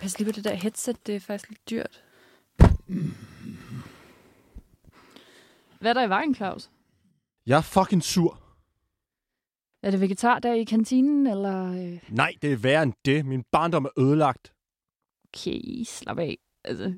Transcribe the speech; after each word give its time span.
Pas 0.00 0.18
lige 0.18 0.26
på 0.28 0.32
det 0.32 0.44
der 0.44 0.54
headset, 0.54 1.06
det 1.06 1.16
er 1.16 1.20
faktisk 1.20 1.48
lidt 1.50 1.70
dyrt. 1.70 2.04
Hvad 5.80 5.90
er 5.90 5.94
der 5.94 6.02
i 6.02 6.08
vejen, 6.08 6.34
Claus? 6.34 6.70
Jeg 7.46 7.56
er 7.58 7.62
fucking 7.62 8.02
sur. 8.02 8.40
Er 9.82 9.90
det 9.90 10.00
vegetardag 10.00 10.58
i 10.60 10.64
kantinen, 10.64 11.26
eller... 11.26 11.72
øh? 11.72 11.98
Nej, 12.08 12.32
det 12.42 12.52
er 12.52 12.56
værre 12.56 12.82
end 12.82 12.92
det. 13.04 13.26
Min 13.26 13.42
barndom 13.52 13.84
er 13.84 13.98
ødelagt. 14.00 14.52
Okay, 15.28 15.84
slap 15.84 16.18
af. 16.18 16.38
Altså, 16.64 16.94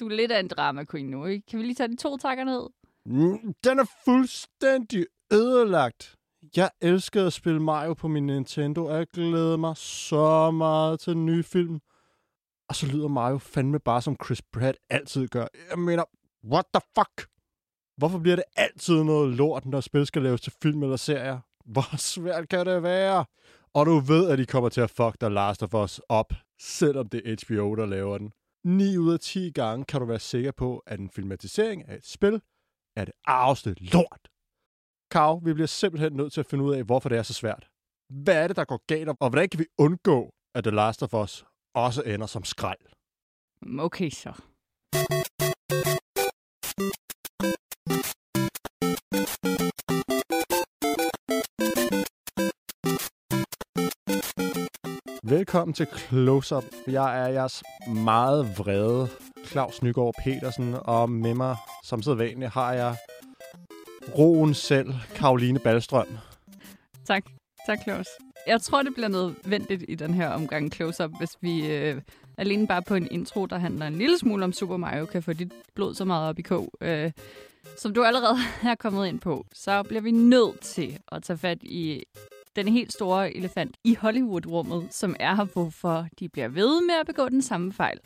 du 0.00 0.06
er 0.08 0.14
lidt 0.16 0.32
af 0.32 0.40
en 0.40 0.48
drama 0.48 0.84
queen 0.90 1.06
nu, 1.06 1.24
ikke? 1.26 1.46
Kan 1.46 1.58
vi 1.58 1.64
lige 1.64 1.74
tage 1.74 1.88
de 1.88 1.96
to 1.96 2.16
takker 2.16 2.44
ned? 2.44 2.66
Mm, 3.06 3.54
Den 3.64 3.78
er 3.78 3.84
fuldstændig 4.04 5.06
ødelagt. 5.32 6.16
Jeg 6.56 6.70
elskede 6.80 7.26
at 7.26 7.32
spille 7.32 7.62
Mario 7.62 7.94
på 7.94 8.08
min 8.08 8.26
Nintendo, 8.26 8.86
og 8.86 8.96
jeg 8.96 9.06
glæder 9.06 9.56
mig 9.56 9.76
så 9.76 10.50
meget 10.50 11.00
til 11.00 11.12
den 11.12 11.26
nye 11.26 11.42
film. 11.42 11.80
Og 12.68 12.74
så 12.76 12.86
lyder 12.86 13.08
Mario 13.08 13.38
fandme 13.38 13.78
bare 13.78 14.02
som 14.02 14.16
Chris 14.24 14.42
Pratt 14.42 14.78
altid 14.90 15.28
gør. 15.28 15.46
Jeg 15.70 15.78
mener, 15.78 16.04
what 16.44 16.64
the 16.74 16.80
fuck? 16.98 17.28
Hvorfor 17.96 18.18
bliver 18.18 18.36
det 18.36 18.44
altid 18.56 19.02
noget 19.02 19.34
lort, 19.36 19.66
når 19.66 19.80
spil 19.80 20.06
skal 20.06 20.22
laves 20.22 20.40
til 20.40 20.52
film 20.62 20.82
eller 20.82 20.96
serier? 20.96 21.38
Hvor 21.64 21.96
svært 21.96 22.48
kan 22.48 22.66
det 22.66 22.82
være? 22.82 23.24
Og 23.74 23.86
du 23.86 23.98
ved, 23.98 24.30
at 24.30 24.38
de 24.38 24.46
kommer 24.46 24.68
til 24.68 24.80
at 24.80 24.90
fuck 24.90 25.20
The 25.20 25.28
Last 25.28 25.62
of 25.62 25.74
Us 25.74 26.00
op, 26.08 26.32
selvom 26.60 27.08
det 27.08 27.22
er 27.24 27.36
HBO, 27.46 27.74
der 27.74 27.86
laver 27.86 28.18
den. 28.18 28.32
9 28.64 28.98
ud 28.98 29.12
af 29.12 29.20
10 29.20 29.50
gange 29.50 29.84
kan 29.84 30.00
du 30.00 30.06
være 30.06 30.18
sikker 30.18 30.52
på, 30.52 30.82
at 30.86 31.00
en 31.00 31.10
filmatisering 31.10 31.88
af 31.88 31.94
et 31.96 32.06
spil 32.06 32.40
er 32.96 33.04
det 33.04 33.14
arveste 33.24 33.74
lort. 33.78 34.28
Kav, 35.10 35.40
vi 35.44 35.52
bliver 35.54 35.66
simpelthen 35.66 36.12
nødt 36.12 36.32
til 36.32 36.40
at 36.40 36.46
finde 36.46 36.64
ud 36.64 36.74
af, 36.74 36.84
hvorfor 36.84 37.08
det 37.08 37.18
er 37.18 37.22
så 37.22 37.34
svært. 37.34 37.68
Hvad 38.10 38.42
er 38.42 38.46
det, 38.46 38.56
der 38.56 38.64
går 38.64 38.80
galt, 38.86 39.08
og 39.08 39.28
hvordan 39.28 39.48
kan 39.48 39.60
vi 39.60 39.66
undgå, 39.78 40.34
at 40.54 40.64
The 40.64 40.70
Last 40.70 41.02
of 41.02 41.14
Us 41.14 41.44
også 41.76 42.02
ender 42.02 42.26
som 42.26 42.44
skrald? 42.44 42.78
Mm, 43.62 43.80
Okay, 43.80 44.10
så. 44.10 44.32
Velkommen 55.22 55.74
til 55.74 55.86
Close 55.96 56.56
Up. 56.56 56.64
Jeg 56.86 57.22
er 57.22 57.26
jeres 57.28 57.62
meget 57.88 58.58
vrede 58.58 59.08
Claus 59.46 59.82
Nygaard 59.82 60.14
Petersen, 60.24 60.74
og 60.74 61.10
med 61.10 61.34
mig 61.34 61.56
som 61.84 62.02
sædvanligt 62.02 62.50
har 62.50 62.72
jeg 62.72 62.96
roen 64.18 64.54
selv, 64.54 64.94
Karoline 65.14 65.58
Ballstrøm. 65.58 66.06
Tak. 67.04 67.24
Tak, 67.66 67.78
Claus. 67.82 68.06
Jeg 68.46 68.60
tror, 68.60 68.82
det 68.82 68.94
bliver 68.94 69.08
nødvendigt 69.08 69.84
i 69.88 69.94
den 69.94 70.14
her 70.14 70.28
omgang 70.28 70.72
close-up, 70.72 71.10
hvis 71.18 71.36
vi 71.40 71.72
øh, 71.72 72.00
alene 72.36 72.66
bare 72.66 72.82
på 72.82 72.94
en 72.94 73.08
intro, 73.10 73.46
der 73.46 73.58
handler 73.58 73.86
en 73.86 73.94
lille 73.94 74.18
smule 74.18 74.44
om 74.44 74.52
Super 74.52 74.76
Mario, 74.76 75.06
kan 75.06 75.22
få 75.22 75.32
dit 75.32 75.52
blod 75.74 75.94
så 75.94 76.04
meget 76.04 76.28
op 76.28 76.38
i 76.38 76.42
kog. 76.42 76.72
Øh, 76.80 77.12
som 77.76 77.94
du 77.94 78.04
allerede 78.04 78.36
er 78.70 78.74
kommet 78.74 79.06
ind 79.06 79.20
på, 79.20 79.46
så 79.52 79.82
bliver 79.82 80.00
vi 80.00 80.10
nødt 80.10 80.60
til 80.60 80.98
at 81.12 81.22
tage 81.22 81.38
fat 81.38 81.58
i 81.62 82.04
den 82.56 82.68
helt 82.68 82.92
store 82.92 83.36
elefant 83.36 83.76
i 83.84 83.94
Hollywood-rummet, 83.94 84.94
som 84.94 85.16
er 85.20 85.34
her, 85.34 85.44
hvorfor 85.44 86.06
de 86.18 86.28
bliver 86.28 86.48
ved 86.48 86.86
med 86.86 86.94
at 87.00 87.06
begå 87.06 87.28
den 87.28 87.42
samme 87.42 87.72
fejl, 87.72 87.98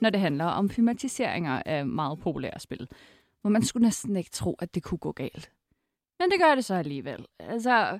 når 0.00 0.10
det 0.10 0.20
handler 0.20 0.44
om 0.44 0.70
filmatiseringer 0.70 1.62
af 1.66 1.86
meget 1.86 2.18
populære 2.18 2.60
spil. 2.60 2.88
Hvor 3.40 3.50
man 3.50 3.64
skulle 3.64 3.84
næsten 3.84 4.16
ikke 4.16 4.30
tro, 4.30 4.56
at 4.58 4.74
det 4.74 4.82
kunne 4.82 4.98
gå 4.98 5.12
galt. 5.12 5.50
Men 6.20 6.30
det 6.30 6.40
gør 6.40 6.54
det 6.54 6.64
så 6.64 6.74
alligevel. 6.74 7.26
Altså, 7.38 7.98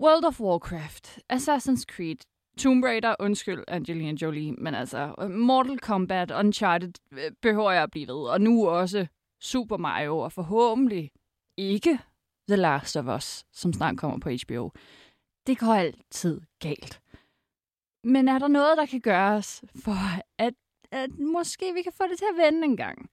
World 0.00 0.24
of 0.24 0.40
Warcraft, 0.40 1.18
Assassin's 1.32 1.84
Creed, 1.84 2.16
Tomb 2.58 2.84
Raider, 2.84 3.14
undskyld 3.20 3.64
Angelina 3.68 4.12
Jolie, 4.22 4.52
men 4.52 4.74
altså 4.74 5.14
øh, 5.20 5.30
Mortal 5.30 5.78
Kombat, 5.78 6.30
Uncharted 6.30 6.92
øh, 7.12 7.32
behøver 7.42 7.70
jeg 7.70 7.82
at 7.82 7.90
blive 7.90 8.06
ved. 8.08 8.28
Og 8.28 8.40
nu 8.40 8.68
også 8.68 9.06
Super 9.40 9.76
Mario, 9.76 10.18
og 10.18 10.32
forhåbentlig 10.32 11.10
ikke 11.56 11.98
The 12.48 12.56
Last 12.56 12.96
of 12.96 13.16
Us, 13.16 13.44
som 13.52 13.72
snart 13.72 13.98
kommer 13.98 14.18
på 14.18 14.30
HBO. 14.30 14.70
Det 15.46 15.58
går 15.58 15.74
altid 15.74 16.40
galt. 16.60 17.00
Men 18.04 18.28
er 18.28 18.38
der 18.38 18.48
noget, 18.48 18.78
der 18.78 18.86
kan 18.86 19.00
gøres 19.00 19.64
for, 19.84 19.96
at, 20.38 20.54
at 20.90 21.18
måske 21.18 21.74
vi 21.74 21.82
kan 21.82 21.92
få 21.92 22.04
det 22.10 22.18
til 22.18 22.26
at 22.32 22.44
vende 22.44 22.64
en 22.64 22.76
gang? 22.76 23.10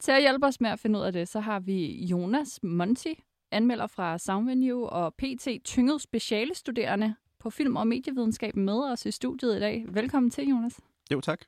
Til 0.00 0.12
at 0.12 0.20
hjælpe 0.20 0.46
os 0.46 0.60
med 0.60 0.70
at 0.70 0.78
finde 0.78 0.98
ud 0.98 1.04
af 1.04 1.12
det, 1.12 1.28
så 1.28 1.40
har 1.40 1.60
vi 1.60 2.04
Jonas 2.04 2.60
Monti, 2.62 3.22
anmelder 3.50 3.86
fra 3.86 4.18
Soundvenue 4.18 4.90
og 4.90 5.14
PT 5.14 5.48
Tynget 5.64 6.02
specialestuderende 6.02 7.14
på 7.38 7.50
film- 7.50 7.76
og 7.76 7.86
medievidenskab 7.86 8.56
med 8.56 8.84
os 8.92 9.06
i 9.06 9.10
studiet 9.10 9.56
i 9.56 9.60
dag. 9.60 9.84
Velkommen 9.88 10.30
til, 10.30 10.48
Jonas. 10.48 10.80
Jo, 11.12 11.20
tak. 11.20 11.40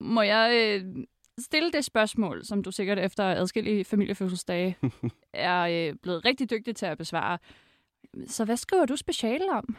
Må 0.00 0.22
jeg 0.22 0.80
øh, 0.84 1.04
stille 1.38 1.72
det 1.72 1.84
spørgsmål, 1.84 2.44
som 2.44 2.62
du 2.62 2.70
sikkert 2.70 2.98
efter 2.98 3.24
adskillige 3.24 3.84
familiefødselsdage 3.84 4.76
er 5.32 5.60
øh, 5.60 5.96
blevet 6.02 6.24
rigtig 6.24 6.50
dygtig 6.50 6.76
til 6.76 6.86
at 6.86 6.98
besvare. 6.98 7.38
Så 8.26 8.44
hvad 8.44 8.56
skriver 8.56 8.86
du 8.86 8.96
speciale 8.96 9.52
om? 9.52 9.76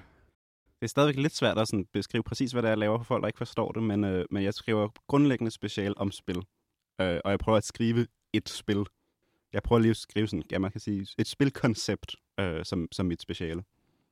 Det 0.79 0.85
er 0.85 0.87
stadigvæk 0.87 1.15
lidt 1.15 1.35
svært 1.35 1.57
at 1.57 1.67
sådan 1.67 1.85
beskrive 1.93 2.23
præcis, 2.23 2.51
hvad 2.51 2.61
det 2.61 2.67
er, 2.67 2.71
jeg 2.71 2.77
laver 2.77 2.97
for 2.97 3.03
folk, 3.03 3.21
der 3.21 3.27
ikke 3.27 3.37
forstår 3.37 3.71
det, 3.71 3.83
men, 3.83 4.03
øh, 4.03 4.25
men 4.31 4.43
jeg 4.43 4.53
skriver 4.53 4.87
grundlæggende 5.07 5.51
special 5.51 5.93
om 5.97 6.11
spil. 6.11 6.37
Øh, 7.01 7.19
og 7.25 7.31
jeg 7.31 7.39
prøver 7.39 7.57
at 7.57 7.63
skrive 7.63 8.07
et 8.33 8.49
spil. 8.49 8.85
Jeg 9.53 9.63
prøver 9.63 9.79
lige 9.79 9.89
at 9.89 9.97
skrive 9.97 10.27
sådan, 10.27 10.43
ja, 10.51 10.59
man 10.59 10.71
kan 10.71 10.81
sige, 10.81 11.07
et 11.17 11.27
spilkoncept 11.27 12.15
øh, 12.39 12.65
som, 12.65 12.87
som 12.91 13.05
mit 13.05 13.21
speciale. 13.21 13.63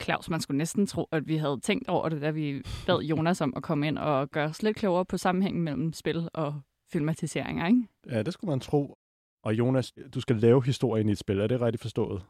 Claus, 0.01 0.29
man 0.29 0.41
skulle 0.41 0.57
næsten 0.57 0.87
tro, 0.87 1.07
at 1.11 1.27
vi 1.27 1.37
havde 1.37 1.59
tænkt 1.63 1.89
over 1.89 2.09
det, 2.09 2.21
da 2.21 2.31
vi 2.31 2.61
bad 2.87 2.99
Jonas 2.99 3.41
om 3.41 3.53
at 3.55 3.63
komme 3.63 3.87
ind 3.87 3.97
og 3.97 4.31
gøre 4.31 4.49
os 4.49 4.63
lidt 4.63 4.77
klogere 4.77 5.05
på 5.05 5.17
sammenhængen 5.17 5.63
mellem 5.63 5.93
spil 5.93 6.29
og 6.33 6.61
filmatiseringer, 6.91 7.67
ikke? 7.67 7.87
Ja, 8.09 8.23
det 8.23 8.33
skulle 8.33 8.49
man 8.49 8.59
tro. 8.59 8.97
Og 9.43 9.53
Jonas, 9.53 9.93
du 10.13 10.21
skal 10.21 10.35
lave 10.35 10.65
historien 10.65 11.09
i 11.09 11.11
et 11.11 11.17
spil. 11.17 11.39
Er 11.39 11.47
det 11.47 11.61
rigtigt 11.61 11.81
forstået? 11.81 12.21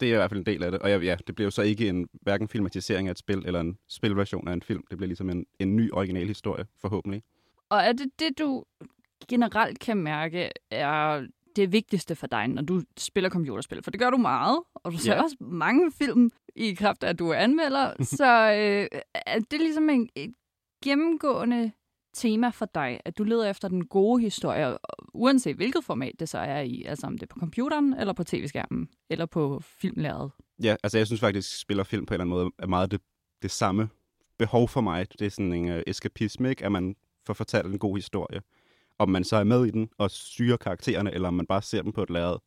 Det 0.00 0.08
er 0.08 0.12
i 0.12 0.16
hvert 0.16 0.30
fald 0.30 0.40
en 0.40 0.46
del 0.46 0.62
af 0.62 0.70
det. 0.70 0.80
Og 0.80 0.90
ja, 0.90 0.98
ja, 0.98 1.16
det 1.26 1.34
bliver 1.34 1.46
jo 1.46 1.50
så 1.50 1.62
ikke 1.62 1.88
en 1.88 2.08
hverken 2.12 2.48
filmatisering 2.48 3.08
af 3.08 3.12
et 3.12 3.18
spil 3.18 3.42
eller 3.46 3.60
en 3.60 3.78
spilversion 3.88 4.48
af 4.48 4.52
en 4.52 4.62
film. 4.62 4.84
Det 4.90 4.98
bliver 4.98 5.08
ligesom 5.08 5.30
en, 5.30 5.46
en 5.58 5.76
ny 5.76 5.92
original 5.92 6.26
historie, 6.26 6.66
forhåbentlig. 6.80 7.22
Og 7.68 7.78
er 7.78 7.92
det 7.92 8.06
det, 8.18 8.38
du 8.38 8.64
generelt 9.28 9.78
kan 9.78 9.96
mærke, 9.96 10.50
er 10.70 11.26
det 11.56 11.72
vigtigste 11.72 12.14
for 12.14 12.26
dig, 12.26 12.48
når 12.48 12.62
du 12.62 12.82
spiller 12.98 13.30
computerspil? 13.30 13.82
For 13.82 13.90
det 13.90 14.00
gør 14.00 14.10
du 14.10 14.16
meget, 14.16 14.60
og 14.74 14.92
du 14.92 14.98
ser 14.98 15.14
Ja. 15.14 15.22
også 15.22 15.36
mange 15.40 15.92
film 15.92 16.30
i 16.56 16.74
kraft 16.74 17.04
af, 17.04 17.08
at 17.08 17.18
du 17.18 17.28
er 17.28 17.34
anmelder. 17.34 17.92
så 18.18 18.24
øh, 18.52 19.00
er 19.26 19.38
det 19.38 19.60
ligesom 19.60 19.90
en, 19.90 20.08
et 20.16 20.34
gennemgående 20.84 21.72
tema 22.14 22.48
for 22.48 22.66
dig, 22.74 23.00
at 23.04 23.18
du 23.18 23.24
leder 23.24 23.50
efter 23.50 23.68
den 23.68 23.86
gode 23.86 24.22
historie, 24.22 24.78
uanset 25.14 25.56
hvilket 25.56 25.84
format 25.84 26.12
det 26.20 26.28
så 26.28 26.38
er 26.38 26.60
i, 26.60 26.82
altså 26.84 27.06
om 27.06 27.12
det 27.18 27.22
er 27.22 27.34
på 27.34 27.38
computeren, 27.40 27.92
eller 27.94 28.12
på 28.12 28.24
tv-skærmen, 28.24 28.88
eller 29.10 29.26
på 29.26 29.60
filmlæret. 29.80 30.30
Ja, 30.62 30.76
altså 30.82 30.98
jeg 30.98 31.06
synes 31.06 31.20
faktisk, 31.20 31.60
spil 31.60 31.80
og 31.80 31.86
film 31.86 32.06
på 32.06 32.14
en 32.14 32.20
eller 32.20 32.24
anden 32.34 32.44
måde 32.44 32.50
er 32.58 32.66
meget 32.66 32.90
det, 32.90 33.00
det 33.42 33.50
samme 33.50 33.88
behov 34.38 34.68
for 34.68 34.80
mig. 34.80 35.12
Det 35.18 35.26
er 35.26 35.30
sådan 35.30 35.52
en 35.52 35.70
uh, 35.76 35.80
eskapisme, 35.86 36.50
ikke? 36.50 36.64
at 36.64 36.72
man 36.72 36.96
får 37.26 37.34
fortalt 37.34 37.66
en 37.66 37.78
god 37.78 37.96
historie. 37.96 38.40
Om 38.98 39.08
man 39.08 39.24
så 39.24 39.36
er 39.36 39.44
med 39.44 39.66
i 39.66 39.70
den 39.70 39.88
og 39.98 40.10
styrer 40.10 40.56
karaktererne, 40.56 41.14
eller 41.14 41.28
om 41.28 41.34
man 41.34 41.46
bare 41.46 41.62
ser 41.62 41.82
dem 41.82 41.92
på 41.92 42.02
et 42.02 42.10
lærred, 42.10 42.38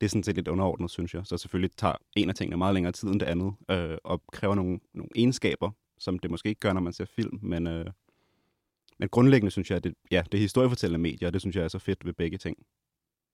det 0.00 0.06
er 0.06 0.10
sådan 0.10 0.22
set 0.22 0.36
lidt 0.36 0.48
underordnet, 0.48 0.90
synes 0.90 1.14
jeg. 1.14 1.22
Så 1.24 1.36
selvfølgelig 1.36 1.76
tager 1.76 1.94
en 2.16 2.28
af 2.28 2.34
tingene 2.34 2.56
meget 2.56 2.74
længere 2.74 2.92
tid 2.92 3.08
end 3.08 3.20
det 3.20 3.26
andet, 3.26 3.54
øh, 3.70 3.98
og 4.04 4.22
kræver 4.32 4.54
nogle, 4.54 4.80
nogle 4.94 5.10
egenskaber, 5.16 5.70
som 5.98 6.18
det 6.18 6.30
måske 6.30 6.48
ikke 6.48 6.60
gør, 6.60 6.72
når 6.72 6.80
man 6.80 6.92
ser 6.92 7.04
film. 7.04 7.38
Men, 7.42 7.66
øh, 7.66 7.86
men 8.98 9.08
grundlæggende 9.08 9.50
synes 9.50 9.70
jeg, 9.70 9.76
at 9.76 9.84
det, 9.84 9.94
ja, 10.10 10.22
det 10.32 10.38
er 10.38 10.42
historiefortællende 10.42 11.02
medier, 11.02 11.28
og 11.28 11.32
det 11.32 11.40
synes 11.40 11.56
jeg 11.56 11.64
er 11.64 11.68
så 11.68 11.78
fedt 11.78 12.06
ved 12.06 12.12
begge 12.12 12.38
ting. 12.38 12.56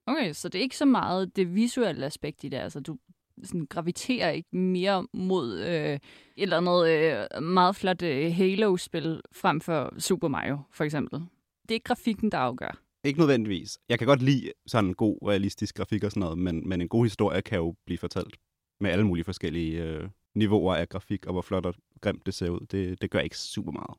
Okay, 0.07 0.33
så 0.33 0.49
det 0.49 0.59
er 0.59 0.63
ikke 0.63 0.77
så 0.77 0.85
meget 0.85 1.37
det 1.37 1.55
visuelle 1.55 2.07
aspekt 2.07 2.45
i 2.45 2.49
det. 2.49 2.57
Altså, 2.57 2.81
du 2.81 2.99
sådan, 3.43 3.67
graviterer 3.67 4.31
ikke 4.31 4.57
mere 4.57 5.07
mod 5.13 5.59
øh, 5.59 5.95
et 5.95 6.01
eller 6.37 6.57
andet 6.57 6.89
øh, 6.89 7.43
meget 7.43 7.77
flot 7.77 8.03
øh, 8.03 8.33
Halo-spil 8.33 9.21
frem 9.33 9.61
for 9.61 9.95
Super 9.99 10.29
Mario, 10.29 10.59
for 10.73 10.85
eksempel. 10.85 11.21
Det 11.69 11.71
er 11.71 11.75
ikke 11.75 11.85
grafikken, 11.85 12.33
der 12.33 12.39
afgør. 12.39 12.83
Ikke 13.05 13.19
nødvendigvis. 13.19 13.79
Jeg 13.89 13.99
kan 13.99 14.07
godt 14.07 14.23
lide 14.23 14.53
sådan 14.67 14.89
en 14.89 14.95
god, 14.95 15.19
realistisk 15.29 15.75
grafik 15.75 16.05
og 16.05 16.11
sådan 16.11 16.21
noget, 16.21 16.39
men, 16.39 16.69
men 16.69 16.81
en 16.81 16.89
god 16.89 17.05
historie 17.05 17.43
kan 17.43 17.59
jo 17.59 17.75
blive 17.87 17.99
fortalt 17.99 18.37
med 18.81 18.91
alle 18.91 19.07
mulige 19.07 19.25
forskellige 19.25 19.83
øh, 19.83 20.09
niveauer 20.35 20.75
af 20.75 20.89
grafik, 20.89 21.27
og 21.27 21.33
hvor 21.33 21.43
flot 21.43 21.67
og 21.67 21.75
grimt 22.01 22.27
det 22.27 22.35
ser 22.35 22.51
ud. 22.51 22.67
Det, 22.71 23.03
det 23.03 23.11
gør 23.11 23.19
ikke 23.19 23.39
super 23.39 23.73
meget. 23.73 23.99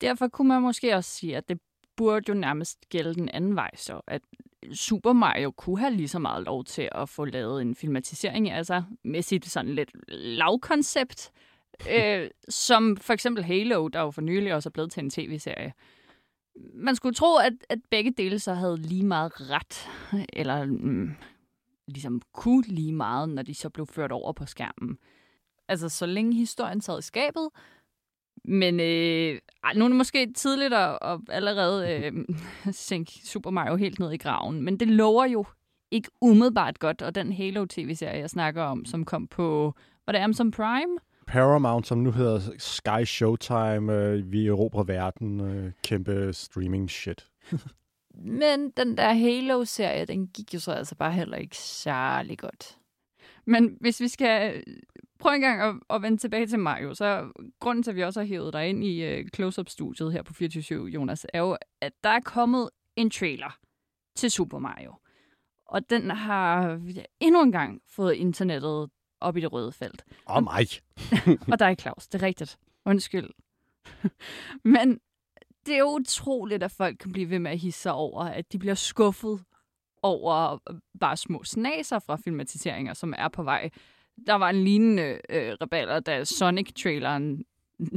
Derfor 0.00 0.28
kunne 0.28 0.48
man 0.48 0.62
måske 0.62 0.94
også 0.94 1.10
sige, 1.10 1.36
at 1.36 1.48
det 1.48 1.58
burde 1.96 2.24
jo 2.28 2.34
nærmest 2.34 2.88
gælde 2.88 3.14
den 3.14 3.28
anden 3.28 3.56
vej, 3.56 3.70
så 3.76 4.00
at 4.06 4.22
Super 4.72 5.12
Mario 5.12 5.50
kunne 5.50 5.78
have 5.78 5.94
lige 5.94 6.08
så 6.08 6.18
meget 6.18 6.44
lov 6.44 6.64
til 6.64 6.88
at 6.92 7.08
få 7.08 7.24
lavet 7.24 7.62
en 7.62 7.74
filmatisering 7.74 8.50
af 8.50 8.66
sig, 8.66 8.84
med 9.04 9.22
sit 9.22 9.46
sådan 9.46 9.74
lidt 9.74 9.90
lavkoncept, 10.08 11.30
øh, 11.96 12.30
som 12.48 12.96
for 12.96 13.12
eksempel 13.12 13.44
Halo, 13.44 13.88
der 13.88 14.00
jo 14.00 14.10
for 14.10 14.20
nylig 14.20 14.54
også 14.54 14.68
er 14.68 14.70
blevet 14.70 14.92
til 14.92 15.02
en 15.04 15.10
tv-serie. 15.10 15.72
Man 16.74 16.96
skulle 16.96 17.14
tro, 17.14 17.36
at, 17.36 17.52
at 17.68 17.78
begge 17.90 18.10
dele 18.10 18.38
så 18.38 18.54
havde 18.54 18.76
lige 18.76 19.04
meget 19.04 19.32
ret, 19.50 19.88
eller 20.32 20.64
mm, 20.64 21.10
ligesom 21.88 22.22
kunne 22.32 22.62
lige 22.66 22.92
meget, 22.92 23.28
når 23.28 23.42
de 23.42 23.54
så 23.54 23.68
blev 23.70 23.86
ført 23.86 24.12
over 24.12 24.32
på 24.32 24.46
skærmen. 24.46 24.98
Altså, 25.68 25.88
så 25.88 26.06
længe 26.06 26.34
historien 26.34 26.80
sad 26.80 26.98
i 26.98 27.02
skabet, 27.02 27.48
Men 28.44 28.80
øh, 28.80 29.38
ej, 29.64 29.74
nu 29.74 29.84
er 29.84 29.88
det 29.88 29.96
måske 29.96 30.32
tidligt 30.32 30.74
at, 30.74 30.98
at 31.02 31.20
allerede 31.28 31.90
øh, 31.90 32.12
sænke 32.72 33.12
Super 33.12 33.50
Mario 33.50 33.76
helt 33.76 33.98
ned 33.98 34.12
i 34.12 34.16
graven, 34.16 34.62
men 34.62 34.80
det 34.80 34.88
lover 34.88 35.24
jo 35.24 35.44
ikke 35.90 36.10
umiddelbart 36.20 36.78
godt, 36.78 37.02
og 37.02 37.14
den 37.14 37.32
Halo-tv-serie, 37.32 38.18
jeg 38.18 38.30
snakker 38.30 38.62
om, 38.62 38.84
som 38.84 39.04
kom 39.04 39.26
på, 39.26 39.74
var 40.06 40.12
det 40.12 40.18
Amazon 40.18 40.50
Prime? 40.50 40.98
Paramount, 41.32 41.86
som 41.86 41.98
nu 41.98 42.10
hedder 42.10 42.40
Sky 42.58 43.04
Showtime, 43.04 43.92
øh, 43.92 44.32
vi 44.32 44.46
erobrer 44.46 44.84
verden, 44.84 45.40
øh, 45.40 45.72
kæmpe 45.82 46.32
streaming 46.32 46.90
shit. 46.90 47.26
Men 48.40 48.70
den 48.70 48.96
der 48.96 49.12
Halo-serie, 49.12 50.04
den 50.04 50.26
gik 50.26 50.54
jo 50.54 50.60
så 50.60 50.72
altså 50.72 50.94
bare 50.94 51.12
heller 51.12 51.36
ikke 51.36 51.56
særlig 51.56 52.38
godt. 52.38 52.78
Men 53.44 53.76
hvis 53.80 54.00
vi 54.00 54.08
skal 54.08 54.56
øh, 54.56 54.76
prøve 55.18 55.34
en 55.34 55.40
gang 55.40 55.60
at, 55.60 55.74
at 55.90 56.02
vende 56.02 56.18
tilbage 56.18 56.46
til 56.46 56.58
Mario, 56.58 56.94
så 56.94 57.32
grunden 57.60 57.82
til, 57.82 57.90
at 57.90 57.96
vi 57.96 58.02
også 58.02 58.20
har 58.20 58.26
hævet 58.26 58.52
dig 58.52 58.68
ind 58.68 58.84
i 58.84 59.20
uh, 59.20 59.28
Close-Up-studiet 59.34 60.12
her 60.12 60.22
på 60.22 60.34
24 60.34 60.86
Jonas, 60.86 61.26
er 61.32 61.38
jo, 61.38 61.56
at 61.80 61.92
der 62.04 62.10
er 62.10 62.20
kommet 62.20 62.70
en 62.96 63.10
trailer 63.10 63.58
til 64.16 64.30
Super 64.30 64.58
Mario. 64.58 64.94
Og 65.66 65.90
den 65.90 66.10
har 66.10 66.80
endnu 67.20 67.42
en 67.42 67.52
gang 67.52 67.80
fået 67.88 68.14
internettet 68.14 68.90
op 69.22 69.36
i 69.36 69.40
det 69.40 69.52
røde 69.52 69.72
felt. 69.72 70.04
Åh 70.28 70.36
oh, 70.36 70.42
mig. 70.42 70.66
og 71.52 71.58
dig, 71.58 71.76
Claus. 71.80 72.08
Det 72.08 72.22
er 72.22 72.26
rigtigt. 72.26 72.58
Undskyld. 72.86 73.30
Men 74.64 75.00
det 75.66 75.74
er 75.74 75.78
jo 75.78 75.88
utroligt, 75.88 76.62
at 76.62 76.70
folk 76.70 76.98
kan 76.98 77.12
blive 77.12 77.30
ved 77.30 77.38
med 77.38 77.50
at 77.50 77.58
hisse 77.58 77.80
sig 77.80 77.92
over, 77.92 78.24
at 78.24 78.52
de 78.52 78.58
bliver 78.58 78.74
skuffet 78.74 79.44
over 80.02 80.58
bare 81.00 81.16
små 81.16 81.44
snaser 81.44 81.98
fra 81.98 82.16
filmatiseringer, 82.16 82.94
som 82.94 83.14
er 83.18 83.28
på 83.28 83.42
vej. 83.42 83.70
Der 84.26 84.34
var 84.34 84.50
en 84.50 84.64
lignende 84.64 85.18
øh, 85.30 85.52
rebeller, 85.62 86.00
da 86.00 86.24
Sonic-traileren 86.24 87.44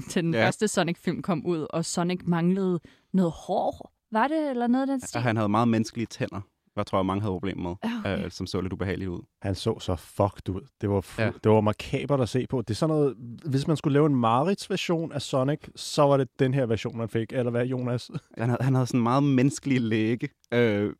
til 0.09 0.23
den 0.23 0.33
ja. 0.33 0.45
første 0.45 0.67
Sonic-film 0.67 1.21
kom 1.21 1.45
ud, 1.45 1.67
og 1.69 1.85
Sonic 1.85 2.21
manglede 2.25 2.79
noget 3.13 3.31
hår. 3.31 3.91
Var 4.11 4.27
det, 4.27 4.49
eller 4.49 4.67
noget 4.67 4.81
af 4.81 4.87
den 4.87 5.01
stil? 5.01 5.21
Han 5.21 5.35
havde 5.35 5.49
meget 5.49 5.67
menneskelige 5.67 6.05
tænder 6.05 6.41
hvad 6.75 6.85
tror 6.85 6.97
jeg, 6.97 7.05
mange 7.05 7.21
havde 7.21 7.31
problemer 7.33 7.63
med, 7.69 7.75
Okay. 7.99 8.25
øh, 8.25 8.31
som 8.31 8.47
så 8.47 8.61
lidt 8.61 8.73
ubehageligt 8.73 9.09
ud. 9.09 9.19
Han 9.41 9.55
så 9.55 9.79
så 9.79 9.95
fucked 9.95 10.49
ud. 10.49 10.61
Det 10.81 10.89
var, 10.89 11.01
fu- 11.01 11.21
Ja. 11.21 11.31
det 11.43 11.51
var 11.51 11.61
makabert 11.61 12.21
at 12.21 12.29
se 12.29 12.47
på. 12.49 12.61
Det 12.61 12.69
er 12.69 12.73
sådan 12.75 12.95
noget, 12.95 13.15
hvis 13.45 13.67
man 13.67 13.77
skulle 13.77 13.93
lave 13.93 14.05
en 14.05 14.15
Marits 14.15 14.69
version 14.69 15.11
af 15.11 15.21
Sonic, 15.21 15.59
så 15.75 16.01
var 16.03 16.17
det 16.17 16.39
den 16.39 16.53
her 16.53 16.65
version, 16.65 16.97
man 16.97 17.09
fik. 17.09 17.33
Eller 17.33 17.51
hvad, 17.51 17.65
Jonas? 17.65 18.11
Han 18.37 18.49
havde, 18.49 18.63
han 18.63 18.73
havde 18.75 18.87
sådan 18.87 19.01
meget 19.01 19.23
menneskelige 19.23 19.79
læge, 19.79 20.29
øh, 20.53 20.93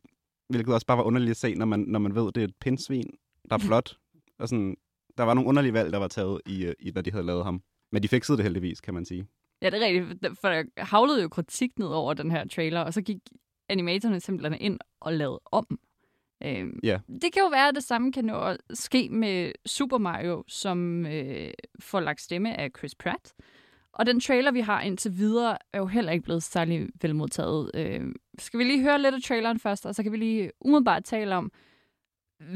hvilket 0.48 0.74
også 0.74 0.86
bare 0.86 0.96
var 0.98 1.04
underligt 1.04 1.30
at 1.30 1.36
se, 1.36 1.54
når 1.54 1.66
man, 1.66 1.80
når 1.80 1.98
man 1.98 2.14
ved, 2.14 2.24
det 2.32 2.36
er 2.40 2.44
et 2.44 2.54
pindsvin, 2.60 3.10
der 3.50 3.56
er 3.56 3.60
blot. 3.68 3.96
og 4.38 4.48
sådan, 4.48 4.76
der 5.18 5.24
var 5.24 5.34
nogle 5.34 5.48
underlige 5.48 5.72
valg, 5.72 5.92
der 5.92 5.98
var 5.98 6.08
taget 6.08 6.40
i, 6.46 6.64
øh, 6.64 6.74
i, 6.80 6.90
når 6.94 7.02
de 7.02 7.10
havde 7.10 7.26
lavet 7.26 7.44
ham. 7.44 7.62
Men 7.92 8.02
de 8.02 8.08
fik 8.08 8.26
det 8.26 8.40
heldigvis, 8.42 8.80
kan 8.80 8.94
man 8.94 9.04
sige. 9.04 9.26
Ja, 9.62 9.70
det 9.70 9.82
er 9.82 9.86
rigtigt, 9.86 10.38
for 10.40 10.48
der 10.48 10.62
havlede 10.78 11.22
jo 11.22 11.28
kritik 11.28 11.78
ned 11.78 11.86
over 11.86 12.14
den 12.14 12.30
her 12.30 12.44
trailer, 12.48 12.80
og 12.80 12.94
så 12.94 13.02
gik 13.02 13.16
animatorerne 13.68 14.20
simpelthen 14.20 14.60
ind 14.60 14.78
og 15.00 15.12
lavede 15.12 15.40
om. 15.44 15.78
Øhm, 16.44 16.80
Ja. 16.82 16.98
Det 17.08 17.32
kan 17.32 17.42
jo 17.42 17.48
være, 17.48 17.68
at 17.68 17.74
det 17.74 17.84
samme 17.84 18.12
kan 18.12 18.24
nå 18.24 18.38
at 18.40 18.56
ske 18.74 19.08
med 19.08 19.52
Super 19.66 19.98
Mario, 19.98 20.44
som 20.48 21.06
øh, 21.06 21.50
får 21.80 22.00
lagt 22.00 22.20
stemme 22.20 22.60
af 22.60 22.70
Chris 22.78 22.94
Pratt. 22.94 23.34
Og 23.92 24.06
den 24.06 24.20
trailer, 24.20 24.50
vi 24.52 24.60
har 24.60 24.80
indtil 24.80 25.16
videre, 25.18 25.58
er 25.72 25.78
jo 25.78 25.86
heller 25.86 26.12
ikke 26.12 26.24
blevet 26.24 26.42
særlig 26.42 26.88
velmodtaget. 27.02 27.70
Øh, 27.74 28.00
skal 28.38 28.58
vi 28.58 28.64
lige 28.64 28.82
høre 28.82 29.02
lidt 29.02 29.14
af 29.14 29.22
traileren 29.22 29.58
først, 29.60 29.86
og 29.86 29.94
så 29.94 30.02
kan 30.02 30.12
vi 30.12 30.16
lige 30.16 30.50
umiddelbart 30.60 31.04
tale 31.04 31.36
om, 31.36 31.52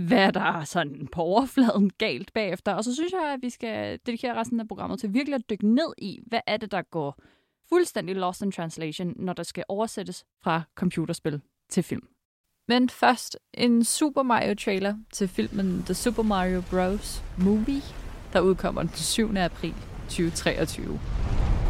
hvad 0.07 0.33
der 0.33 0.41
er 0.41 0.65
sådan 0.65 1.09
på 1.12 1.23
overfladen 1.23 1.91
galt 1.99 2.33
bagefter. 2.33 2.75
Og 2.75 2.85
så 2.85 2.95
synes 2.95 3.12
jeg, 3.12 3.33
at 3.33 3.43
vi 3.43 3.51
skal 3.51 3.99
dedikere 4.07 4.35
resten 4.35 4.61
af 4.61 4.69
programmet 4.69 5.01
til 5.01 5.15
virkelig 5.15 5.35
at 5.35 5.51
dykke 5.51 5.67
ned 5.67 5.93
i, 5.99 6.21
hvad 6.27 6.41
er 6.47 6.57
det, 6.57 6.71
der 6.73 6.83
går 6.83 7.23
fuldstændig 7.72 8.17
lost 8.17 8.43
in 8.43 8.52
translation, 8.52 9.14
når 9.17 9.32
der 9.32 9.43
skal 9.43 9.64
oversættes 9.69 10.25
fra 10.43 10.62
computerspil 10.75 11.40
til 11.70 11.82
film. 11.82 12.08
Men 12.69 12.90
først 12.90 13.38
en 13.55 13.84
Super 13.84 14.22
Mario-trailer 14.22 14.94
til 15.12 15.28
filmen 15.28 15.82
The 15.84 15.94
Super 15.94 16.22
Mario 16.22 16.62
Bros. 16.70 17.22
Movie, 17.38 17.82
der 18.32 18.40
udkommer 18.40 18.82
den 18.82 18.93
7. 18.94 19.37
april 19.37 19.75
2023. 20.08 21.00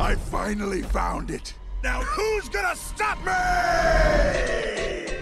I 0.01 0.15
finally 0.17 0.83
found 0.83 1.31
it. 1.31 1.57
Now 1.85 2.01
who's 2.01 2.49
gonna 2.51 2.75
stop 2.75 3.25
me? 3.25 5.20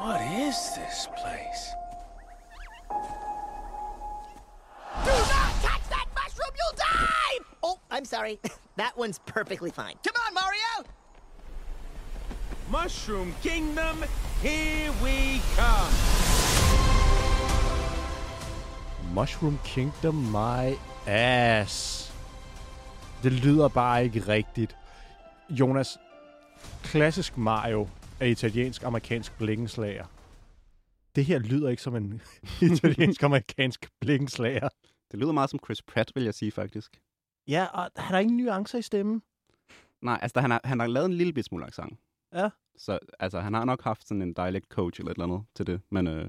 What 0.00 0.22
is 0.22 0.56
this 0.76 1.08
place? 1.14 1.74
Do 5.04 5.10
not 5.10 5.52
touch 5.60 5.84
that 5.90 6.06
mushroom, 6.14 6.54
you'll 6.56 6.78
die! 6.78 7.38
Oh, 7.62 7.78
I'm 7.90 8.06
sorry. 8.06 8.40
that 8.76 8.96
one's 8.96 9.18
perfectly 9.26 9.70
fine. 9.70 9.96
Come 10.02 10.14
on, 10.26 10.32
Mario! 10.32 10.88
Mushroom 12.70 13.34
Kingdom, 13.42 14.02
here 14.40 14.90
we 15.02 15.42
come. 15.54 15.92
Mushroom 19.12 19.58
Kingdom, 19.64 20.30
my 20.30 20.78
ass. 21.06 22.10
Det 23.22 23.32
lyder 23.32 23.68
bare 23.68 24.04
ikke 24.04 24.20
rigtigt. 24.20 24.76
Jonas, 25.50 25.98
klassisk 26.82 27.36
Mario 27.36 27.88
er 28.20 28.26
italiensk-amerikansk 28.26 29.38
blikkenslager. 29.38 30.04
Det 31.16 31.24
her 31.24 31.38
lyder 31.38 31.68
ikke 31.68 31.82
som 31.82 31.96
en 31.96 32.22
italiensk-amerikansk 32.72 33.88
blikkenslager. 34.00 34.68
Det 35.10 35.18
lyder 35.20 35.32
meget 35.32 35.50
som 35.50 35.58
Chris 35.64 35.82
Pratt, 35.82 36.12
vil 36.14 36.24
jeg 36.24 36.34
sige 36.34 36.52
faktisk. 36.52 37.00
Ja, 37.48 37.66
og 37.72 37.90
han 37.96 38.14
har 38.14 38.18
ingen 38.18 38.36
nuancer 38.36 38.78
i 38.78 38.82
stemmen. 38.82 39.22
Nej, 40.02 40.18
altså 40.22 40.40
han 40.40 40.50
har, 40.50 40.60
han 40.64 40.80
har 40.80 40.86
lavet 40.86 41.06
en 41.06 41.12
lille 41.12 41.32
bit 41.32 41.44
smule 41.44 41.66
accent. 41.66 41.98
Ja. 42.34 42.48
Så 42.76 42.98
altså, 43.18 43.40
han 43.40 43.54
har 43.54 43.64
nok 43.64 43.82
haft 43.82 44.08
sådan 44.08 44.22
en 44.22 44.32
dialect 44.32 44.66
coach 44.68 45.00
eller 45.00 45.10
et 45.10 45.14
eller 45.14 45.24
andet 45.24 45.42
til 45.54 45.66
det. 45.66 45.80
Men 45.90 46.06
øh, 46.06 46.28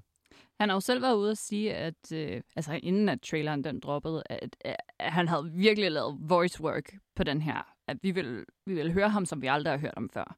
Han 0.59 0.69
har 0.69 0.75
jo 0.75 0.79
selv 0.79 1.01
været 1.01 1.15
ude 1.15 1.31
at 1.31 1.37
sige, 1.37 1.73
at 1.75 2.11
øh, 2.13 2.41
altså 2.55 2.79
inden 2.83 3.09
at 3.09 3.21
traileren 3.21 3.63
den 3.63 3.79
droppede, 3.79 4.23
at, 4.25 4.55
at, 4.61 4.75
at 4.99 5.11
han 5.11 5.27
havde 5.27 5.51
virkelig 5.53 5.91
lavet 5.91 6.17
voice 6.19 6.61
work 6.63 6.97
på 7.15 7.23
den 7.23 7.41
her. 7.41 7.73
At 7.87 7.97
vi 8.01 8.11
vil, 8.11 8.45
vi 8.65 8.73
vil 8.73 8.93
høre 8.93 9.09
ham, 9.09 9.25
som 9.25 9.41
vi 9.41 9.47
aldrig 9.47 9.73
har 9.73 9.79
hørt 9.79 9.93
ham 9.97 10.09
før. 10.13 10.37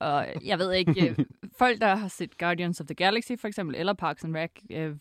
Og 0.00 0.26
jeg 0.44 0.58
ved 0.58 0.72
ikke, 0.72 1.10
øh, 1.10 1.18
folk, 1.58 1.80
der 1.80 1.94
har 1.94 2.08
set 2.08 2.38
Guardians 2.38 2.80
of 2.80 2.86
the 2.86 2.94
Galaxy 2.94 3.32
for 3.38 3.48
eksempel, 3.48 3.76
eller 3.76 3.92
Parks 3.92 4.24
and 4.24 4.36
Rec, 4.36 4.50
øh, 4.70 4.96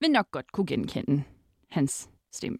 vil 0.00 0.10
nok 0.10 0.30
godt 0.30 0.52
kunne 0.52 0.66
genkende 0.66 1.22
hans 1.70 2.10
stemme. 2.32 2.58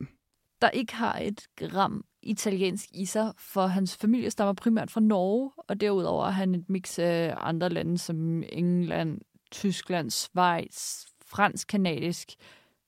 Der 0.63 0.71
ikke 0.71 0.95
har 0.95 1.19
et 1.19 1.47
gram 1.57 2.05
italiensk 2.23 2.89
i 2.93 3.05
sig, 3.05 3.33
for 3.39 3.67
hans 3.67 3.97
familie 3.97 4.31
stammer 4.31 4.53
primært 4.53 4.91
fra 4.91 5.01
Norge, 5.01 5.51
og 5.57 5.81
derudover 5.81 6.27
er 6.27 6.31
han 6.31 6.55
et 6.55 6.71
mix 6.71 6.99
af 6.99 7.35
andre 7.37 7.69
lande 7.69 7.99
som 7.99 8.43
England, 8.43 9.21
Tyskland, 9.51 10.11
Schweiz, 10.11 11.05
fransk-kanadisk, 11.27 12.33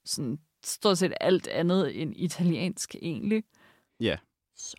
sådan 0.05 0.39
stort 0.65 0.99
set 0.99 1.13
alt 1.21 1.49
andet 1.49 2.03
end 2.03 2.13
italiensk 2.17 2.95
egentlig. 2.95 3.45
ja, 4.01 4.17
Så 4.57 4.77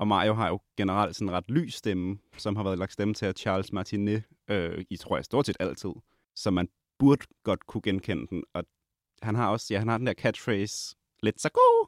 og 0.00 0.08
Mario 0.08 0.32
har 0.32 0.48
jo 0.48 0.60
generelt 0.76 1.16
sådan 1.16 1.28
en 1.28 1.34
ret 1.34 1.50
lys 1.50 1.74
stemme, 1.74 2.18
som 2.36 2.56
har 2.56 2.62
været 2.62 2.78
lagt 2.78 2.92
stemme 2.92 3.14
til 3.14 3.26
af 3.26 3.34
Charles 3.34 3.72
Martinet 3.72 4.22
øh, 4.48 4.84
i, 4.90 4.96
tror 4.96 5.16
jeg, 5.16 5.24
stort 5.24 5.46
set 5.46 5.56
altid. 5.60 5.90
Så 6.34 6.50
man 6.50 6.68
burde 6.98 7.26
godt 7.44 7.66
kunne 7.66 7.82
genkende 7.82 8.26
den. 8.30 8.44
Og 8.54 8.64
han 9.22 9.34
har 9.34 9.48
også, 9.48 9.66
ja, 9.70 9.78
han 9.78 9.88
har 9.88 9.98
den 9.98 10.06
der 10.06 10.14
catchphrase, 10.14 10.96
let's 11.26 11.48
go, 11.52 11.86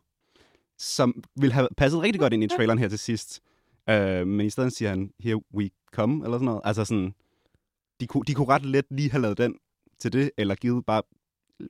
som 0.79 1.25
ville 1.37 1.53
have 1.53 1.69
passet 1.77 2.03
rigtig 2.03 2.21
godt 2.21 2.33
ind 2.33 2.45
i 2.45 2.49
traileren 2.49 2.79
her 2.79 2.89
til 2.89 2.99
sidst. 2.99 3.41
Øh, 3.91 4.27
men 4.27 4.47
i 4.47 4.51
stedet 4.51 4.73
siger 4.73 4.89
han, 4.89 5.13
here 5.21 5.41
we 5.55 5.71
come, 5.93 6.25
eller 6.25 6.39
sådan 6.39 6.45
noget. 6.45 6.61
Altså 6.65 6.85
sådan, 6.85 7.15
de 8.01 8.07
kunne, 8.07 8.25
de 8.27 8.35
kunne 8.35 8.49
ret 8.49 8.65
let 8.65 8.85
lige 8.91 9.11
have 9.11 9.23
lavet 9.23 9.39
den 9.39 9.55
til 9.99 10.13
det, 10.13 10.31
eller 10.37 10.55
givet 10.55 10.87
bare 10.87 11.03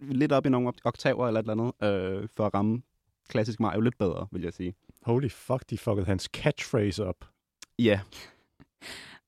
lidt 0.00 0.32
op 0.32 0.46
i 0.46 0.48
nogle 0.48 0.72
oktaver 0.84 1.26
eller 1.26 1.40
et 1.40 1.48
eller 1.50 1.72
andet, 1.80 2.22
øh, 2.22 2.28
for 2.36 2.46
at 2.46 2.54
ramme 2.54 2.82
klassisk 3.28 3.60
Mario 3.60 3.80
lidt 3.80 3.98
bedre, 3.98 4.26
vil 4.32 4.42
jeg 4.42 4.52
sige. 4.52 4.74
Holy 5.02 5.30
fuck, 5.30 5.70
de 5.70 5.78
fuckede 5.78 6.06
hans 6.06 6.22
catchphrase 6.22 7.04
op. 7.04 7.24
Ja, 7.78 8.00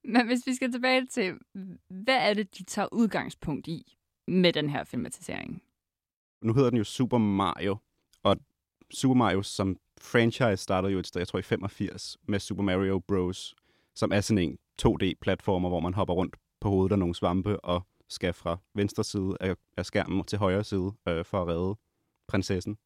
Men 0.04 0.26
hvis 0.26 0.46
vi 0.46 0.54
skal 0.54 0.72
tilbage 0.72 1.06
til, 1.06 1.34
hvad 1.88 2.16
er 2.16 2.34
det, 2.34 2.58
de 2.58 2.64
tager 2.64 2.88
udgangspunkt 2.92 3.68
i 3.68 3.96
med 4.28 4.52
den 4.52 4.68
her 4.70 4.84
filmatisering? 4.84 5.62
nu 6.44 6.54
hedder 6.54 6.70
den 6.70 6.76
jo 6.76 6.84
Super 6.84 7.18
Mario, 7.18 7.76
og 8.22 8.36
Super 8.90 9.14
Mario 9.14 9.42
som 9.42 9.76
franchise 10.00 10.56
startede 10.56 10.92
jo 10.92 10.98
et 10.98 11.06
sted, 11.06 11.20
jeg 11.20 11.28
tror 11.28 11.38
i 11.38 11.42
85, 11.42 12.16
med 12.28 12.38
Super 12.38 12.62
Mario 12.62 12.98
Bros., 12.98 13.54
som 13.94 14.12
er 14.12 14.20
sådan 14.20 14.38
en 14.38 14.58
2D-platformer, 14.82 15.68
hvor 15.68 15.80
man 15.80 15.94
hopper 15.94 16.14
rundt 16.14 16.36
på 16.60 16.68
hovedet 16.68 16.92
af 16.92 16.98
nogle 16.98 17.14
svampe 17.14 17.60
og 17.60 17.82
skal 18.08 18.32
fra 18.32 18.56
venstre 18.74 19.04
side 19.04 19.36
af, 19.40 19.56
af 19.76 19.86
skærmen 19.86 20.24
til 20.24 20.38
højre 20.38 20.64
side 20.64 20.92
øh, 21.08 21.24
for 21.24 21.42
at 21.42 21.48
redde 21.48 21.76
prinsessen. 22.28 22.76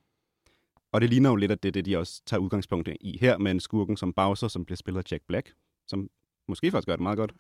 Og 0.93 1.01
det 1.01 1.11
ligner 1.11 1.31
jo 1.31 1.37
lidt, 1.37 1.53
at 1.53 1.63
det 1.63 1.69
er 1.69 1.73
det, 1.73 1.85
de 1.85 1.97
også 1.97 2.23
tager 2.27 2.41
udgangspunkt 2.41 2.89
i 3.01 3.19
her, 3.21 3.39
med 3.39 3.51
en 3.51 3.61
skurken 3.61 3.97
som 3.97 4.13
Bowser, 4.13 4.49
som 4.49 4.65
bliver 4.65 4.77
spillet 4.77 4.99
af 4.99 5.13
Jack 5.13 5.23
Black, 5.29 5.55
som 5.87 6.11
måske 6.49 6.71
faktisk 6.71 6.87
gør 6.87 6.97
det 6.97 7.03
meget 7.03 7.19
godt. 7.19 7.35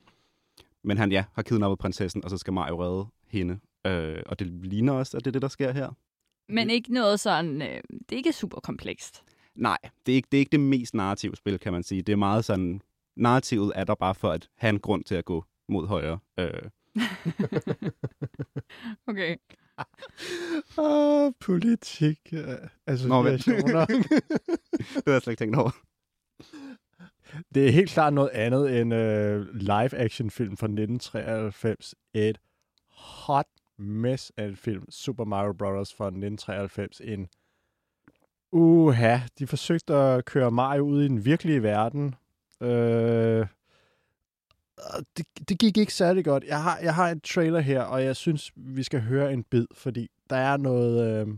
Men 0.85 0.99
han, 0.99 1.12
ja, 1.12 1.25
har 1.33 1.43
kidnappet 1.43 1.78
prinsessen, 1.78 2.25
og 2.25 2.31
så 2.31 2.38
skal 2.38 2.52
Mario 2.52 2.83
redde 2.83 3.07
hende. 3.28 3.59
Øh, 3.87 4.23
og 4.26 4.38
det 4.38 4.47
ligner 4.47 4.93
også, 4.93 5.17
at 5.17 5.25
det 5.25 5.31
er 5.31 5.33
det, 5.33 5.43
der 5.43 5.49
sker 5.49 5.73
her. 5.73 5.90
Men 6.49 6.71
ikke 6.71 6.93
noget 6.93 7.21
sådan... 7.21 7.62
Øh, 7.62 7.81
det 7.90 8.12
er 8.12 8.17
ikke 8.17 8.33
super 8.33 8.61
komplekst. 8.61 9.23
Nej, 9.55 9.78
det 10.07 10.12
er, 10.12 10.17
ikke, 10.17 10.28
det 10.33 10.38
er 10.38 10.40
ikke 10.40 10.52
det 10.52 10.61
mest 10.61 10.95
narrative 10.95 11.37
spil, 11.37 11.59
kan 11.59 11.73
man 11.73 11.83
sige. 11.83 12.02
Det 12.02 12.12
er 12.12 12.17
meget 12.17 12.45
sådan... 12.45 12.83
Narrativet 13.17 13.73
er 13.75 13.85
der 13.85 13.95
bare 13.95 14.14
for 14.14 14.31
at 14.31 14.49
have 14.57 14.69
en 14.69 14.78
grund 14.78 15.05
til 15.05 15.14
at 15.14 15.25
gå 15.25 15.45
mod 15.69 15.87
højre. 15.87 16.19
Øh, 16.38 16.62
Okay. 19.07 19.37
Åh, 20.78 21.32
politik. 21.47 22.18
øh, 22.32 22.56
Associationer. 22.87 23.87
det 24.94 25.02
har 25.06 25.12
jeg 25.12 25.23
slet 25.23 25.32
ikke 25.32 25.40
tænkt 25.40 25.56
over. 25.56 25.70
det 27.54 27.66
er 27.66 27.70
helt 27.73 27.90
klart 27.90 28.12
noget 28.12 28.30
andet 28.30 28.80
end 28.80 28.94
øh, 28.94 29.54
live-action 29.54 30.30
film 30.30 30.56
fra 30.56 30.66
1993. 30.66 31.94
Et 32.14 32.38
hot 32.90 33.47
mess 33.78 34.32
af 34.37 34.44
en 34.44 34.56
film. 34.56 34.90
Super 34.90 35.25
Mario 35.25 35.52
Bros. 35.52 35.94
fra 35.94 36.06
1993. 36.06 37.00
En 37.04 37.28
uha, 38.52 39.18
de 39.38 39.47
forsøgte 39.47 39.94
at 39.94 40.25
køre 40.25 40.50
Mario 40.50 40.82
ud 40.82 41.02
i 41.02 41.08
den 41.08 41.25
virkelige 41.25 41.62
verden. 41.62 42.14
Øh, 42.62 43.47
det, 45.16 45.26
det 45.49 45.58
gik 45.58 45.76
ikke 45.76 45.94
særlig 45.94 46.25
godt. 46.25 46.44
Jeg 46.44 46.62
har, 46.62 46.78
jeg 46.78 46.94
har 46.94 47.11
en 47.11 47.20
trailer 47.20 47.61
her, 47.61 47.80
og 47.80 48.04
jeg 48.04 48.16
synes, 48.16 48.52
vi 48.56 48.82
skal 48.82 49.00
høre 49.00 49.32
en 49.32 49.44
bid, 49.44 49.66
fordi 49.75 50.08
der 50.30 50.37
er 50.37 50.56
noget, 50.56 51.26
øh, 51.26 51.35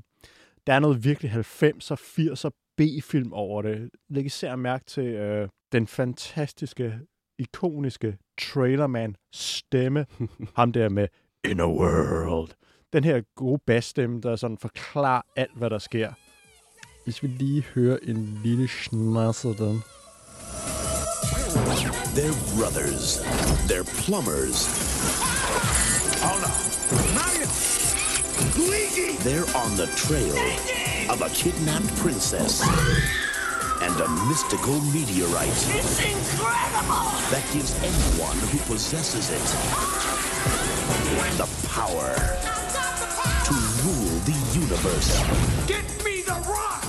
der 0.66 0.72
er 0.72 0.78
noget 0.78 1.04
virkelig 1.04 1.32
90'er, 1.32 1.94
80'er 1.94 2.50
B-film 2.76 3.32
over 3.32 3.62
det. 3.62 3.90
Læg 4.08 4.26
især 4.26 4.56
mærke 4.56 4.84
til 4.84 5.04
øh, 5.04 5.48
den 5.72 5.86
fantastiske, 5.86 6.98
ikoniske 7.38 8.18
trailerman 8.40 9.16
stemme. 9.32 10.06
Ham 10.56 10.72
der 10.72 10.88
med 10.88 11.08
In 11.44 11.60
a 11.60 11.66
World. 11.66 12.50
Den 12.92 13.04
her 13.04 13.22
gode 13.34 13.60
bassstemme, 13.66 14.20
der 14.20 14.36
sådan 14.36 14.58
forklarer 14.58 15.22
alt, 15.36 15.56
hvad 15.56 15.70
der 15.70 15.78
sker. 15.78 16.12
Hvis 17.04 17.22
vi 17.22 17.28
lige 17.28 17.62
hører 17.62 17.98
en 18.02 18.40
lille 18.44 18.68
schnasser 18.68 19.52
den. 19.52 19.99
They're 22.14 22.32
brothers. 22.54 23.22
They're 23.66 23.84
plumbers. 23.84 24.66
Oh 26.22 26.36
no. 26.42 26.50
Mario! 27.14 27.46
Luigi! 28.58 29.16
They're 29.22 29.48
on 29.56 29.76
the 29.76 29.86
trail 29.96 30.36
of 31.10 31.22
a 31.22 31.28
kidnapped 31.30 31.94
princess 31.96 32.62
and 33.82 34.00
a 34.00 34.08
mystical 34.28 34.80
meteorite 34.92 35.48
It's 35.48 36.00
incredible! 36.00 37.10
that 37.30 37.44
gives 37.52 37.74
anyone 37.82 38.36
who 38.48 38.58
possesses 38.72 39.30
it 39.30 39.40
the 41.36 41.48
power 41.68 42.14
to 43.44 43.54
rule 43.82 44.18
the 44.26 44.36
universe. 44.52 45.18
Get 45.66 45.84
me 46.04 46.20
the 46.22 46.36
rock! 46.48 46.82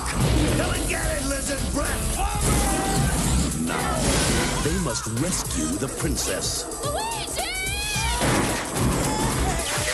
Come 0.57 0.73
and 0.73 0.89
get 0.89 1.05
it, 1.17 1.25
lizard 1.25 1.61
breath! 1.73 2.17
Now, 3.65 4.10
they 4.63 4.77
must 4.83 5.05
rescue 5.25 5.69
the 5.77 5.87
princess 6.01 6.65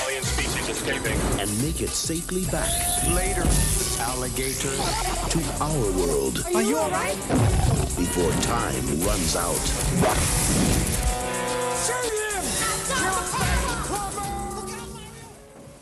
Alien 0.03 0.23
species 0.23 0.69
escaping. 0.69 1.17
and 1.41 1.49
make 1.65 1.81
it 1.81 1.89
safely 1.89 2.43
back 2.51 2.69
Later, 3.21 3.45
alligator. 4.11 4.75
to 5.33 5.39
our 5.67 5.83
world 5.99 6.35
Are 6.55 6.61
you 6.69 6.77
alright? 6.77 7.17
before 8.03 8.31
time 8.43 8.85
runs 9.07 9.35
out. 9.35 9.63
Save 11.85 12.03
him! 12.03 12.13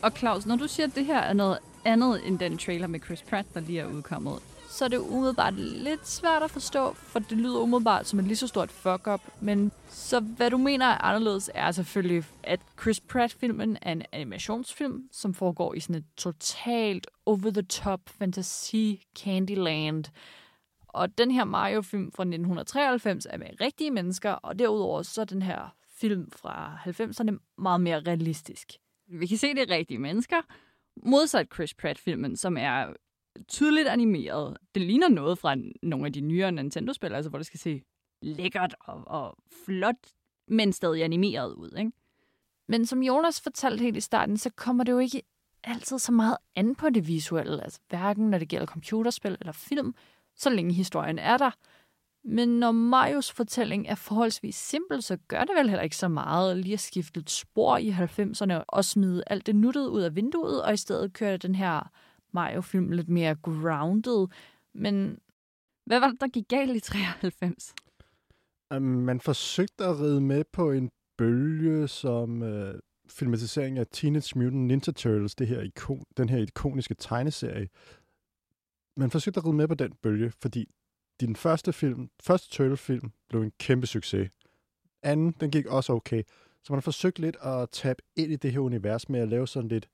Og 0.02 0.12
Claus, 0.18 0.46
når 0.46 0.56
du 0.56 0.68
siger, 0.68 0.86
at 0.86 0.94
det 0.94 1.06
her 1.06 1.18
er 1.20 1.32
noget 1.32 1.58
andet 1.84 2.26
end 2.26 2.38
den 2.38 2.58
trailer 2.58 2.86
med 2.86 3.00
Chris 3.06 3.22
Pratt, 3.30 3.48
der 3.54 3.60
lige 3.60 3.80
er 3.80 3.86
udkommet, 3.86 4.38
så 4.76 4.84
er 4.84 4.88
det 4.88 4.98
umiddelbart 4.98 5.54
lidt 5.54 6.08
svært 6.08 6.42
at 6.42 6.50
forstå, 6.50 6.92
for 6.92 7.18
det 7.18 7.38
lyder 7.38 7.60
umiddelbart 7.60 8.06
som 8.06 8.18
et 8.18 8.24
lige 8.24 8.36
så 8.36 8.46
stort 8.46 8.70
fuck-up. 8.70 9.20
Men 9.40 9.72
så 9.88 10.20
hvad 10.20 10.50
du 10.50 10.56
mener 10.56 10.86
er 10.86 11.04
anderledes, 11.04 11.50
er 11.54 11.70
selvfølgelig, 11.70 12.24
at 12.42 12.60
Chris 12.80 13.00
Pratt-filmen 13.00 13.78
er 13.82 13.92
en 13.92 14.02
animationsfilm, 14.12 15.08
som 15.12 15.34
foregår 15.34 15.74
i 15.74 15.80
sådan 15.80 15.96
et 15.96 16.04
totalt 16.16 17.06
over-the-top 17.26 18.00
fantasy 18.06 18.94
Candyland. 19.18 20.04
Og 20.88 21.18
den 21.18 21.30
her 21.30 21.44
Mario-film 21.44 22.12
fra 22.12 22.22
1993 22.22 23.26
er 23.30 23.38
med 23.38 23.46
rigtige 23.60 23.90
mennesker, 23.90 24.30
og 24.30 24.58
derudover 24.58 25.02
så 25.02 25.20
er 25.20 25.24
den 25.24 25.42
her 25.42 25.74
film 26.00 26.30
fra 26.36 26.78
90'erne 26.86 27.36
meget 27.58 27.80
mere 27.80 28.00
realistisk. 28.00 28.72
Vi 29.08 29.26
kan 29.26 29.38
se, 29.38 29.54
det 29.54 29.70
er 29.70 29.74
rigtige 29.74 29.98
mennesker, 29.98 30.36
modsat 30.96 31.46
Chris 31.54 31.74
Pratt-filmen, 31.74 32.36
som 32.36 32.56
er 32.56 32.86
tydeligt 33.48 33.88
animeret. 33.88 34.56
Det 34.74 34.82
ligner 34.82 35.08
noget 35.08 35.38
fra 35.38 35.56
nogle 35.82 36.06
af 36.06 36.12
de 36.12 36.20
nyere 36.20 36.52
Nintendo-spil, 36.52 37.14
altså 37.14 37.30
hvor 37.30 37.38
det 37.38 37.46
skal 37.46 37.60
se 37.60 37.82
lækkert 38.22 38.74
og, 38.80 39.02
og 39.06 39.38
flot, 39.64 40.06
men 40.48 40.72
stadig 40.72 41.04
animeret 41.04 41.54
ud. 41.54 41.76
Ikke? 41.78 41.92
Men 42.68 42.86
som 42.86 43.02
Jonas 43.02 43.40
fortalte 43.40 43.82
helt 43.82 43.96
i 43.96 44.00
starten, 44.00 44.36
så 44.36 44.50
kommer 44.50 44.84
det 44.84 44.92
jo 44.92 44.98
ikke 44.98 45.22
altid 45.64 45.98
så 45.98 46.12
meget 46.12 46.36
an 46.56 46.74
på 46.74 46.90
det 46.90 47.08
visuelle, 47.08 47.64
altså 47.64 47.80
hverken 47.88 48.30
når 48.30 48.38
det 48.38 48.48
gælder 48.48 48.66
computerspil 48.66 49.36
eller 49.40 49.52
film, 49.52 49.94
så 50.36 50.50
længe 50.50 50.74
historien 50.74 51.18
er 51.18 51.36
der. 51.36 51.50
Men 52.24 52.48
når 52.48 52.72
Marios 52.72 53.32
fortælling 53.32 53.88
er 53.88 53.94
forholdsvis 53.94 54.54
simpel, 54.54 55.02
så 55.02 55.16
gør 55.28 55.44
det 55.44 55.56
vel 55.58 55.68
heller 55.68 55.82
ikke 55.82 55.96
så 55.96 56.08
meget 56.08 56.56
lige 56.56 56.72
at 56.72 56.80
skifte 56.80 57.20
et 57.20 57.30
spor 57.30 57.76
i 57.76 57.90
90'erne 57.90 58.64
og 58.68 58.84
smide 58.84 59.22
alt 59.26 59.46
det 59.46 59.56
nuttede 59.56 59.90
ud 59.90 60.02
af 60.02 60.16
vinduet, 60.16 60.62
og 60.62 60.74
i 60.74 60.76
stedet 60.76 61.12
køre 61.12 61.36
den 61.36 61.54
her 61.54 61.90
Mario-film 62.36 62.92
lidt 62.92 63.08
mere 63.08 63.34
grounded. 63.34 64.26
Men 64.74 65.18
hvad 65.86 66.00
var 66.00 66.10
det, 66.10 66.20
der 66.20 66.28
gik 66.28 66.48
galt 66.48 66.76
i 66.76 66.80
93? 66.80 67.74
Um, 68.70 68.76
øhm, 68.76 68.84
man 68.84 69.20
forsøgte 69.20 69.84
at 69.84 70.00
ride 70.00 70.20
med 70.20 70.44
på 70.52 70.72
en 70.72 70.90
bølge 71.18 71.88
som 71.88 72.42
øh, 72.42 72.78
filmatisering 73.08 73.78
af 73.78 73.86
Teenage 73.92 74.38
Mutant 74.38 74.66
Ninja 74.66 74.92
Turtles, 74.92 75.34
det 75.34 75.46
her 75.46 75.60
ikon, 75.60 76.04
den 76.16 76.28
her 76.28 76.38
ikoniske 76.38 76.94
tegneserie. 76.94 77.68
Man 78.96 79.10
forsøgte 79.10 79.38
at 79.38 79.44
ride 79.44 79.56
med 79.56 79.68
på 79.68 79.74
den 79.74 79.92
bølge, 80.02 80.32
fordi 80.42 80.66
din 81.20 81.36
første 81.36 81.72
film, 81.72 82.10
første 82.22 82.50
Turtle-film, 82.50 83.12
blev 83.28 83.42
en 83.42 83.52
kæmpe 83.58 83.86
succes. 83.86 84.30
Anden, 85.02 85.34
den 85.40 85.50
gik 85.50 85.66
også 85.66 85.92
okay. 85.92 86.22
Så 86.62 86.72
man 86.72 86.76
har 86.76 86.82
forsøgt 86.82 87.18
lidt 87.18 87.36
at 87.42 87.70
tabe 87.70 88.02
ind 88.16 88.32
i 88.32 88.36
det 88.36 88.52
her 88.52 88.58
univers 88.58 89.08
med 89.08 89.20
at 89.20 89.28
lave 89.28 89.48
sådan 89.48 89.68
lidt 89.68 89.88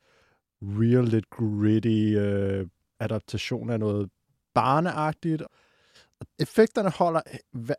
real, 0.62 1.04
lidt 1.04 1.30
gritty 1.30 2.16
øh, 2.18 2.68
adaptation 3.00 3.70
af 3.70 3.80
noget 3.80 4.10
barneagtigt. 4.54 5.42
Effekterne 6.38 6.90
holder, 6.90 7.20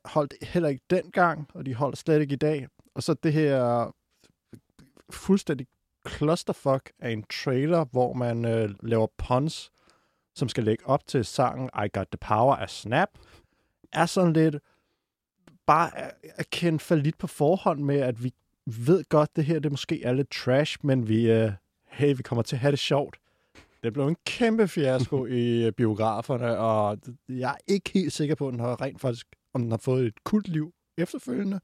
holdt 0.06 0.34
heller 0.42 0.70
ikke 0.70 0.84
dengang, 0.90 1.50
og 1.54 1.66
de 1.66 1.76
holder 1.76 1.96
slet 1.96 2.22
ikke 2.22 2.34
i 2.34 2.38
dag. 2.38 2.68
Og 2.96 3.04
så 3.04 3.14
det 3.14 3.34
her 3.34 3.92
fuldstændig 5.10 5.68
clusterfuck 6.08 6.92
af 7.00 7.10
en 7.12 7.24
trailer, 7.24 7.86
hvor 7.86 8.14
man 8.14 8.46
øh, 8.46 8.70
laver 8.84 9.08
puns, 9.18 9.72
som 10.36 10.50
skal 10.50 10.64
lægge 10.64 10.88
op 10.88 11.08
til 11.08 11.26
sangen 11.26 11.70
I 11.86 11.88
Got 11.94 12.08
The 12.08 12.18
Power 12.18 12.56
af 12.56 12.70
Snap, 12.70 13.10
er 13.94 14.06
sådan 14.06 14.34
lidt 14.34 14.56
bare 15.66 15.98
at, 15.98 16.14
at 16.24 16.50
kende 16.50 16.80
for 16.80 16.96
lidt 16.96 17.18
på 17.18 17.28
forhånd 17.28 17.80
med, 17.80 18.00
at 18.00 18.24
vi 18.24 18.34
ved 18.66 19.04
godt, 19.10 19.36
det 19.36 19.46
her 19.46 19.60
det 19.60 19.72
måske 19.72 20.04
er 20.04 20.14
lidt 20.14 20.32
trash, 20.32 20.78
men 20.84 21.08
vi, 21.08 21.32
øh, 21.32 21.52
hey, 21.94 22.18
vi 22.18 22.24
kommer 22.24 22.44
til 22.44 22.56
at 22.56 22.60
have 22.60 22.72
det 22.72 22.80
sjovt. 22.80 23.18
Det 23.84 23.94
blev 23.94 24.08
en 24.08 24.18
kæmpe 24.26 24.68
fiasko 24.68 25.26
i 25.42 25.66
øh, 25.66 25.72
biograferne, 25.72 26.58
og 26.58 26.98
jeg 27.30 27.52
er 27.52 27.74
ikke 27.74 27.92
helt 27.94 28.14
sikker 28.14 28.36
på, 28.36 28.48
at 28.48 28.52
den 28.52 28.60
har 28.60 28.82
rent 28.82 29.02
faktisk, 29.02 29.28
om 29.54 29.62
den 29.62 29.72
har 29.72 29.78
fået 29.78 30.06
et 30.06 30.24
kult 30.24 30.48
liv 30.48 30.74
efterfølgende. 30.98 31.60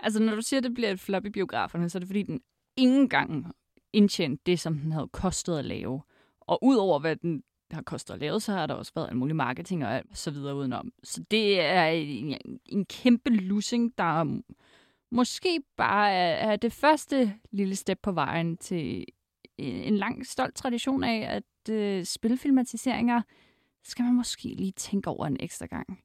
Altså, 0.00 0.22
når 0.22 0.34
du 0.34 0.42
siger, 0.42 0.60
at 0.60 0.64
det 0.64 0.74
bliver 0.74 0.90
et 0.90 1.00
flop 1.00 1.26
i 1.26 1.30
biograferne, 1.30 1.90
så 1.90 1.98
er 1.98 2.00
det 2.00 2.08
fordi, 2.08 2.22
den 2.22 2.40
ingen 2.76 3.00
engang 3.00 3.52
indtjente 3.92 4.42
det, 4.46 4.60
som 4.60 4.78
den 4.78 4.92
havde 4.92 5.08
kostet 5.12 5.58
at 5.58 5.64
lave. 5.64 6.02
Og 6.40 6.64
udover 6.64 6.98
hvad 6.98 7.16
den 7.16 7.42
har 7.70 7.82
kostet 7.82 8.14
at 8.14 8.20
lave, 8.20 8.40
så 8.40 8.52
har 8.52 8.66
der 8.66 8.74
også 8.74 8.92
været 8.94 9.10
en 9.10 9.18
mulig 9.18 9.36
marketing 9.36 9.84
og 9.84 9.94
alt 9.94 10.18
så 10.18 10.30
videre 10.30 10.54
udenom. 10.54 10.92
Så 11.02 11.24
det 11.30 11.60
er 11.60 11.86
en, 11.86 12.38
en 12.66 12.84
kæmpe 12.84 13.30
losing, 13.30 13.98
der 13.98 14.40
måske 15.10 15.62
bare 15.76 16.12
er, 16.12 16.52
er 16.52 16.56
det 16.56 16.72
første 16.72 17.34
lille 17.50 17.76
step 17.76 17.98
på 18.02 18.12
vejen 18.12 18.56
til 18.56 19.04
en 19.58 19.96
lang, 19.96 20.26
stolt 20.26 20.54
tradition 20.54 21.04
af, 21.04 21.26
at 21.36 21.72
øh, 21.74 22.04
spilfilmatiseringer 22.04 23.22
skal 23.84 24.04
man 24.04 24.14
måske 24.14 24.48
lige 24.48 24.72
tænke 24.72 25.10
over 25.10 25.26
en 25.26 25.36
ekstra 25.40 25.66
gang. 25.66 26.02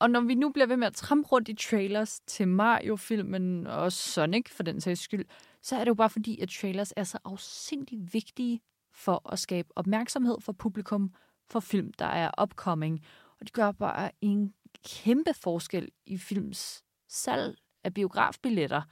Og 0.00 0.10
når 0.10 0.20
vi 0.20 0.34
nu 0.34 0.50
bliver 0.50 0.66
ved 0.66 0.76
med 0.76 0.86
at 0.86 0.94
trampe 0.94 1.28
rundt 1.28 1.48
i 1.48 1.54
trailers 1.54 2.20
til 2.20 2.48
Mario-filmen 2.48 3.66
og 3.66 3.92
Sonic 3.92 4.50
for 4.50 4.62
den 4.62 4.80
sags 4.80 5.00
skyld, 5.00 5.24
så 5.62 5.76
er 5.76 5.80
det 5.80 5.88
jo 5.88 5.94
bare 5.94 6.10
fordi, 6.10 6.40
at 6.40 6.48
trailers 6.48 6.92
er 6.96 7.04
så 7.04 7.18
afsindig 7.24 8.12
vigtige 8.12 8.60
for 8.92 9.32
at 9.32 9.38
skabe 9.38 9.68
opmærksomhed 9.76 10.36
for 10.40 10.52
publikum 10.52 11.14
for 11.50 11.60
film, 11.60 11.92
der 11.92 12.06
er 12.06 12.42
upcoming. 12.42 13.04
Og 13.40 13.46
det 13.46 13.52
gør 13.52 13.72
bare 13.72 14.10
en 14.20 14.54
kæmpe 14.84 15.34
forskel 15.34 15.88
i 16.06 16.18
films 16.18 16.84
salg 17.08 17.58
af 17.84 17.94
biografbilletter 17.94 18.82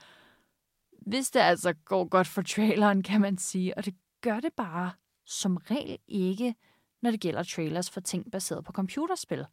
hvis 1.07 1.31
det 1.31 1.41
altså 1.41 1.73
går 1.73 2.05
godt 2.09 2.27
for 2.27 2.43
traileren, 2.43 3.03
kan 3.03 3.21
man 3.21 3.39
sige. 3.39 3.79
Og 3.79 3.85
det 3.85 3.95
gør 4.21 4.41
det 4.41 4.53
bare 4.53 4.91
som 5.25 5.57
regel 5.57 5.99
ikke, 6.09 6.55
når 7.03 7.11
det 7.11 7.21
gælder 7.21 7.43
trailers 7.43 7.91
for 7.91 8.01
ting 8.01 8.31
baseret 8.33 8.65
på 8.65 8.73
computerspil. 8.73 9.47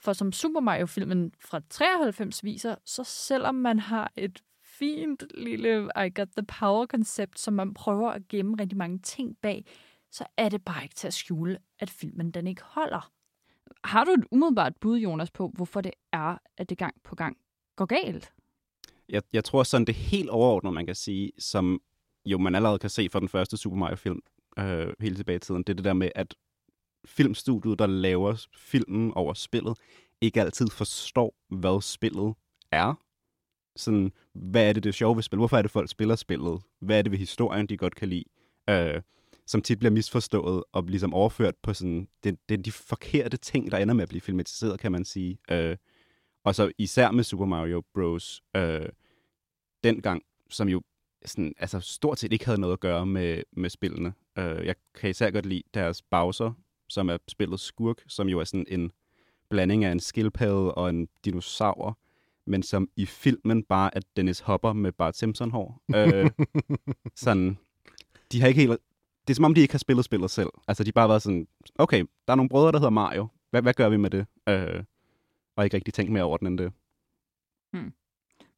For 0.00 0.12
som 0.12 0.32
Super 0.32 0.60
Mario-filmen 0.60 1.32
fra 1.40 1.60
93 1.70 2.44
viser, 2.44 2.74
så 2.84 3.04
selvom 3.04 3.54
man 3.54 3.78
har 3.78 4.12
et 4.16 4.42
fint 4.64 5.24
lille 5.34 5.90
I 6.06 6.10
got 6.14 6.28
the 6.36 6.46
power-koncept, 6.46 7.38
som 7.38 7.54
man 7.54 7.74
prøver 7.74 8.10
at 8.10 8.28
gemme 8.28 8.56
rigtig 8.60 8.78
mange 8.78 8.98
ting 8.98 9.36
bag, 9.42 9.64
så 10.10 10.24
er 10.36 10.48
det 10.48 10.64
bare 10.64 10.82
ikke 10.82 10.94
til 10.94 11.06
at 11.06 11.14
skjule, 11.14 11.58
at 11.78 11.90
filmen 11.90 12.30
den 12.30 12.46
ikke 12.46 12.62
holder. 12.64 13.12
Har 13.84 14.04
du 14.04 14.10
et 14.10 14.24
umiddelbart 14.30 14.76
bud, 14.80 14.98
Jonas, 14.98 15.30
på, 15.30 15.48
hvorfor 15.48 15.80
det 15.80 15.92
er, 16.12 16.38
at 16.56 16.70
det 16.70 16.78
gang 16.78 16.94
på 17.04 17.14
gang 17.14 17.36
går 17.76 17.86
galt? 17.86 18.32
Jeg, 19.10 19.22
jeg 19.32 19.44
tror 19.44 19.62
sådan, 19.62 19.84
det 19.84 19.94
helt 19.94 20.30
overordnet, 20.30 20.72
man 20.72 20.86
kan 20.86 20.94
sige, 20.94 21.32
som 21.38 21.80
jo 22.26 22.38
man 22.38 22.54
allerede 22.54 22.78
kan 22.78 22.90
se 22.90 23.08
fra 23.08 23.20
den 23.20 23.28
første 23.28 23.56
Super 23.56 23.76
Mario-film 23.76 24.20
øh, 24.58 24.92
helt 25.00 25.16
tilbage 25.16 25.36
i 25.36 25.38
tiden, 25.38 25.62
det 25.62 25.72
er 25.72 25.74
det 25.74 25.84
der 25.84 25.92
med, 25.92 26.10
at 26.14 26.34
filmstudiet, 27.04 27.78
der 27.78 27.86
laver 27.86 28.46
filmen 28.56 29.12
over 29.14 29.34
spillet, 29.34 29.78
ikke 30.20 30.40
altid 30.40 30.68
forstår, 30.68 31.34
hvad 31.48 31.82
spillet 31.82 32.34
er. 32.72 32.94
Sådan, 33.76 34.12
hvad 34.34 34.68
er 34.68 34.72
det, 34.72 34.82
det 34.82 34.88
er 34.88 34.92
sjove 34.92 35.16
ved 35.16 35.22
spillet? 35.22 35.40
Hvorfor 35.40 35.56
er 35.56 35.62
det, 35.62 35.70
folk 35.70 35.90
spiller 35.90 36.16
spillet? 36.16 36.62
Hvad 36.80 36.98
er 36.98 37.02
det 37.02 37.12
ved 37.12 37.18
historien, 37.18 37.66
de 37.66 37.76
godt 37.76 37.94
kan 37.94 38.08
lide? 38.08 38.24
Øh, 38.70 39.02
som 39.46 39.62
tit 39.62 39.78
bliver 39.78 39.92
misforstået 39.92 40.64
og 40.72 40.84
ligesom 40.84 41.14
overført 41.14 41.54
på 41.62 41.74
sådan, 41.74 42.08
det, 42.24 42.38
det 42.48 42.58
er 42.58 42.62
de 42.62 42.72
forkerte 42.72 43.36
ting, 43.36 43.70
der 43.70 43.78
ender 43.78 43.94
med 43.94 44.02
at 44.02 44.08
blive 44.08 44.20
filmatiseret, 44.20 44.80
kan 44.80 44.92
man 44.92 45.04
sige. 45.04 45.38
Øh, 45.50 45.76
og 46.44 46.54
så 46.54 46.72
især 46.78 47.10
med 47.10 47.24
Super 47.24 47.44
Mario 47.44 47.82
Bros. 47.94 48.42
Øh, 48.56 48.88
dengang, 49.84 50.22
som 50.48 50.68
jo 50.68 50.82
sådan, 51.24 51.54
altså 51.58 51.80
stort 51.80 52.18
set 52.18 52.32
ikke 52.32 52.44
havde 52.44 52.60
noget 52.60 52.72
at 52.72 52.80
gøre 52.80 53.06
med, 53.06 53.42
med 53.52 53.70
spillene. 53.70 54.12
Øh, 54.38 54.66
jeg 54.66 54.74
kan 54.94 55.10
især 55.10 55.30
godt 55.30 55.46
lide 55.46 55.62
deres 55.74 56.02
Bowser, 56.02 56.52
som 56.88 57.08
er 57.08 57.18
spillet 57.28 57.60
skurk, 57.60 57.96
som 58.08 58.28
jo 58.28 58.40
er 58.40 58.44
sådan 58.44 58.66
en 58.68 58.92
blanding 59.50 59.84
af 59.84 59.92
en 59.92 60.00
skildpadde 60.00 60.74
og 60.74 60.90
en 60.90 61.08
dinosaur, 61.24 61.98
men 62.46 62.62
som 62.62 62.88
i 62.96 63.06
filmen 63.06 63.62
bare 63.62 63.96
er 63.96 64.00
Dennis 64.16 64.40
Hopper 64.40 64.72
med 64.72 64.92
Bart 64.92 65.16
Simpson-hår. 65.16 65.82
øh, 65.96 66.30
sådan, 67.24 67.58
de 68.32 68.40
har 68.40 68.48
ikke 68.48 68.60
helt... 68.60 68.78
Det 69.28 69.30
er 69.30 69.34
som 69.34 69.44
om, 69.44 69.54
de 69.54 69.60
ikke 69.60 69.74
har 69.74 69.78
spillet 69.78 70.04
spillet 70.04 70.30
selv. 70.30 70.48
Altså, 70.68 70.84
de 70.84 70.88
har 70.88 70.92
bare 70.92 71.08
været 71.08 71.22
sådan, 71.22 71.48
okay, 71.78 72.04
der 72.26 72.32
er 72.32 72.34
nogle 72.34 72.48
brødre, 72.48 72.72
der 72.72 72.78
hedder 72.78 72.90
Mario. 72.90 73.28
Hvad, 73.50 73.62
hvad 73.62 73.74
gør 73.74 73.88
vi 73.88 73.96
med 73.96 74.10
det? 74.10 74.26
Øh, 74.48 74.84
og 75.56 75.64
ikke 75.64 75.76
rigtig 75.76 75.94
tænkt 75.94 76.12
mere 76.12 76.22
over 76.22 76.36
den 76.36 76.46
end 76.46 76.58
det. 76.58 76.72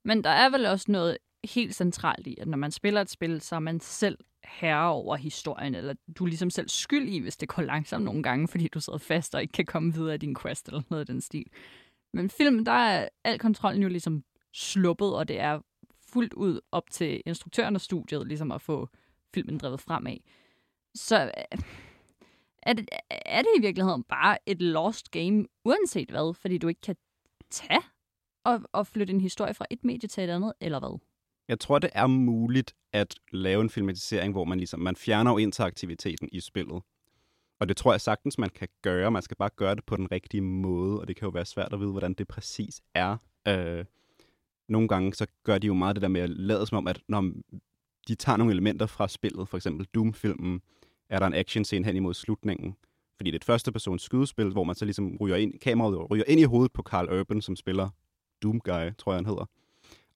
Men 0.04 0.24
der 0.24 0.30
er 0.30 0.50
vel 0.50 0.66
også 0.66 0.92
noget 0.92 1.18
helt 1.44 1.74
centralt 1.74 2.26
i, 2.26 2.36
at 2.40 2.48
når 2.48 2.58
man 2.58 2.70
spiller 2.70 3.00
et 3.00 3.10
spil, 3.10 3.40
så 3.40 3.54
er 3.54 3.60
man 3.60 3.80
selv 3.80 4.18
herre 4.44 4.90
over 4.90 5.16
historien, 5.16 5.74
eller 5.74 5.94
du 6.18 6.24
er 6.24 6.28
ligesom 6.28 6.50
selv 6.50 6.68
skyld 6.68 7.08
i, 7.08 7.18
hvis 7.18 7.36
det 7.36 7.48
går 7.48 7.62
langsomt 7.62 8.04
nogle 8.04 8.22
gange, 8.22 8.48
fordi 8.48 8.68
du 8.68 8.80
sidder 8.80 8.98
fast 8.98 9.34
og 9.34 9.42
ikke 9.42 9.52
kan 9.52 9.66
komme 9.66 9.94
videre 9.94 10.14
i 10.14 10.18
din 10.18 10.36
quest 10.42 10.68
eller 10.68 10.82
noget 10.90 11.00
af 11.00 11.06
den 11.06 11.20
stil. 11.20 11.46
Men 12.12 12.30
film, 12.30 12.64
der 12.64 12.72
er 12.72 13.08
al 13.24 13.38
kontrollen 13.38 13.82
jo 13.82 13.88
ligesom 13.88 14.24
sluppet, 14.52 15.14
og 15.14 15.28
det 15.28 15.40
er 15.40 15.60
fuldt 16.12 16.34
ud 16.34 16.60
op 16.72 16.90
til 16.90 17.22
instruktøren 17.26 17.74
og 17.74 17.80
studiet 17.80 18.26
ligesom 18.26 18.52
at 18.52 18.62
få 18.62 18.88
filmen 19.34 19.58
drevet 19.58 19.80
fremad. 19.80 20.16
Så 20.94 21.24
øh, 21.24 21.58
er 22.62 22.72
det, 22.72 22.88
er 23.10 23.42
det 23.42 23.50
i 23.58 23.60
virkeligheden 23.60 24.02
bare 24.02 24.38
et 24.46 24.62
lost 24.62 25.10
game, 25.10 25.44
uanset 25.64 26.10
hvad, 26.10 26.34
fordi 26.34 26.58
du 26.58 26.68
ikke 26.68 26.80
kan 26.80 26.96
tage 27.50 27.80
at, 28.44 28.60
at 28.74 28.86
flytte 28.86 29.12
en 29.12 29.20
historie 29.20 29.54
fra 29.54 29.64
et 29.70 29.84
medie 29.84 30.08
til 30.08 30.24
et 30.24 30.30
andet, 30.30 30.52
eller 30.60 30.78
hvad? 30.78 30.98
Jeg 31.48 31.60
tror, 31.60 31.78
det 31.78 31.90
er 31.92 32.06
muligt 32.06 32.74
at 32.92 33.14
lave 33.32 33.62
en 33.62 33.70
filmatisering, 33.70 34.32
hvor 34.32 34.44
man 34.44 34.58
ligesom 34.58 34.80
man 34.80 34.96
fjerner 34.96 35.30
jo 35.30 35.38
interaktiviteten 35.38 36.28
i 36.32 36.40
spillet. 36.40 36.82
Og 37.60 37.68
det 37.68 37.76
tror 37.76 37.92
jeg 37.92 38.00
sagtens, 38.00 38.38
man 38.38 38.50
kan 38.50 38.68
gøre. 38.82 39.10
Man 39.10 39.22
skal 39.22 39.36
bare 39.36 39.50
gøre 39.56 39.74
det 39.74 39.84
på 39.84 39.96
den 39.96 40.12
rigtige 40.12 40.40
måde, 40.40 41.00
og 41.00 41.08
det 41.08 41.16
kan 41.16 41.26
jo 41.26 41.30
være 41.30 41.44
svært 41.44 41.72
at 41.72 41.80
vide, 41.80 41.90
hvordan 41.90 42.14
det 42.14 42.28
præcis 42.28 42.80
er. 42.94 43.16
Øh, 43.48 43.84
nogle 44.68 44.88
gange 44.88 45.14
så 45.14 45.26
gør 45.44 45.58
de 45.58 45.66
jo 45.66 45.74
meget 45.74 45.96
det 45.96 46.02
der 46.02 46.08
med 46.08 46.20
at 46.20 46.30
lade 46.30 46.66
som 46.66 46.78
om, 46.78 46.86
at 46.86 47.00
når 47.08 47.32
de 48.08 48.14
tager 48.14 48.36
nogle 48.36 48.52
elementer 48.52 48.86
fra 48.86 49.08
spillet, 49.08 49.48
for 49.48 49.56
eksempel 49.56 49.86
Doom-filmen, 49.94 50.62
er 51.08 51.18
der 51.18 51.26
en 51.26 51.34
action 51.34 51.64
scene 51.64 51.84
hen 51.84 51.96
imod 51.96 52.14
slutningen. 52.14 52.76
Fordi 53.16 53.30
det 53.30 53.34
er 53.34 53.38
et 53.38 53.44
første 53.44 53.72
persons 53.72 54.02
skydespil, 54.02 54.50
hvor 54.50 54.64
man 54.64 54.74
så 54.74 54.84
ligesom 54.84 55.16
ryger 55.20 55.36
ind, 55.36 55.58
kameraet 55.58 56.10
ryger 56.10 56.24
ind 56.28 56.40
i 56.40 56.44
hovedet 56.44 56.72
på 56.72 56.82
Carl 56.82 57.20
Urban, 57.20 57.42
som 57.42 57.56
spiller 57.56 57.88
Doom 58.42 58.60
Guy, 58.60 58.90
tror 58.98 59.12
jeg 59.12 59.18
han 59.18 59.26
hedder. 59.26 59.44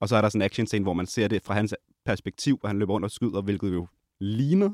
Og 0.00 0.08
så 0.08 0.16
er 0.16 0.20
der 0.20 0.28
sådan 0.28 0.42
en 0.42 0.44
action 0.44 0.66
scene, 0.66 0.82
hvor 0.82 0.92
man 0.92 1.06
ser 1.06 1.28
det 1.28 1.42
fra 1.42 1.54
hans 1.54 1.74
perspektiv, 2.04 2.58
hvor 2.58 2.66
han 2.66 2.78
løber 2.78 2.92
rundt 2.92 3.04
og 3.04 3.10
skyder, 3.10 3.42
hvilket 3.42 3.72
jo 3.74 3.86
ligner 4.20 4.70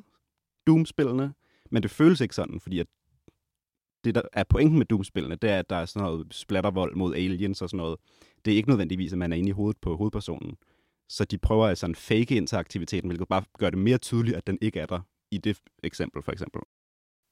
Doom-spillene, 0.67 1.35
men 1.71 1.83
det 1.83 1.91
føles 1.91 2.21
ikke 2.21 2.35
sådan, 2.35 2.61
fordi 2.61 2.79
at 2.79 2.87
det, 4.05 4.15
der 4.15 4.23
er 4.33 4.45
pointen 4.45 4.79
med 4.79 4.87
Doom-spillene, 4.87 5.37
det 5.37 5.51
er, 5.51 5.59
at 5.59 5.71
der 5.71 5.77
er 5.77 5.87
sådan 5.87 6.07
noget 6.07 6.35
splattervold 6.35 6.97
mod 6.97 7.15
aliens 7.15 7.63
og 7.63 7.71
sådan 7.71 7.79
noget. 7.79 7.99
Det 8.45 8.53
er 8.53 8.57
ikke 8.57 8.69
nødvendigvis, 8.69 9.13
at 9.13 9.19
man 9.19 9.33
er 9.33 9.37
inde 9.37 9.49
i 9.49 9.53
hovedet 9.53 9.81
på 9.81 9.97
hovedpersonen. 9.97 10.57
Så 11.09 11.25
de 11.25 11.39
prøver 11.39 11.67
altså 11.67 11.87
en 11.87 11.95
fake 11.95 12.37
interaktiviteten, 12.37 13.09
hvilket 13.09 13.29
bare 13.29 13.43
gør 13.59 13.71
det 13.71 13.79
mere 13.79 13.99
tydeligt, 13.99 14.37
at 14.37 14.47
den 14.47 14.59
ikke 14.61 14.81
er 14.81 14.87
der 14.87 15.01
i 15.31 15.39
det 15.39 15.59
eksempel, 15.83 16.23
for 16.23 16.33
eksempel. 16.33 16.63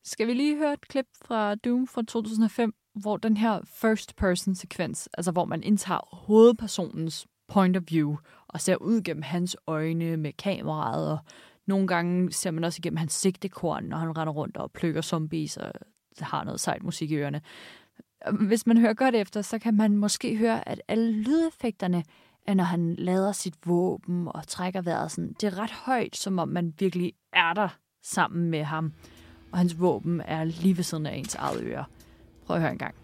Skal 0.04 0.26
vi 0.26 0.35
lige 0.35 0.56
høre 0.56 0.72
et 0.72 0.88
klip 0.88 1.06
fra 1.22 1.54
Doom 1.54 1.87
fra 1.87 2.02
2005, 2.02 2.74
hvor 3.00 3.16
den 3.16 3.36
her 3.36 3.60
first 3.64 4.16
person 4.16 4.54
sekvens, 4.54 5.08
altså 5.14 5.32
hvor 5.32 5.44
man 5.44 5.62
indtager 5.62 6.16
hovedpersonens 6.16 7.26
point 7.48 7.76
of 7.76 7.82
view 7.88 8.16
og 8.48 8.60
ser 8.60 8.76
ud 8.76 9.02
gennem 9.02 9.22
hans 9.22 9.56
øjne 9.66 10.16
med 10.16 10.32
kameraet, 10.32 11.12
og 11.12 11.18
nogle 11.66 11.86
gange 11.86 12.32
ser 12.32 12.50
man 12.50 12.64
også 12.64 12.80
igennem 12.80 12.96
hans 12.96 13.12
sigtekorn, 13.12 13.84
når 13.84 13.96
han 13.96 14.16
render 14.18 14.32
rundt 14.32 14.56
og 14.56 14.70
plukker 14.70 15.00
zombies 15.00 15.56
og 15.56 15.72
har 16.20 16.44
noget 16.44 16.60
sejt 16.60 16.82
musik 16.82 17.10
i 17.10 17.16
ørerne. 17.16 17.40
Hvis 18.46 18.66
man 18.66 18.78
hører 18.78 18.94
godt 18.94 19.14
efter, 19.14 19.42
så 19.42 19.58
kan 19.58 19.74
man 19.74 19.96
måske 19.96 20.36
høre, 20.36 20.68
at 20.68 20.82
alle 20.88 21.12
lydeffekterne 21.12 22.04
er, 22.46 22.54
når 22.54 22.64
han 22.64 22.94
lader 22.94 23.32
sit 23.32 23.54
våben 23.66 24.28
og 24.28 24.46
trækker 24.46 24.82
vejret 24.82 25.10
sådan. 25.10 25.32
Det 25.40 25.44
er 25.44 25.58
ret 25.58 25.70
højt, 25.70 26.16
som 26.16 26.38
om 26.38 26.48
man 26.48 26.74
virkelig 26.78 27.12
er 27.32 27.52
der 27.52 27.68
sammen 28.02 28.50
med 28.50 28.64
ham. 28.64 28.92
Og 29.52 29.58
hans 29.58 29.80
våben 29.80 30.20
er 30.20 30.44
lige 30.44 30.76
ved 30.76 30.84
siden 30.84 31.06
af 31.06 31.16
ens 31.16 31.34
eget 31.34 31.62
øre. 31.62 31.84
Prøv 32.50 32.56
at 32.56 32.62
høre 32.62 32.72
en 32.72 32.78
gang. 32.78 32.94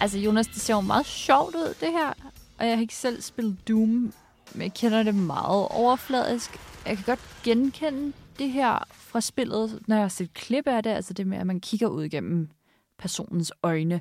Altså 0.00 0.18
Jonas, 0.18 0.46
det 0.46 0.56
ser 0.56 0.74
jo 0.74 0.80
meget 0.80 1.06
sjovt 1.06 1.54
ud, 1.54 1.74
det 1.80 1.92
her. 1.92 2.12
Og 2.58 2.66
jeg 2.66 2.76
har 2.76 2.80
ikke 2.80 2.94
selv 2.94 3.22
spillet 3.22 3.68
Doom, 3.68 4.12
men 4.54 4.62
jeg 4.62 4.74
kender 4.74 5.02
det 5.02 5.14
meget 5.14 5.68
overfladisk. 5.68 6.50
Jeg 6.86 6.96
kan 6.96 7.04
godt 7.06 7.20
genkende 7.42 8.12
det 8.38 8.50
her 8.50 8.84
fra 8.90 9.20
spillet, 9.20 9.82
når 9.86 9.96
jeg 9.96 10.04
har 10.04 10.08
set 10.08 10.34
klip 10.34 10.66
af 10.66 10.82
det. 10.82 10.90
Altså 10.90 11.12
det 11.12 11.26
med, 11.26 11.38
at 11.38 11.46
man 11.46 11.60
kigger 11.60 11.88
ud 11.88 12.08
gennem 12.08 12.48
personens 13.00 13.52
øjne. 13.62 14.00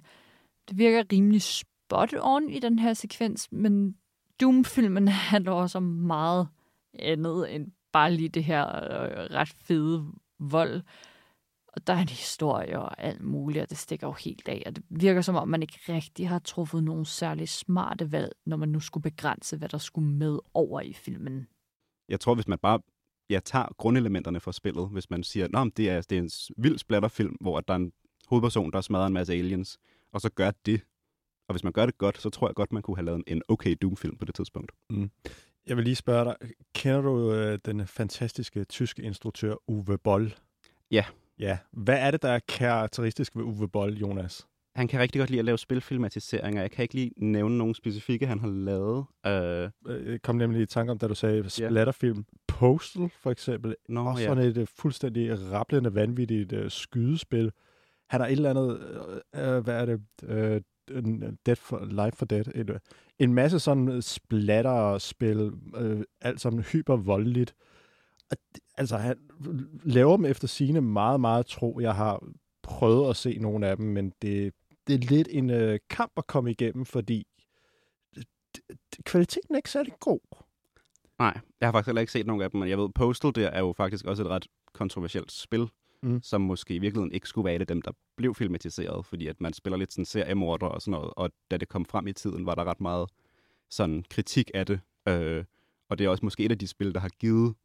Det 0.70 0.78
virker 0.78 1.04
rimelig 1.12 1.42
spot 1.42 2.14
on 2.22 2.50
i 2.50 2.60
den 2.60 2.80
her 2.80 2.94
sekvens, 2.94 3.52
men 3.52 3.96
Doom-filmen 4.42 5.08
handler 5.32 5.52
også 5.52 5.78
om 5.78 5.84
meget 5.84 6.48
andet 6.94 7.56
end 7.56 7.72
bare 7.92 8.14
lige 8.14 8.30
det 8.30 8.44
her 8.44 8.66
øh, 8.68 9.36
ret 9.36 9.50
fede 9.50 10.12
vold. 10.40 10.82
Og 11.68 11.88
der 11.88 11.94
er 11.94 12.02
en 12.02 12.10
historie 12.10 12.80
og 12.80 13.02
alt 13.04 13.22
muligt, 13.22 13.64
og 13.64 13.70
det 13.70 13.78
stikker 13.78 14.08
jo 14.08 14.14
helt 14.14 14.48
af. 14.48 14.64
Og 14.66 14.76
det 14.76 14.84
virker 14.90 15.22
som 15.22 15.36
om, 15.36 15.48
man 15.48 15.62
ikke 15.62 15.80
rigtig 15.90 16.30
har 16.30 16.40
truffet 16.40 16.84
nogle 16.84 17.06
særlig 17.06 17.50
smarte 17.50 18.12
valg, 18.12 18.32
når 18.46 18.58
man 18.58 18.70
nu 18.70 18.80
skulle 18.80 19.02
begrænse, 19.02 19.58
hvad 19.58 19.70
der 19.70 19.78
skulle 19.78 20.08
med 20.08 20.40
over 20.54 20.82
i 20.82 20.94
filmen. 20.94 21.48
Jeg 22.10 22.20
tror, 22.20 22.36
hvis 22.36 22.48
man 22.48 22.60
bare 22.60 22.80
ja, 23.30 23.40
tager 23.40 23.66
grundelementerne 23.78 24.40
fra 24.40 24.52
spillet, 24.52 24.90
hvis 24.90 25.10
man 25.10 25.24
siger, 25.24 25.46
at 25.46 25.78
det 25.78 25.90
er, 25.90 26.02
det 26.02 26.18
er 26.18 26.22
en 26.22 26.30
vild 26.58 26.78
splatterfilm, 26.78 27.36
hvor 27.42 27.60
der 27.60 27.74
er 27.74 27.78
en 27.78 27.92
hovedperson, 28.30 28.72
der 28.72 28.82
smadrer 28.82 29.08
en 29.08 29.14
masse 29.14 29.34
aliens, 29.34 29.80
og 30.14 30.22
så 30.22 30.30
gør 30.30 30.52
det. 30.66 30.82
Og 31.48 31.54
hvis 31.54 31.64
man 31.64 31.74
gør 31.74 31.86
det 31.86 31.98
godt, 31.98 32.18
så 32.22 32.30
tror 32.30 32.48
jeg 32.48 32.56
godt, 32.56 32.72
man 32.74 32.82
kunne 32.82 32.98
have 32.98 33.06
lavet 33.06 33.24
en 33.28 33.42
okay 33.48 33.76
Doom-film 33.82 34.18
på 34.18 34.26
det 34.26 34.36
tidspunkt. 34.36 34.72
Jeg 35.68 35.78
vil 35.78 35.84
lige 35.84 35.96
spørge 35.96 36.26
dig, 36.26 36.36
kender 36.76 37.02
du 37.02 37.34
øh, 37.34 37.60
den 37.66 37.88
fantastiske 37.88 38.64
tyske 38.64 39.02
instruktør 39.02 39.56
Uwe 39.68 39.98
Boll? 39.98 40.36
Ja. 40.92 41.06
Ja. 41.40 41.58
Hvad 41.72 41.98
er 42.00 42.12
det, 42.12 42.22
der 42.22 42.30
er 42.30 42.40
karakteristisk 42.48 43.36
ved 43.36 43.44
Uwe 43.44 43.68
Boll, 43.70 43.98
Jonas? 43.98 44.48
Han 44.76 44.88
kan 44.88 45.00
rigtig 45.00 45.20
godt 45.20 45.30
lide 45.30 45.40
at 45.40 45.46
lave 45.46 45.58
spilfilmatiseringer. 45.58 46.62
Jeg 46.62 46.72
kan 46.72 46.84
ikke 46.84 46.94
lige 46.96 47.12
nævne 47.18 47.58
nogle 47.58 47.76
specifikke, 47.76 48.28
han 48.28 48.40
har 48.40 48.48
lavet. 48.48 49.06
Øh, 49.26 49.70
Øh, 49.96 50.12
Jeg 50.12 50.22
kom 50.22 50.36
nemlig 50.36 50.62
i 50.62 50.66
tanke 50.66 50.92
om, 50.92 50.98
da 50.98 51.08
du 51.08 51.16
sagde 51.16 51.50
splatterfilm. 51.50 52.26
Postal, 52.48 53.10
for 53.20 53.32
eksempel. 53.32 53.76
Nå, 53.90 54.06
Også 54.06 54.24
ja. 54.24 54.30
sådan 54.30 54.44
et 54.44 54.58
øh, 54.58 54.68
fuldstændig 54.76 55.52
rablende, 55.52 55.96
vanvittigt 55.96 56.54
uh, 56.54 56.70
skydespil. 56.70 57.52
Han 58.10 58.22
har 58.22 58.28
et 58.28 58.32
eller 58.32 58.50
andet, 58.50 58.80
øh, 59.36 59.56
øh 59.56 59.64
hvad 59.64 59.82
er 59.82 59.86
det, 59.86 60.02
øh, 60.24 60.62
øh, 60.92 61.04
Dead 61.46 61.56
for, 61.56 61.86
Life 61.86 62.18
for 62.18 62.26
Dead, 62.26 62.46
en, 62.56 62.70
øh, 62.70 62.80
en 63.20 63.34
masse 63.34 63.60
sådan 63.60 64.02
splatter-spil, 64.02 65.52
øh, 65.76 66.04
alt 66.22 66.42
sammen 66.42 66.64
hypervoldeligt. 66.64 67.56
Altså, 68.78 68.98
han 68.98 69.18
laver 69.84 70.18
dem 70.18 70.26
efter 70.26 70.48
sine 70.48 70.82
meget, 70.82 71.22
meget 71.22 71.46
tro. 71.46 71.80
Jeg 71.80 71.96
har 71.96 72.24
prøvet 72.64 73.10
at 73.10 73.16
se 73.16 73.38
nogle 73.40 73.68
af 73.68 73.78
dem, 73.78 73.86
men 73.86 74.14
det, 74.22 74.54
det 74.88 74.96
er 74.96 75.10
lidt 75.10 75.28
en 75.32 75.50
øh, 75.50 75.80
kamp 75.90 76.12
at 76.18 76.28
komme 76.28 76.52
igennem, 76.52 76.86
fordi 76.86 77.28
kvaliteten 79.06 79.56
er 79.56 79.58
ikke 79.58 79.70
særlig 79.70 79.94
god. 80.00 80.20
Nej, 81.20 81.40
jeg 81.60 81.68
har 81.68 81.72
faktisk 81.72 81.88
heller 81.88 82.02
ikke 82.02 82.12
set 82.12 82.28
nogen 82.28 82.42
af 82.42 82.52
dem, 82.52 82.60
men 82.60 82.70
jeg 82.70 82.78
ved, 82.78 82.90
Postal 82.96 83.36
der 83.36 83.48
er 83.48 83.60
jo 83.60 83.74
faktisk 83.78 84.06
også 84.06 84.24
et 84.24 84.30
ret 84.30 84.48
kontroversielt 84.74 85.32
spil, 85.32 85.70
mm. 86.04 86.22
som 86.22 86.42
måske 86.42 86.76
i 86.76 86.80
virkeligheden 86.80 87.12
ikke 87.12 87.28
skulle 87.28 87.46
være 87.46 87.56
et 87.56 87.62
af 87.62 87.68
dem, 87.68 87.82
der 87.82 87.92
blev 88.16 88.36
filmatiseret, 88.36 89.06
fordi 89.06 89.28
at 89.28 89.42
man 89.42 89.54
spiller 89.54 89.78
lidt 89.78 89.94
sådan 89.94 90.06
seriemorder 90.06 90.68
og 90.68 90.82
sådan 90.82 90.92
noget, 90.92 91.14
og 91.16 91.32
da 91.52 91.58
det 91.58 91.70
kom 91.70 91.86
frem 91.86 92.08
i 92.08 92.14
tiden, 92.14 92.46
var 92.46 92.56
der 92.56 92.64
ret 92.64 92.82
meget 92.82 93.10
sådan 93.70 94.04
kritik 94.10 94.52
af 94.54 94.66
det, 94.66 94.80
øh, 95.08 95.44
og 95.90 95.98
det 95.98 96.06
er 96.06 96.10
også 96.10 96.26
måske 96.26 96.44
et 96.44 96.52
af 96.52 96.58
de 96.58 96.68
spil, 96.68 96.94
der 96.94 97.00
har 97.00 97.10
givet 97.10 97.56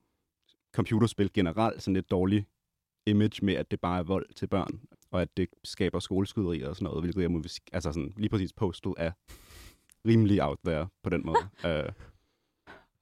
computerspil 0.75 1.33
generelt 1.33 1.83
sådan 1.83 1.95
lidt 1.95 2.11
dårlig 2.11 2.47
image 3.07 3.45
med, 3.45 3.55
at 3.55 3.71
det 3.71 3.81
bare 3.81 3.99
er 3.99 4.03
vold 4.03 4.27
til 4.35 4.47
børn, 4.47 4.81
og 5.11 5.23
at 5.23 5.37
det 5.37 5.49
skaber 5.65 5.99
skoleskyderier 5.99 6.69
og 6.69 6.77
sådan 6.77 6.85
noget, 6.85 7.03
hvilket 7.03 7.23
jeg 7.23 7.31
må, 7.31 7.43
altså 7.73 7.93
sådan, 7.93 8.13
lige 8.17 8.29
præcis 8.29 8.53
Postal 8.53 8.93
er 8.97 9.13
rimelig 10.09 10.43
out 10.43 10.59
there 10.65 10.89
på 11.03 11.11
den 11.11 11.27
måde. 11.27 11.49
øh, 11.67 11.93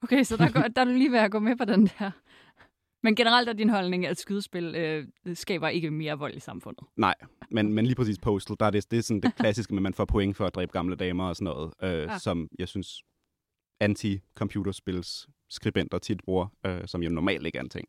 Okay, 0.03 0.23
så 0.23 0.37
der, 0.37 0.51
går, 0.51 0.61
der 0.61 0.81
er 0.81 0.85
du 0.85 0.91
lige 0.91 1.11
ved 1.11 1.19
at 1.19 1.31
gå 1.31 1.39
med 1.39 1.55
på 1.55 1.65
den 1.65 1.87
der. 1.87 2.11
Men 3.03 3.15
generelt 3.15 3.49
er 3.49 3.53
din 3.53 3.69
holdning, 3.69 4.05
at 4.05 4.17
skydespil 4.17 4.75
øh, 4.75 5.07
skaber 5.33 5.67
ikke 5.67 5.91
mere 5.91 6.19
vold 6.19 6.35
i 6.35 6.39
samfundet. 6.39 6.83
Nej, 6.95 7.15
men, 7.51 7.73
men 7.73 7.85
lige 7.85 7.95
præcis 7.95 8.19
Postal, 8.19 8.55
der 8.59 8.65
er 8.65 8.69
det, 8.69 8.91
det 8.91 8.99
er 8.99 9.03
sådan 9.03 9.21
det 9.21 9.35
klassiske 9.35 9.73
med, 9.73 9.79
at 9.79 9.83
man 9.83 9.93
får 9.93 10.05
point 10.05 10.37
for 10.37 10.45
at 10.45 10.55
dræbe 10.55 10.71
gamle 10.71 10.95
damer 10.95 11.29
og 11.29 11.35
sådan 11.35 11.45
noget, 11.45 11.73
øh, 11.83 12.13
ah. 12.13 12.19
som 12.19 12.49
jeg 12.59 12.67
synes 12.67 13.03
anti-computerspils 13.83 15.27
skribenter 15.49 15.97
tit 15.97 16.23
bruger, 16.23 16.47
øh, 16.65 16.87
som 16.87 17.03
jo 17.03 17.09
normalt 17.09 17.45
ikke 17.45 17.57
er 17.57 17.63
en 17.63 17.69
ting. 17.69 17.87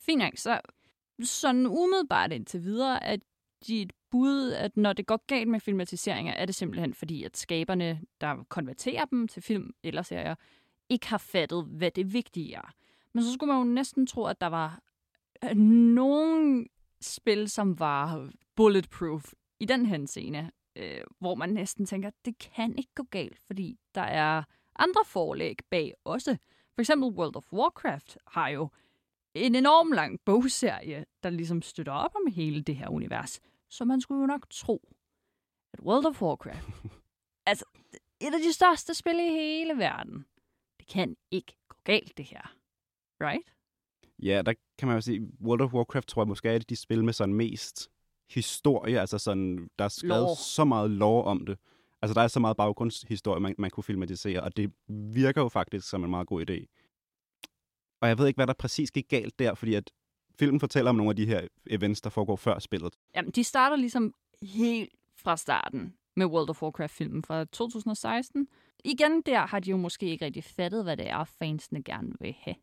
Fint 0.00 0.18
nok, 0.18 0.32
så 0.36 0.60
sådan 1.22 1.66
umiddelbart 1.66 2.32
indtil 2.32 2.62
videre, 2.62 3.04
at 3.04 3.20
dit 3.66 3.92
bud, 4.10 4.52
at 4.52 4.76
når 4.76 4.92
det 4.92 5.06
går 5.06 5.24
galt 5.26 5.48
med 5.48 5.60
filmatiseringer, 5.60 6.32
er 6.32 6.46
det 6.46 6.54
simpelthen 6.54 6.94
fordi, 6.94 7.24
at 7.24 7.36
skaberne, 7.36 8.00
der 8.20 8.44
konverterer 8.48 9.04
dem 9.04 9.28
til 9.28 9.42
film 9.42 9.70
eller 9.82 10.02
serier, 10.02 10.34
ikke 10.88 11.06
har 11.06 11.18
fattet, 11.18 11.64
hvad 11.64 11.90
det 11.90 12.12
vigtige 12.12 12.54
er. 12.54 12.72
Men 13.16 13.24
så 13.24 13.32
skulle 13.32 13.52
man 13.52 13.66
jo 13.66 13.72
næsten 13.72 14.06
tro, 14.06 14.24
at 14.24 14.40
der 14.40 14.46
var 14.46 14.80
øh, 15.44 15.56
nogle 15.56 16.66
spil, 17.00 17.48
som 17.48 17.80
var 17.80 18.30
bulletproof 18.56 19.32
i 19.60 19.64
den 19.64 19.86
henseende, 19.86 20.50
øh, 20.76 21.00
hvor 21.18 21.34
man 21.34 21.48
næsten 21.48 21.86
tænker, 21.86 22.10
det 22.24 22.38
kan 22.38 22.78
ikke 22.78 22.94
gå 22.94 23.02
galt, 23.02 23.38
fordi 23.46 23.78
der 23.94 24.00
er 24.02 24.42
andre 24.78 25.00
forlæg 25.06 25.56
bag 25.70 25.94
også. 26.04 26.36
For 26.74 26.80
eksempel 26.80 27.08
World 27.08 27.36
of 27.36 27.52
Warcraft 27.52 28.18
har 28.26 28.48
jo 28.48 28.68
en 29.34 29.54
enorm 29.54 29.92
lang 29.92 30.20
bogserie, 30.24 31.04
der 31.22 31.30
ligesom 31.30 31.62
støtter 31.62 31.92
op 31.92 32.14
om 32.14 32.32
hele 32.32 32.62
det 32.62 32.76
her 32.76 32.88
univers. 32.88 33.40
Så 33.68 33.84
man 33.84 34.00
skulle 34.00 34.20
jo 34.20 34.26
nok 34.26 34.50
tro, 34.50 34.88
at 35.72 35.80
World 35.80 36.06
of 36.06 36.22
Warcraft, 36.22 36.68
altså 37.46 37.64
et 38.20 38.34
af 38.34 38.40
de 38.40 38.52
største 38.52 38.94
spil 38.94 39.18
i 39.18 39.30
hele 39.30 39.78
verden, 39.78 40.26
det 40.78 40.86
kan 40.86 41.16
ikke 41.30 41.56
gå 41.68 41.76
galt, 41.84 42.16
det 42.16 42.24
her. 42.24 42.55
Right? 43.20 43.52
Ja, 44.22 44.42
der 44.46 44.54
kan 44.78 44.88
man 44.88 44.96
jo 44.96 45.00
sige, 45.00 45.28
World 45.40 45.60
of 45.60 45.72
Warcraft 45.74 46.08
tror 46.08 46.22
jeg 46.22 46.28
måske 46.28 46.48
er 46.48 46.52
et 46.52 46.60
af 46.60 46.66
de 46.66 46.76
spil 46.76 47.04
med 47.04 47.12
sådan 47.12 47.34
mest 47.34 47.90
historie, 48.30 49.00
altså 49.00 49.18
sådan, 49.18 49.70
der 49.78 49.84
er 49.84 49.88
skrevet 49.88 50.22
Lore. 50.22 50.36
så 50.36 50.64
meget 50.64 50.90
lore 50.90 51.24
om 51.24 51.46
det. 51.46 51.58
Altså, 52.02 52.14
der 52.14 52.20
er 52.20 52.28
så 52.28 52.40
meget 52.40 52.56
baggrundshistorie, 52.56 53.40
man, 53.40 53.54
man 53.58 53.70
kunne 53.70 53.84
filmatisere, 53.84 54.42
og 54.42 54.56
det 54.56 54.72
virker 54.88 55.42
jo 55.42 55.48
faktisk 55.48 55.88
som 55.88 56.04
en 56.04 56.10
meget 56.10 56.26
god 56.26 56.50
idé. 56.50 56.66
Og 58.00 58.08
jeg 58.08 58.18
ved 58.18 58.26
ikke, 58.26 58.38
hvad 58.38 58.46
der 58.46 58.52
præcis 58.52 58.90
gik 58.90 59.08
galt 59.08 59.38
der, 59.38 59.54
fordi 59.54 59.74
at 59.74 59.90
filmen 60.38 60.60
fortæller 60.60 60.88
om 60.88 60.96
nogle 60.96 61.10
af 61.10 61.16
de 61.16 61.26
her 61.26 61.46
events, 61.70 62.00
der 62.00 62.10
foregår 62.10 62.36
før 62.36 62.58
spillet. 62.58 62.94
Jamen, 63.14 63.30
de 63.30 63.44
starter 63.44 63.76
ligesom 63.76 64.14
helt 64.42 64.92
fra 65.16 65.36
starten 65.36 65.94
med 66.16 66.26
World 66.26 66.50
of 66.50 66.62
Warcraft-filmen 66.62 67.22
fra 67.22 67.44
2016. 67.44 68.48
Igen 68.84 69.22
der 69.22 69.46
har 69.46 69.60
de 69.60 69.70
jo 69.70 69.76
måske 69.76 70.06
ikke 70.06 70.24
rigtig 70.24 70.44
fattet, 70.44 70.84
hvad 70.84 70.96
det 70.96 71.08
er, 71.08 71.24
fansene 71.24 71.82
gerne 71.82 72.12
vil 72.20 72.34
have. 72.38 72.56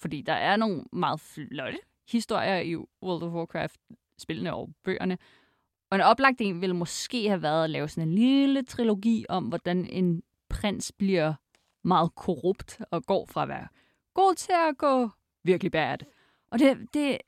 Fordi 0.00 0.22
der 0.22 0.32
er 0.32 0.56
nogle 0.56 0.84
meget 0.92 1.20
flotte 1.20 1.78
historier 2.08 2.58
i 2.58 2.76
World 2.76 3.22
of 3.22 3.32
Warcraft-spillene 3.32 4.54
og 4.54 4.70
bøgerne. 4.84 5.18
Og 5.90 5.96
en 5.96 6.00
oplagt 6.00 6.40
en 6.40 6.60
ville 6.60 6.76
måske 6.76 7.28
have 7.28 7.42
været 7.42 7.64
at 7.64 7.70
lave 7.70 7.88
sådan 7.88 8.08
en 8.08 8.14
lille 8.14 8.62
trilogi 8.62 9.26
om, 9.28 9.44
hvordan 9.44 9.86
en 9.86 10.22
prins 10.48 10.92
bliver 10.92 11.34
meget 11.84 12.14
korrupt 12.14 12.80
og 12.90 13.04
går 13.04 13.26
fra 13.26 13.42
at 13.42 13.48
være 13.48 13.68
god 14.14 14.34
til 14.34 14.52
at 14.52 14.78
gå 14.78 15.10
virkelig 15.44 15.72
bad. 15.72 15.98
Og 16.50 16.58
det, 16.58 16.78
det, 16.94 17.18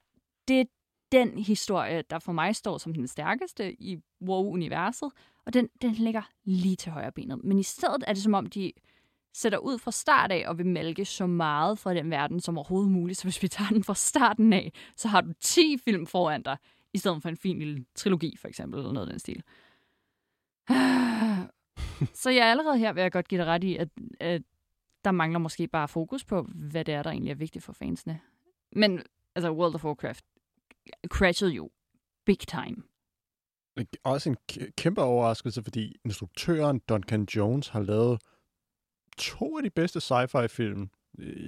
det 0.48 0.60
er 0.60 0.64
den 1.12 1.38
historie, 1.38 2.02
der 2.02 2.18
for 2.18 2.32
mig 2.32 2.56
står 2.56 2.78
som 2.78 2.94
den 2.94 3.08
stærkeste 3.08 3.82
i 3.82 3.98
WoW-universet, 4.20 5.10
og 5.46 5.54
den, 5.54 5.68
den 5.82 5.92
ligger 5.92 6.22
lige 6.44 6.76
til 6.76 6.92
højre 6.92 7.12
benet. 7.12 7.44
Men 7.44 7.58
i 7.58 7.62
stedet 7.62 8.04
er 8.06 8.12
det 8.12 8.22
som 8.22 8.34
om, 8.34 8.46
de 8.46 8.72
sætter 9.32 9.58
ud 9.58 9.78
fra 9.78 9.90
start 9.90 10.32
af 10.32 10.44
og 10.48 10.58
vil 10.58 10.66
malke 10.66 11.04
så 11.04 11.26
meget 11.26 11.78
fra 11.78 11.94
den 11.94 12.10
verden 12.10 12.40
som 12.40 12.58
overhovedet 12.58 12.90
muligt. 12.90 13.18
Så 13.18 13.24
hvis 13.24 13.42
vi 13.42 13.48
tager 13.48 13.68
den 13.68 13.84
fra 13.84 13.94
starten 13.94 14.52
af, 14.52 14.72
så 14.96 15.08
har 15.08 15.20
du 15.20 15.32
10 15.40 15.78
film 15.84 16.06
foran 16.06 16.42
dig, 16.42 16.56
i 16.92 16.98
stedet 16.98 17.22
for 17.22 17.28
en 17.28 17.36
fin 17.36 17.58
lille 17.58 17.84
trilogi, 17.94 18.36
for 18.36 18.48
eksempel, 18.48 18.78
eller 18.78 18.92
noget 18.92 19.06
af 19.06 19.12
den 19.12 19.18
stil. 19.18 19.42
Så 22.22 22.30
jeg 22.30 22.46
er 22.46 22.50
allerede 22.50 22.78
her, 22.78 22.92
vil 22.92 23.00
jeg 23.00 23.12
godt 23.12 23.28
give 23.28 23.40
dig 23.40 23.46
ret 23.46 23.64
i, 23.64 23.76
at, 23.76 23.88
at 24.20 24.42
der 25.04 25.10
mangler 25.10 25.38
måske 25.38 25.66
bare 25.66 25.88
fokus 25.88 26.24
på, 26.24 26.42
hvad 26.54 26.84
det 26.84 26.94
er, 26.94 27.02
der 27.02 27.10
egentlig 27.10 27.30
er 27.30 27.34
vigtigt 27.34 27.64
for 27.64 27.72
fansene. 27.72 28.20
Men 28.72 29.02
altså, 29.34 29.52
World 29.52 29.74
of 29.74 29.84
Warcraft 29.84 30.24
crashede 31.08 31.50
jo 31.50 31.70
big 32.24 32.38
time. 32.38 32.76
Også 34.04 34.30
en 34.30 34.36
kæmpe 34.76 35.02
overraskelse, 35.02 35.62
fordi 35.62 35.96
instruktøren 36.04 36.78
Duncan 36.78 37.24
Jones 37.24 37.68
har 37.68 37.80
lavet 37.80 38.20
to 39.18 39.56
af 39.56 39.62
de 39.62 39.70
bedste 39.70 40.00
sci-fi-film. 40.00 40.90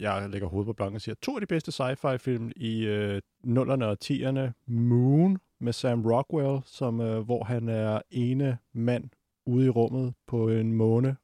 Jeg 0.01 0.29
lægger 0.31 0.49
hovedet 0.49 0.67
på 0.67 0.73
blanken 0.73 0.95
og 0.95 1.01
siger, 1.01 1.15
to 1.23 1.35
af 1.35 1.41
de 1.41 1.47
bedste 1.47 1.73
sci-fi-film 1.73 2.51
i 2.57 2.87
øh, 2.87 3.23
nullerne 3.45 3.87
og 3.87 4.01
tierne. 4.01 4.55
Moon 4.67 5.39
med 5.61 5.73
Sam 5.73 6.07
Rockwell, 6.07 6.61
som, 6.65 7.01
øh, 7.01 7.21
hvor 7.21 7.45
han 7.45 7.69
er 7.69 8.01
ene 8.11 8.59
mand 8.73 9.11
ude 9.47 9.67
i 9.67 9.71
rummet 9.71 10.15
på 10.27 10.49
en 10.49 10.73
måne, 10.73 11.17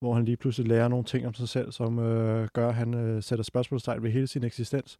hvor 0.00 0.14
han 0.14 0.24
lige 0.24 0.36
pludselig 0.36 0.68
lærer 0.68 0.88
nogle 0.88 1.04
ting 1.04 1.26
om 1.26 1.34
sig 1.34 1.48
selv, 1.48 1.72
som 1.72 1.98
øh, 1.98 2.48
gør, 2.52 2.68
at 2.68 2.74
han 2.74 2.94
øh, 2.94 3.22
sætter 3.22 3.42
spørgsmålstegn 3.42 4.02
ved 4.02 4.10
hele 4.10 4.26
sin 4.26 4.44
eksistens. 4.44 4.98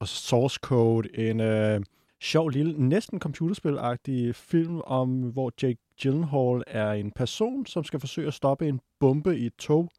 Og 0.00 0.08
Source 0.08 0.58
Code, 0.62 1.18
en 1.18 1.40
øh, 1.40 1.80
sjov 2.22 2.48
lille, 2.48 2.88
næsten 2.88 3.20
computerspilagtig 3.20 4.34
film 4.34 4.80
om, 4.80 5.30
hvor 5.30 5.52
Jake 5.62 5.78
Gyllenhaal 6.02 6.62
er 6.66 6.92
en 6.92 7.12
person, 7.12 7.66
som 7.66 7.84
skal 7.84 8.00
forsøge 8.00 8.28
at 8.28 8.34
stoppe 8.34 8.68
en 8.68 8.80
bombe 9.00 9.38
i 9.38 9.46
et 9.46 9.54
tog, 9.54 9.90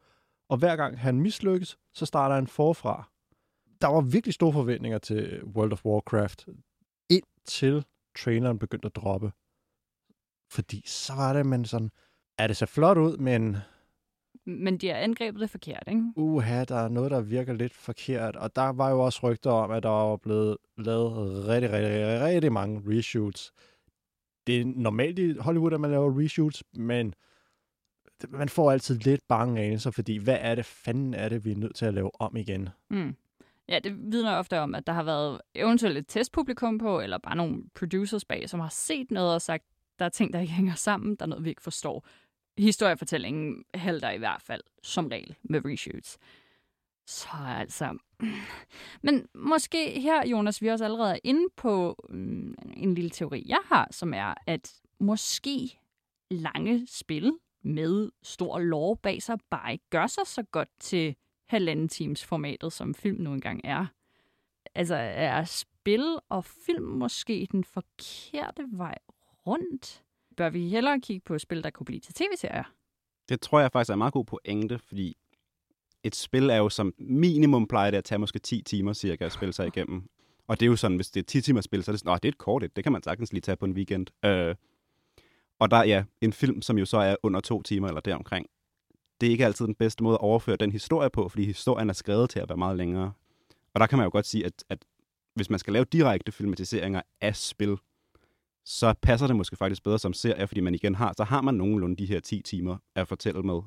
og 0.49 0.57
hver 0.57 0.75
gang 0.75 0.99
han 0.99 1.21
mislykkes, 1.21 1.77
så 1.93 2.05
starter 2.05 2.35
han 2.35 2.47
forfra. 2.47 3.09
Der 3.81 3.87
var 3.87 4.01
virkelig 4.01 4.33
store 4.33 4.53
forventninger 4.53 4.97
til 4.97 5.43
World 5.43 5.71
of 5.71 5.85
Warcraft, 5.85 6.47
indtil 7.09 7.85
traileren 8.17 8.59
begyndte 8.59 8.85
at 8.85 8.95
droppe. 8.95 9.31
Fordi 10.51 10.83
så 10.85 11.13
var 11.13 11.33
det, 11.33 11.45
men 11.45 11.65
sådan, 11.65 11.91
er 12.37 12.47
det 12.47 12.57
så 12.57 12.65
flot 12.65 12.97
ud, 12.97 13.17
men 13.17 13.57
men 14.47 14.77
de 14.77 14.87
har 14.87 14.95
angrebet 14.95 15.41
det 15.41 15.49
forkert, 15.49 15.83
ikke? 15.87 16.03
uha, 16.15 16.63
der 16.63 16.75
er 16.75 16.89
noget, 16.89 17.11
der 17.11 17.21
virker 17.21 17.53
lidt 17.53 17.73
forkert. 17.73 18.35
Og 18.35 18.55
der 18.55 18.69
var 18.69 18.89
jo 18.89 18.99
også 18.99 19.19
rygter 19.23 19.51
om, 19.51 19.71
at 19.71 19.83
der 19.83 19.89
var 19.89 20.17
blevet 20.17 20.57
lavet 20.77 21.47
rigtig, 21.47 21.71
rigtig, 21.71 22.21
rigtig, 22.21 22.51
mange 22.51 22.81
reshoots. 22.85 23.53
Det 24.47 24.61
er 24.61 24.65
normalt 24.65 25.19
i 25.19 25.37
Hollywood, 25.39 25.73
at 25.73 25.81
man 25.81 25.91
laver 25.91 26.19
reshoots, 26.19 26.63
men 26.73 27.13
man 28.29 28.49
får 28.49 28.71
altid 28.71 28.99
lidt 28.99 29.21
bange 29.27 29.61
anelser, 29.61 29.91
fordi 29.91 30.17
hvad 30.17 30.37
er 30.39 30.55
det 30.55 30.65
fanden 30.65 31.13
er 31.13 31.29
det, 31.29 31.45
vi 31.45 31.51
er 31.51 31.55
nødt 31.55 31.75
til 31.75 31.85
at 31.85 31.93
lave 31.93 32.21
om 32.21 32.35
igen? 32.35 32.69
Mm. 32.89 33.15
Ja, 33.69 33.79
det 33.79 34.11
vidner 34.11 34.35
ofte 34.35 34.59
om, 34.59 34.75
at 34.75 34.87
der 34.87 34.93
har 34.93 35.03
været 35.03 35.41
eventuelt 35.55 35.97
et 35.97 36.07
testpublikum 36.07 36.77
på, 36.77 36.99
eller 36.99 37.17
bare 37.17 37.35
nogle 37.35 37.63
producers 37.75 38.25
bag, 38.25 38.49
som 38.49 38.59
har 38.59 38.69
set 38.69 39.11
noget 39.11 39.33
og 39.33 39.41
sagt, 39.41 39.63
der 39.99 40.05
er 40.05 40.09
ting, 40.09 40.33
der 40.33 40.39
ikke 40.39 40.53
hænger 40.53 40.75
sammen, 40.75 41.15
der 41.15 41.25
er 41.25 41.29
noget, 41.29 41.43
vi 41.43 41.49
ikke 41.49 41.63
forstår. 41.63 42.05
Historiefortællingen 42.57 43.65
halter 43.73 44.09
i 44.09 44.17
hvert 44.17 44.41
fald, 44.41 44.61
som 44.83 45.07
regel, 45.07 45.35
med 45.43 45.61
reshoots. 45.65 46.17
Så 47.05 47.29
altså... 47.47 47.97
Men 49.03 49.27
måske 49.33 49.99
her, 50.01 50.27
Jonas, 50.27 50.61
vi 50.61 50.67
er 50.67 50.71
også 50.71 50.85
allerede 50.85 51.19
inde 51.23 51.49
på 51.55 52.05
mm, 52.09 52.55
en 52.77 52.93
lille 52.93 53.09
teori, 53.09 53.43
jeg 53.47 53.61
har, 53.65 53.87
som 53.91 54.13
er, 54.13 54.33
at 54.47 54.73
måske 54.99 55.79
lange 56.31 56.87
spil 56.87 57.33
med 57.61 58.09
stor 58.23 58.59
lore 58.59 58.97
bag 58.97 59.21
sig 59.21 59.37
bare 59.49 59.71
ikke 59.71 59.89
gør 59.89 60.07
sig 60.07 60.27
så 60.27 60.43
godt 60.43 60.69
til 60.79 61.15
halvanden 61.49 61.87
times 61.87 62.25
formatet, 62.25 62.73
som 62.73 62.93
film 62.93 63.21
nu 63.21 63.33
engang 63.33 63.61
er. 63.63 63.85
Altså, 64.75 64.95
er 64.95 65.43
spil 65.43 66.19
og 66.29 66.45
film 66.45 66.83
måske 66.83 67.47
den 67.51 67.63
forkerte 67.63 68.65
vej 68.71 68.97
rundt? 69.47 70.03
Bør 70.37 70.49
vi 70.49 70.69
hellere 70.69 70.99
kigge 70.99 71.21
på 71.25 71.39
spil, 71.39 71.63
der 71.63 71.69
kunne 71.69 71.85
blive 71.85 71.99
til 71.99 72.13
tv-serier? 72.13 72.73
Det 73.29 73.41
tror 73.41 73.59
jeg 73.59 73.71
faktisk 73.71 73.89
er 73.89 73.93
en 73.93 73.97
meget 73.97 74.13
god 74.13 74.25
pointe, 74.25 74.79
fordi 74.79 75.17
et 76.03 76.15
spil 76.15 76.49
er 76.49 76.55
jo 76.55 76.69
som 76.69 76.93
minimum 76.97 77.67
plejer 77.67 77.91
det 77.91 77.97
at 77.97 78.03
tage 78.03 78.19
måske 78.19 78.39
10 78.39 78.61
timer 78.61 78.93
cirka 78.93 79.25
at 79.25 79.31
spille 79.31 79.53
sig 79.53 79.67
igennem. 79.67 80.09
Og 80.47 80.59
det 80.59 80.65
er 80.65 80.69
jo 80.69 80.75
sådan, 80.75 80.95
hvis 80.95 81.11
det 81.11 81.19
er 81.19 81.23
10 81.23 81.41
timer 81.41 81.61
spil, 81.61 81.83
så 81.83 81.91
er 81.91 81.93
det 81.93 81.99
sådan, 81.99 82.11
Åh, 82.11 82.15
det 82.15 82.25
er 82.25 82.31
et 82.31 82.37
kort 82.37 82.63
et. 82.63 82.75
Det 82.75 82.83
kan 82.83 82.93
man 82.93 83.03
sagtens 83.03 83.33
lige 83.33 83.41
tage 83.41 83.55
på 83.55 83.65
en 83.65 83.71
weekend. 83.71 84.25
Øh, 84.25 84.55
og 85.59 85.71
der, 85.71 85.83
ja, 85.83 86.03
en 86.21 86.33
film, 86.33 86.61
som 86.61 86.77
jo 86.77 86.85
så 86.85 86.97
er 86.97 87.15
under 87.23 87.39
to 87.39 87.61
timer 87.61 87.87
eller 87.87 88.01
deromkring, 88.01 88.47
det 89.21 89.27
er 89.27 89.31
ikke 89.31 89.45
altid 89.45 89.65
den 89.65 89.75
bedste 89.75 90.03
måde 90.03 90.13
at 90.13 90.21
overføre 90.21 90.55
den 90.55 90.71
historie 90.71 91.09
på, 91.09 91.29
fordi 91.29 91.45
historien 91.45 91.89
er 91.89 91.93
skrevet 91.93 92.29
til 92.29 92.39
at 92.39 92.49
være 92.49 92.57
meget 92.57 92.77
længere. 92.77 93.11
Og 93.73 93.79
der 93.79 93.87
kan 93.87 93.97
man 93.97 94.05
jo 94.05 94.11
godt 94.11 94.25
sige, 94.25 94.45
at, 94.45 94.63
at 94.69 94.85
hvis 95.33 95.49
man 95.49 95.59
skal 95.59 95.73
lave 95.73 95.85
direkte 95.85 96.31
filmatiseringer 96.31 97.01
af 97.21 97.35
spil, 97.35 97.77
så 98.69 98.93
passer 99.01 99.27
det 99.27 99.35
måske 99.35 99.55
faktisk 99.55 99.83
bedre 99.83 99.99
som 99.99 100.13
serie, 100.13 100.47
fordi 100.47 100.61
man 100.61 100.75
igen 100.75 100.95
har, 100.95 101.13
så 101.17 101.23
har 101.23 101.41
man 101.41 101.53
nogenlunde 101.53 101.95
de 101.95 102.05
her 102.05 102.19
10 102.19 102.41
timer 102.41 102.77
at 102.95 103.07
fortælle 103.07 103.43
med. 103.43 103.61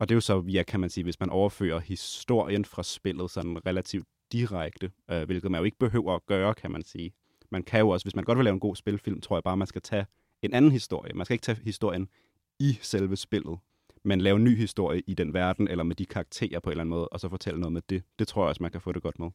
Og 0.00 0.08
det 0.08 0.10
er 0.10 0.14
jo 0.14 0.20
så, 0.20 0.44
ja, 0.48 0.62
kan 0.62 0.80
man 0.80 0.90
sige, 0.90 1.04
hvis 1.04 1.20
man 1.20 1.30
overfører 1.30 1.80
historien 1.80 2.64
fra 2.64 2.82
spillet 2.82 3.30
sådan 3.30 3.66
relativt 3.66 4.08
direkte, 4.32 4.90
øh, 5.10 5.22
hvilket 5.22 5.50
man 5.50 5.58
jo 5.58 5.64
ikke 5.64 5.78
behøver 5.78 6.14
at 6.14 6.26
gøre, 6.26 6.54
kan 6.54 6.70
man 6.70 6.82
sige. 6.82 7.12
Man 7.50 7.62
kan 7.62 7.80
jo 7.80 7.88
også, 7.88 8.04
hvis 8.04 8.16
man 8.16 8.24
godt 8.24 8.38
vil 8.38 8.44
lave 8.44 8.54
en 8.54 8.60
god 8.60 8.76
spilfilm, 8.76 9.20
tror 9.20 9.36
jeg 9.36 9.42
bare, 9.42 9.56
man 9.56 9.66
skal 9.66 9.82
tage 9.82 10.06
en 10.42 10.54
anden 10.54 10.72
historie. 10.72 11.12
Man 11.14 11.24
skal 11.24 11.34
ikke 11.34 11.44
tage 11.44 11.58
historien 11.64 12.08
i 12.58 12.78
selve 12.82 13.16
spillet, 13.16 13.58
men 14.04 14.20
lave 14.20 14.36
en 14.36 14.44
ny 14.44 14.56
historie 14.56 15.02
i 15.06 15.14
den 15.14 15.34
verden, 15.34 15.68
eller 15.68 15.84
med 15.84 15.96
de 15.96 16.06
karakterer 16.06 16.60
på 16.60 16.70
en 16.70 16.72
eller 16.72 16.82
anden 16.82 16.90
måde, 16.90 17.08
og 17.08 17.20
så 17.20 17.28
fortælle 17.28 17.60
noget 17.60 17.72
med 17.72 17.82
det. 17.90 18.02
Det 18.18 18.28
tror 18.28 18.42
jeg 18.42 18.48
også, 18.48 18.62
man 18.62 18.72
kan 18.72 18.80
få 18.80 18.92
det 18.92 19.02
godt 19.02 19.18
med. 19.18 19.30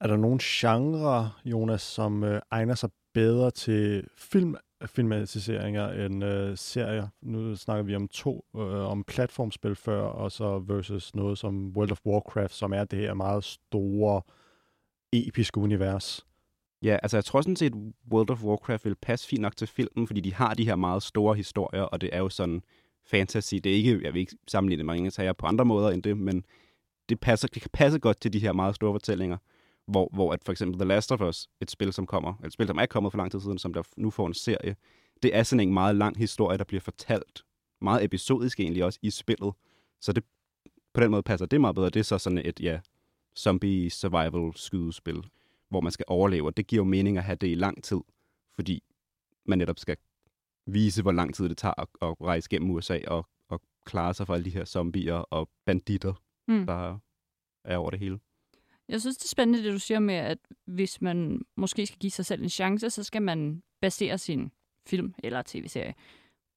Er 0.00 0.06
der 0.06 0.16
nogle 0.16 0.38
genre, 0.42 1.30
Jonas, 1.44 1.82
som 1.82 2.24
øh, 2.24 2.40
egner 2.50 2.74
sig 2.74 2.90
bedre 3.14 3.50
til 3.50 4.08
film, 4.16 4.56
filmatiseringer 4.86 6.06
end 6.06 6.24
øh, 6.24 6.56
serier? 6.58 7.08
Nu 7.22 7.56
snakker 7.56 7.82
vi 7.82 7.94
om 7.96 8.08
to, 8.08 8.44
øh, 8.56 8.90
om 8.90 9.04
platformspil 9.04 9.74
før, 9.74 10.02
og 10.02 10.32
så 10.32 10.58
versus 10.58 11.14
noget 11.14 11.38
som 11.38 11.72
World 11.76 11.92
of 11.92 12.06
Warcraft, 12.06 12.54
som 12.54 12.72
er 12.72 12.84
det 12.84 12.98
her 12.98 13.14
meget 13.14 13.44
store, 13.44 14.22
episke 15.12 15.58
univers. 15.58 16.26
Ja, 16.82 16.96
altså 17.02 17.16
jeg 17.16 17.24
tror 17.24 17.40
sådan 17.40 17.56
set, 17.56 17.72
World 18.12 18.30
of 18.30 18.44
Warcraft 18.44 18.84
vil 18.84 18.94
passe 18.94 19.28
fint 19.28 19.40
nok 19.40 19.56
til 19.56 19.68
filmen, 19.68 20.06
fordi 20.06 20.20
de 20.20 20.34
har 20.34 20.54
de 20.54 20.64
her 20.64 20.76
meget 20.76 21.02
store 21.02 21.36
historier, 21.36 21.82
og 21.82 22.00
det 22.00 22.10
er 22.12 22.18
jo 22.18 22.28
sådan 22.28 22.62
fantasy. 23.06 23.54
Det 23.54 23.72
er 23.72 23.76
ikke, 23.76 24.00
jeg 24.04 24.14
vil 24.14 24.20
ikke 24.20 24.36
sammenligne 24.48 24.84
med 24.84 24.94
Ringens 24.94 25.16
Herre 25.16 25.34
på 25.34 25.46
andre 25.46 25.64
måder 25.64 25.90
end 25.90 26.02
det, 26.02 26.16
men 26.16 26.44
det, 27.08 27.20
passer, 27.20 27.48
det 27.48 27.62
kan 27.62 27.70
passe 27.72 27.98
godt 27.98 28.20
til 28.20 28.32
de 28.32 28.38
her 28.38 28.52
meget 28.52 28.74
store 28.74 28.94
fortællinger, 28.94 29.36
hvor, 29.86 30.10
hvor 30.12 30.32
at 30.32 30.44
for 30.44 30.52
eksempel 30.52 30.78
The 30.78 30.88
Last 30.88 31.12
of 31.12 31.20
Us, 31.20 31.48
et 31.60 31.70
spil, 31.70 31.92
som 31.92 32.06
kommer, 32.06 32.34
et 32.44 32.52
spil, 32.52 32.66
som 32.66 32.78
er 32.78 32.86
kommet 32.86 33.12
for 33.12 33.16
lang 33.16 33.30
tid 33.30 33.40
siden, 33.40 33.58
som 33.58 33.72
der 33.72 33.82
nu 33.96 34.10
får 34.10 34.26
en 34.26 34.34
serie, 34.34 34.76
det 35.22 35.36
er 35.36 35.42
sådan 35.42 35.68
en 35.68 35.74
meget 35.74 35.96
lang 35.96 36.18
historie, 36.18 36.58
der 36.58 36.64
bliver 36.64 36.80
fortalt, 36.80 37.42
meget 37.80 38.04
episodisk 38.04 38.60
egentlig 38.60 38.84
også 38.84 38.98
i 39.02 39.10
spillet, 39.10 39.52
så 40.00 40.12
det, 40.12 40.24
på 40.94 41.00
den 41.00 41.10
måde 41.10 41.22
passer 41.22 41.46
det 41.46 41.60
meget 41.60 41.74
bedre. 41.74 41.90
Det 41.90 42.00
er 42.00 42.04
så 42.04 42.18
sådan 42.18 42.38
et, 42.44 42.60
ja, 42.60 42.80
zombie 43.36 43.90
survival 43.90 44.52
skydespil, 44.56 45.24
hvor 45.68 45.80
man 45.80 45.92
skal 45.92 46.04
overleve, 46.08 46.46
og 46.46 46.56
det 46.56 46.66
giver 46.66 46.80
jo 46.80 46.84
mening 46.84 47.18
at 47.18 47.24
have 47.24 47.36
det 47.36 47.48
i 47.48 47.54
lang 47.54 47.84
tid, 47.84 48.00
fordi 48.54 48.82
man 49.46 49.58
netop 49.58 49.78
skal 49.78 49.96
vise, 50.66 51.02
hvor 51.02 51.12
lang 51.12 51.34
tid 51.34 51.48
det 51.48 51.58
tager 51.58 51.80
at, 51.80 51.88
at 52.02 52.16
rejse 52.20 52.48
gennem 52.48 52.70
USA 52.70 52.98
og, 53.06 53.26
og 53.48 53.62
klare 53.84 54.14
sig 54.14 54.26
for 54.26 54.34
alle 54.34 54.44
de 54.44 54.50
her 54.50 54.64
zombier 54.64 55.14
og 55.14 55.48
banditter, 55.64 56.14
Mm. 56.48 56.66
der 56.66 56.98
er 57.64 57.76
over 57.76 57.90
det 57.90 57.98
hele. 57.98 58.18
Jeg 58.90 59.00
synes, 59.00 59.16
det 59.16 59.24
er 59.24 59.28
spændende, 59.28 59.64
det 59.64 59.72
du 59.72 59.78
siger 59.78 59.98
med, 59.98 60.14
at 60.14 60.38
hvis 60.66 61.00
man 61.00 61.42
måske 61.56 61.86
skal 61.86 61.98
give 61.98 62.10
sig 62.10 62.26
selv 62.26 62.42
en 62.42 62.48
chance, 62.48 62.90
så 62.90 63.04
skal 63.04 63.22
man 63.22 63.62
basere 63.80 64.18
sin 64.18 64.52
film 64.86 65.14
eller 65.24 65.42
tv-serie 65.46 65.94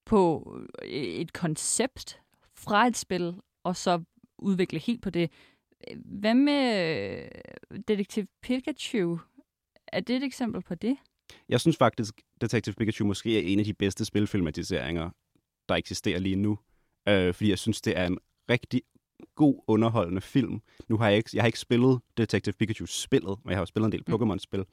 på 0.05 0.53
øh, 0.81 0.89
et 0.89 1.33
koncept 1.33 2.21
fra 2.57 2.87
et 2.87 2.97
spil, 2.97 3.35
og 3.63 3.75
så 3.75 4.03
udvikle 4.37 4.79
helt 4.79 5.01
på 5.01 5.09
det. 5.09 5.31
Hvad 5.95 6.33
med 6.33 7.23
øh, 7.73 7.79
Detektiv 7.87 8.25
Pikachu? 8.41 9.19
Er 9.87 9.99
det 9.99 10.15
et 10.15 10.23
eksempel 10.23 10.61
på 10.61 10.75
det? 10.75 10.97
Jeg 11.49 11.61
synes 11.61 11.77
faktisk, 11.77 12.21
Detektiv 12.41 12.73
Pikachu 12.73 13.05
måske 13.05 13.37
er 13.37 13.53
en 13.53 13.59
af 13.59 13.65
de 13.65 13.73
bedste 13.73 14.05
spilfilmatiseringer, 14.05 15.09
der 15.69 15.75
eksisterer 15.75 16.19
lige 16.19 16.35
nu. 16.35 16.59
Øh, 17.07 17.33
fordi 17.33 17.49
jeg 17.49 17.59
synes, 17.59 17.81
det 17.81 17.97
er 17.97 18.05
en 18.05 18.17
rigtig 18.49 18.81
god, 19.35 19.63
underholdende 19.67 20.21
film. 20.21 20.61
Nu 20.87 20.97
har 20.97 21.07
jeg 21.07 21.17
ikke, 21.17 21.29
jeg 21.33 21.41
har 21.43 21.47
ikke 21.47 21.59
spillet 21.59 21.99
Detective 22.17 22.53
Pikachu-spillet, 22.53 23.39
men 23.43 23.49
jeg 23.49 23.57
har 23.57 23.61
jo 23.61 23.65
spillet 23.65 23.87
en 23.87 23.91
del 23.91 24.15
Pokémon-spil. 24.15 24.65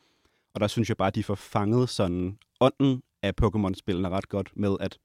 Og 0.54 0.60
der 0.60 0.66
synes 0.66 0.88
jeg 0.88 0.96
bare, 0.96 1.08
at 1.08 1.14
de 1.14 1.24
får 1.24 1.34
fanget 1.34 1.88
sådan 1.88 2.38
ånden 2.60 3.02
af 3.22 3.32
Pokémon-spillene 3.42 4.08
ret 4.08 4.28
godt 4.28 4.52
med, 4.56 4.76
at 4.80 4.98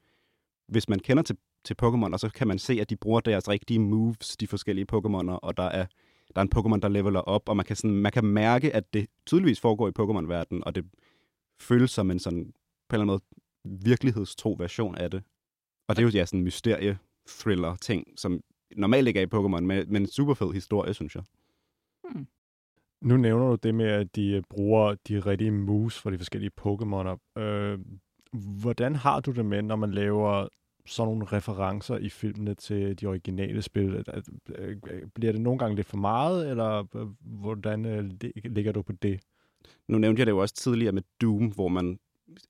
hvis 0.68 0.90
man 0.90 1.00
kender 1.00 1.24
til, 1.24 1.38
til 1.64 1.76
Pokémon, 1.84 2.14
og 2.14 2.20
så 2.20 2.30
kan 2.30 2.48
man 2.48 2.60
se, 2.60 2.82
at 2.82 2.90
de 2.90 2.96
bruger 2.96 3.20
deres 3.20 3.50
rigtige 3.50 3.80
moves, 3.80 4.38
de 4.38 4.48
forskellige 4.48 4.88
Pokémoner, 4.94 5.32
og 5.32 5.58
der 5.58 5.64
er, 5.64 5.86
der 6.36 6.42
er 6.42 6.46
en 6.46 6.52
Pokémon, 6.56 6.80
der 6.80 6.88
leveler 6.88 7.20
op, 7.20 7.50
og 7.50 7.58
man 7.58 7.66
kan, 7.66 7.76
sådan, 7.76 7.96
man 7.96 8.12
kan 8.12 8.26
mærke, 8.26 8.76
at 8.76 8.94
det 8.94 9.08
tydeligvis 9.26 9.60
foregår 9.60 9.88
i 9.88 9.92
Pokémon-verdenen, 10.00 10.64
og 10.64 10.76
det 10.76 10.86
føles 11.60 11.92
som 11.92 12.12
en 12.12 12.20
sådan, 12.20 12.54
på 12.90 12.96
en 12.96 13.02
eller 13.02 13.14
anden 13.14 13.22
måde, 13.66 13.82
virkelighedstro 13.84 14.56
version 14.60 14.96
af 14.96 15.12
det. 15.12 15.24
Og 15.88 15.96
det 15.96 16.02
er 16.02 16.08
jo 16.08 16.10
ja, 16.10 16.26
sådan 16.26 16.40
en 16.40 16.44
mysterie-thriller-ting, 16.44 18.08
som 18.18 18.42
normalt 18.76 19.08
ikke 19.08 19.20
er 19.20 19.24
i 19.24 19.36
Pokémon, 19.36 19.60
men, 19.62 19.86
men 19.88 20.02
en 20.02 20.08
super 20.08 20.34
fed 20.34 20.54
historie, 20.54 20.94
synes 20.94 21.16
jeg. 21.16 21.24
Nu 23.02 23.18
nævner 23.18 23.50
du 23.50 23.58
det 23.64 23.76
med, 23.76 23.86
at 23.86 24.16
de 24.16 24.30
øh, 24.30 24.44
bruger 24.50 24.96
de 25.08 25.20
rigtige 25.20 25.52
moves 25.52 26.00
for 26.00 26.10
de 26.10 26.18
forskellige 26.18 26.52
Pokémoner. 26.62 27.42
Øh, 27.42 27.80
hvordan 28.62 28.96
har 28.96 29.20
du 29.20 29.32
det 29.32 29.46
med, 29.46 29.62
når 29.62 29.76
man 29.76 29.92
laver 29.92 30.48
sådan 30.86 31.08
nogle 31.08 31.26
referencer 31.26 31.98
i 31.98 32.10
filmene 32.10 32.54
til 32.54 33.02
de 33.02 33.06
originale 33.06 33.62
spil? 33.62 34.04
Øh, 34.56 34.78
Bliver 35.16 35.32
det 35.32 35.42
nogle 35.42 35.60
gange 35.60 35.76
lidt 35.76 35.88
for 35.88 35.98
meget, 35.98 36.50
eller 36.50 36.88
øh, 36.96 37.08
hvordan 37.20 38.10
lig- 38.24 38.32
ligger 38.46 38.72
du 38.72 38.82
på 38.82 38.92
det? 38.92 39.20
Nu 39.88 39.98
nævnte 39.98 40.20
jeg 40.20 40.26
det 40.26 40.32
jo 40.32 40.38
også 40.38 40.56
tidligere 40.56 40.92
med 40.92 41.02
Doom, 41.22 41.48
hvor 41.48 41.68
man 41.68 42.00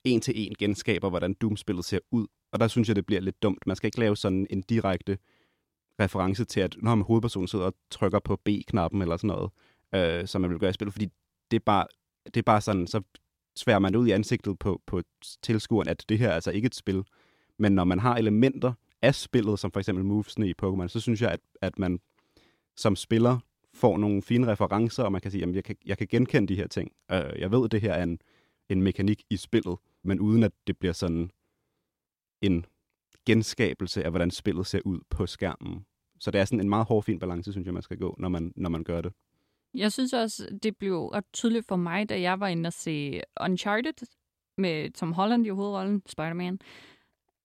en 0.04 0.20
til 0.20 0.34
en 0.36 0.54
genskaber, 0.58 1.08
hvordan 1.08 1.34
Doom-spillet 1.34 1.84
ser 1.84 1.98
ud. 2.10 2.26
Og 2.52 2.60
der 2.60 2.68
synes 2.68 2.88
jeg, 2.88 2.96
det 2.96 3.06
bliver 3.06 3.20
lidt 3.20 3.42
dumt. 3.42 3.66
Man 3.66 3.76
skal 3.76 3.88
ikke 3.88 4.00
lave 4.00 4.16
sådan 4.16 4.46
en 4.50 4.62
direkte 4.62 5.18
reference 6.00 6.44
til, 6.44 6.60
at 6.60 6.76
når 6.82 6.94
man 6.94 7.04
hovedpersonen 7.04 7.48
sidder 7.48 7.64
og 7.64 7.74
trykker 7.90 8.18
på 8.18 8.36
B-knappen 8.36 9.02
eller 9.02 9.16
sådan 9.16 9.28
noget, 9.28 9.50
øh, 9.94 10.26
som 10.26 10.40
man 10.40 10.50
vil 10.50 10.58
gøre 10.58 10.70
i 10.70 10.72
spillet, 10.72 10.92
fordi 10.92 11.08
det 11.50 11.56
er 11.56 11.64
bare, 11.66 11.86
det 12.24 12.36
er 12.36 12.42
bare 12.42 12.60
sådan, 12.60 12.86
så 12.86 13.02
sværer 13.56 13.78
man 13.78 13.92
det 13.92 13.98
ud 13.98 14.06
i 14.06 14.10
ansigtet 14.10 14.58
på, 14.58 14.82
på 14.86 15.02
tilskueren, 15.42 15.88
at 15.88 16.04
det 16.08 16.18
her 16.18 16.28
er 16.28 16.34
altså 16.34 16.50
ikke 16.50 16.66
et 16.66 16.74
spil. 16.74 17.04
Men 17.58 17.72
når 17.72 17.84
man 17.84 17.98
har 17.98 18.16
elementer 18.16 18.72
af 19.02 19.14
spillet, 19.14 19.58
som 19.58 19.70
for 19.70 19.80
eksempel 19.80 20.04
movesne 20.04 20.48
i 20.48 20.54
Pokémon, 20.62 20.88
så 20.88 21.00
synes 21.00 21.22
jeg, 21.22 21.30
at, 21.30 21.40
at 21.60 21.78
man 21.78 22.00
som 22.76 22.96
spiller 22.96 23.38
får 23.74 23.98
nogle 23.98 24.22
fine 24.22 24.46
referencer, 24.46 25.02
og 25.02 25.12
man 25.12 25.20
kan 25.20 25.30
sige, 25.30 25.44
at 25.44 25.54
jeg 25.54 25.64
kan, 25.64 25.76
jeg 25.86 25.98
kan 25.98 26.06
genkende 26.06 26.48
de 26.48 26.56
her 26.56 26.66
ting. 26.66 26.92
Øh, 27.12 27.40
jeg 27.40 27.50
ved, 27.50 27.64
at 27.64 27.72
det 27.72 27.80
her 27.80 27.92
er 27.92 28.02
en, 28.02 28.20
en 28.68 28.82
mekanik 28.82 29.22
i 29.30 29.36
spillet, 29.36 29.78
men 30.04 30.20
uden 30.20 30.42
at 30.42 30.52
det 30.66 30.78
bliver 30.78 30.92
sådan 30.92 31.30
en 32.42 32.66
genskabelse 33.26 34.04
af, 34.04 34.10
hvordan 34.10 34.30
spillet 34.30 34.66
ser 34.66 34.80
ud 34.84 34.98
på 35.10 35.26
skærmen. 35.26 35.86
Så 36.20 36.30
det 36.30 36.40
er 36.40 36.44
sådan 36.44 36.60
en 36.60 36.68
meget 36.68 36.86
hård, 36.86 37.02
fin 37.02 37.18
balance, 37.18 37.52
synes 37.52 37.66
jeg, 37.66 37.74
man 37.74 37.82
skal 37.82 37.98
gå, 37.98 38.16
når 38.18 38.28
man, 38.28 38.52
når 38.56 38.70
man 38.70 38.84
gør 38.84 39.00
det. 39.00 39.12
Jeg 39.74 39.92
synes 39.92 40.12
også, 40.12 40.58
det 40.62 40.76
blev 40.76 41.06
ret 41.06 41.24
tydeligt 41.32 41.66
for 41.66 41.76
mig, 41.76 42.08
da 42.08 42.20
jeg 42.20 42.40
var 42.40 42.48
inde 42.48 42.66
og 42.66 42.72
se 42.72 43.20
Uncharted 43.40 44.06
med 44.58 44.90
Tom 44.90 45.12
Holland 45.12 45.46
i 45.46 45.48
hovedrollen, 45.48 46.02
Spider-Man, 46.06 46.58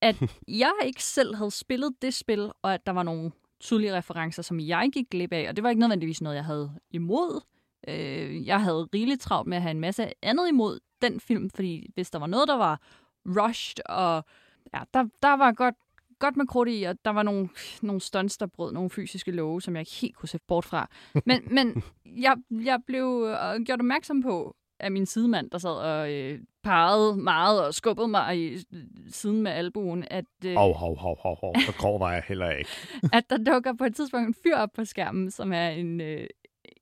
at 0.01 0.15
jeg 0.47 0.73
ikke 0.85 1.03
selv 1.03 1.35
havde 1.35 1.51
spillet 1.51 1.93
det 2.01 2.13
spil, 2.13 2.51
og 2.61 2.73
at 2.73 2.85
der 2.85 2.91
var 2.91 3.03
nogle 3.03 3.31
tydelige 3.59 3.97
referencer, 3.97 4.43
som 4.43 4.59
jeg 4.59 4.89
gik 4.93 5.09
glip 5.11 5.33
af, 5.33 5.49
og 5.49 5.55
det 5.55 5.63
var 5.63 5.69
ikke 5.69 5.79
nødvendigvis 5.79 6.21
noget, 6.21 6.35
jeg 6.35 6.45
havde 6.45 6.71
imod. 6.91 7.41
Øh, 7.87 8.47
jeg 8.47 8.61
havde 8.61 8.89
rigeligt 8.93 9.21
travlt 9.21 9.47
med 9.47 9.57
at 9.57 9.63
have 9.63 9.71
en 9.71 9.79
masse 9.79 10.11
andet 10.21 10.47
imod 10.49 10.79
den 11.01 11.19
film, 11.19 11.49
fordi 11.49 11.91
hvis 11.93 12.11
der 12.11 12.19
var 12.19 12.27
noget, 12.27 12.47
der 12.47 12.57
var 12.57 12.81
rushed, 13.25 13.83
og 13.85 14.25
ja, 14.73 14.79
der, 14.93 15.05
der 15.21 15.33
var 15.33 15.51
godt, 15.51 15.75
godt 16.19 16.37
med 16.37 16.47
krudt 16.47 16.69
i, 16.69 16.83
og 16.83 16.95
der 17.05 17.11
var 17.11 17.23
nogle, 17.23 17.49
nogle 17.81 18.01
stunts, 18.01 18.37
der 18.37 18.45
brød 18.45 18.73
nogle 18.73 18.89
fysiske 18.89 19.31
love, 19.31 19.61
som 19.61 19.75
jeg 19.75 19.81
ikke 19.81 19.95
helt 20.01 20.15
kunne 20.15 20.29
se 20.29 20.39
bort 20.47 20.65
fra. 20.65 20.89
Men, 21.25 21.41
men 21.57 21.83
jeg, 22.05 22.35
jeg 22.51 22.79
blev 22.87 23.27
øh, 23.27 23.63
gjort 23.65 23.79
opmærksom 23.79 24.21
på 24.21 24.55
af 24.79 24.91
min 24.91 25.05
sidemand, 25.05 25.49
der 25.51 25.57
sad 25.57 25.69
og 25.69 26.13
øh, 26.13 26.39
pegede 26.63 27.17
meget 27.17 27.65
og 27.65 27.73
skubbede 27.73 28.07
mig 28.07 28.37
i 28.37 28.53
øh, 28.53 28.83
siden 29.09 29.41
med 29.41 29.51
albuen, 29.51 30.05
at, 30.11 30.25
øh, 30.45 30.55
Hov, 30.55 30.73
hov, 30.73 30.97
hov, 30.97 31.17
hov, 31.21 31.37
hov. 31.41 31.55
Så 31.65 31.73
grov 31.77 31.99
var 31.99 32.13
jeg 32.13 32.23
heller 32.27 32.49
ikke. 32.49 32.69
at 33.17 33.29
der 33.29 33.37
dukker 33.37 33.73
på 33.73 33.83
et 33.83 33.95
tidspunkt 33.95 34.27
en 34.27 34.35
fyr 34.43 34.55
op 34.55 34.69
på 34.75 34.85
skærmen, 34.85 35.31
som 35.31 35.53
er 35.53 35.69
en, 35.69 36.01
øh, 36.01 36.27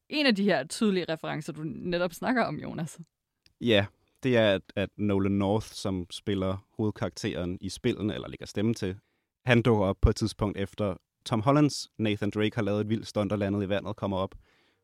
en 0.09 0.25
af 0.25 0.35
de 0.35 0.43
her 0.43 0.67
tydelige 0.67 1.05
referencer, 1.09 1.53
du 1.53 1.61
netop 1.63 2.13
snakker 2.13 2.43
om, 2.43 2.55
Jonas. 2.55 2.99
Ja, 3.61 3.85
det 4.23 4.37
er, 4.37 4.55
at, 4.55 4.61
at 4.75 4.89
Nolan 4.97 5.31
North, 5.31 5.67
som 5.67 6.05
spiller 6.11 6.57
hovedkarakteren 6.77 7.57
i 7.61 7.69
spillene, 7.69 8.13
eller 8.13 8.27
lægger 8.27 8.45
stemme 8.45 8.73
til, 8.73 8.95
han 9.45 9.61
dukker 9.61 9.85
op 9.85 9.97
på 10.01 10.09
et 10.09 10.15
tidspunkt 10.15 10.57
efter 10.57 10.95
Tom 11.25 11.41
Hollands 11.41 11.87
Nathan 11.97 12.29
Drake 12.29 12.55
har 12.55 12.61
lavet 12.61 12.81
et 12.81 12.89
vildt 12.89 13.07
stunt 13.07 13.31
og 13.31 13.37
landet 13.37 13.63
i 13.63 13.69
vandet, 13.69 13.95
kommer 13.95 14.17
op. 14.17 14.35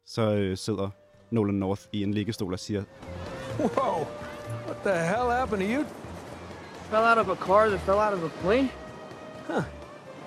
Så 0.05 0.21
øh, 0.21 0.57
sidder 0.57 0.89
Nolan 1.31 1.55
North 1.55 1.81
i 1.93 2.03
en 2.03 2.13
liggestol 2.13 2.53
og 2.53 2.59
siger, 2.59 2.83
Whoa! 3.59 4.05
What 4.65 4.77
the 4.83 4.93
hell 4.93 5.29
happened 5.31 5.61
to 5.61 5.67
you? 5.75 5.83
Fell 6.89 7.03
out 7.03 7.17
of 7.17 7.29
a 7.29 7.35
car 7.35 7.69
that 7.69 7.79
fell 7.79 7.97
out 7.97 8.13
of 8.13 8.23
a 8.23 8.41
plane? 8.41 8.69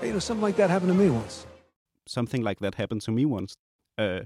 Hey, 0.00 0.06
you 0.06 0.12
know, 0.12 0.20
something 0.20 0.46
like 0.46 0.56
that 0.56 0.70
happened 0.70 0.92
to 0.92 0.98
me 0.98 1.10
once. 1.10 1.48
Something 2.06 2.44
Like 2.44 2.60
That 2.60 2.74
Happened 2.74 3.00
to 3.00 3.12
Me 3.12 3.26
Once, 3.26 3.56
øh, 4.00 4.20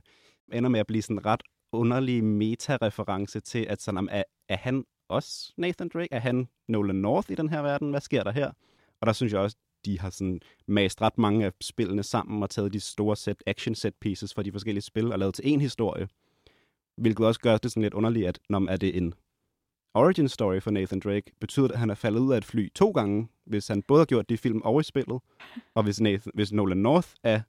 ender 0.53 0.71
med 0.71 0.81
at 0.81 0.87
blive 0.87 1.03
sådan 1.03 1.17
en 1.17 1.27
ret 1.27 1.43
underlig 1.73 2.25
meta-reference 2.25 3.41
til, 3.41 3.67
at 3.69 3.83
sådan, 3.83 4.09
er, 4.13 4.23
er 4.49 4.57
han 4.57 4.85
også 5.09 5.53
Nathan 5.57 5.89
Drake? 5.89 6.09
Er 6.15 6.19
han 6.19 6.49
Nolan 6.69 6.97
North 6.97 7.31
i 7.31 7.35
den 7.35 7.49
her 7.49 7.63
verden? 7.63 7.91
Hvad 7.91 8.01
sker 8.01 8.23
der 8.23 8.31
her? 8.31 8.53
Og 9.01 9.07
der 9.07 9.13
synes 9.13 9.33
jeg 9.33 9.41
også, 9.41 9.57
de 9.85 10.01
har 10.01 10.11
sådan 10.11 10.41
mast 10.67 11.03
ret 11.03 11.19
mange 11.19 11.47
af 11.47 11.53
spillene 11.61 12.03
sammen 12.03 12.43
og 12.43 12.51
taget 12.51 12.73
de 12.73 12.81
store 12.81 13.17
set, 13.17 13.43
action 13.47 13.75
set 13.75 13.95
pieces 14.01 14.35
fra 14.35 14.43
de 14.43 14.53
forskellige 14.53 14.83
spil 14.83 15.13
og 15.13 15.19
lavet 15.19 15.35
til 15.35 15.49
en 15.49 15.61
historie. 15.61 16.09
Hvilket 16.97 17.27
også 17.27 17.41
gør 17.41 17.57
det 17.57 17.71
sådan 17.71 17.83
lidt 17.83 17.95
underligt, 17.95 18.27
at 18.27 18.39
når 18.49 18.71
er 18.71 18.77
det 18.77 18.97
en 18.97 19.15
origin 19.95 20.29
story 20.29 20.61
for 20.61 20.71
Nathan 20.71 21.01
Drake, 21.01 21.33
betyder 21.41 21.67
det, 21.67 21.75
at 21.75 21.81
han 21.81 21.91
er 21.91 21.95
faldet 21.95 22.21
ud 22.21 22.33
af 22.33 22.37
et 22.37 22.45
fly 22.45 22.73
to 22.75 22.91
gange, 22.91 23.29
hvis 23.47 23.69
han 23.69 23.83
både 23.83 24.01
har 24.01 24.05
gjort 24.05 24.29
det 24.29 24.35
i 24.35 24.39
film 24.39 24.63
og 24.63 24.81
i 24.81 24.85
spillet. 24.85 25.21
Og 25.75 25.83
hvis, 25.83 26.01
Nathan, 26.01 26.33
hvis 26.35 26.53
Nolan 26.53 26.77
North 26.79 27.09
er 27.23 27.41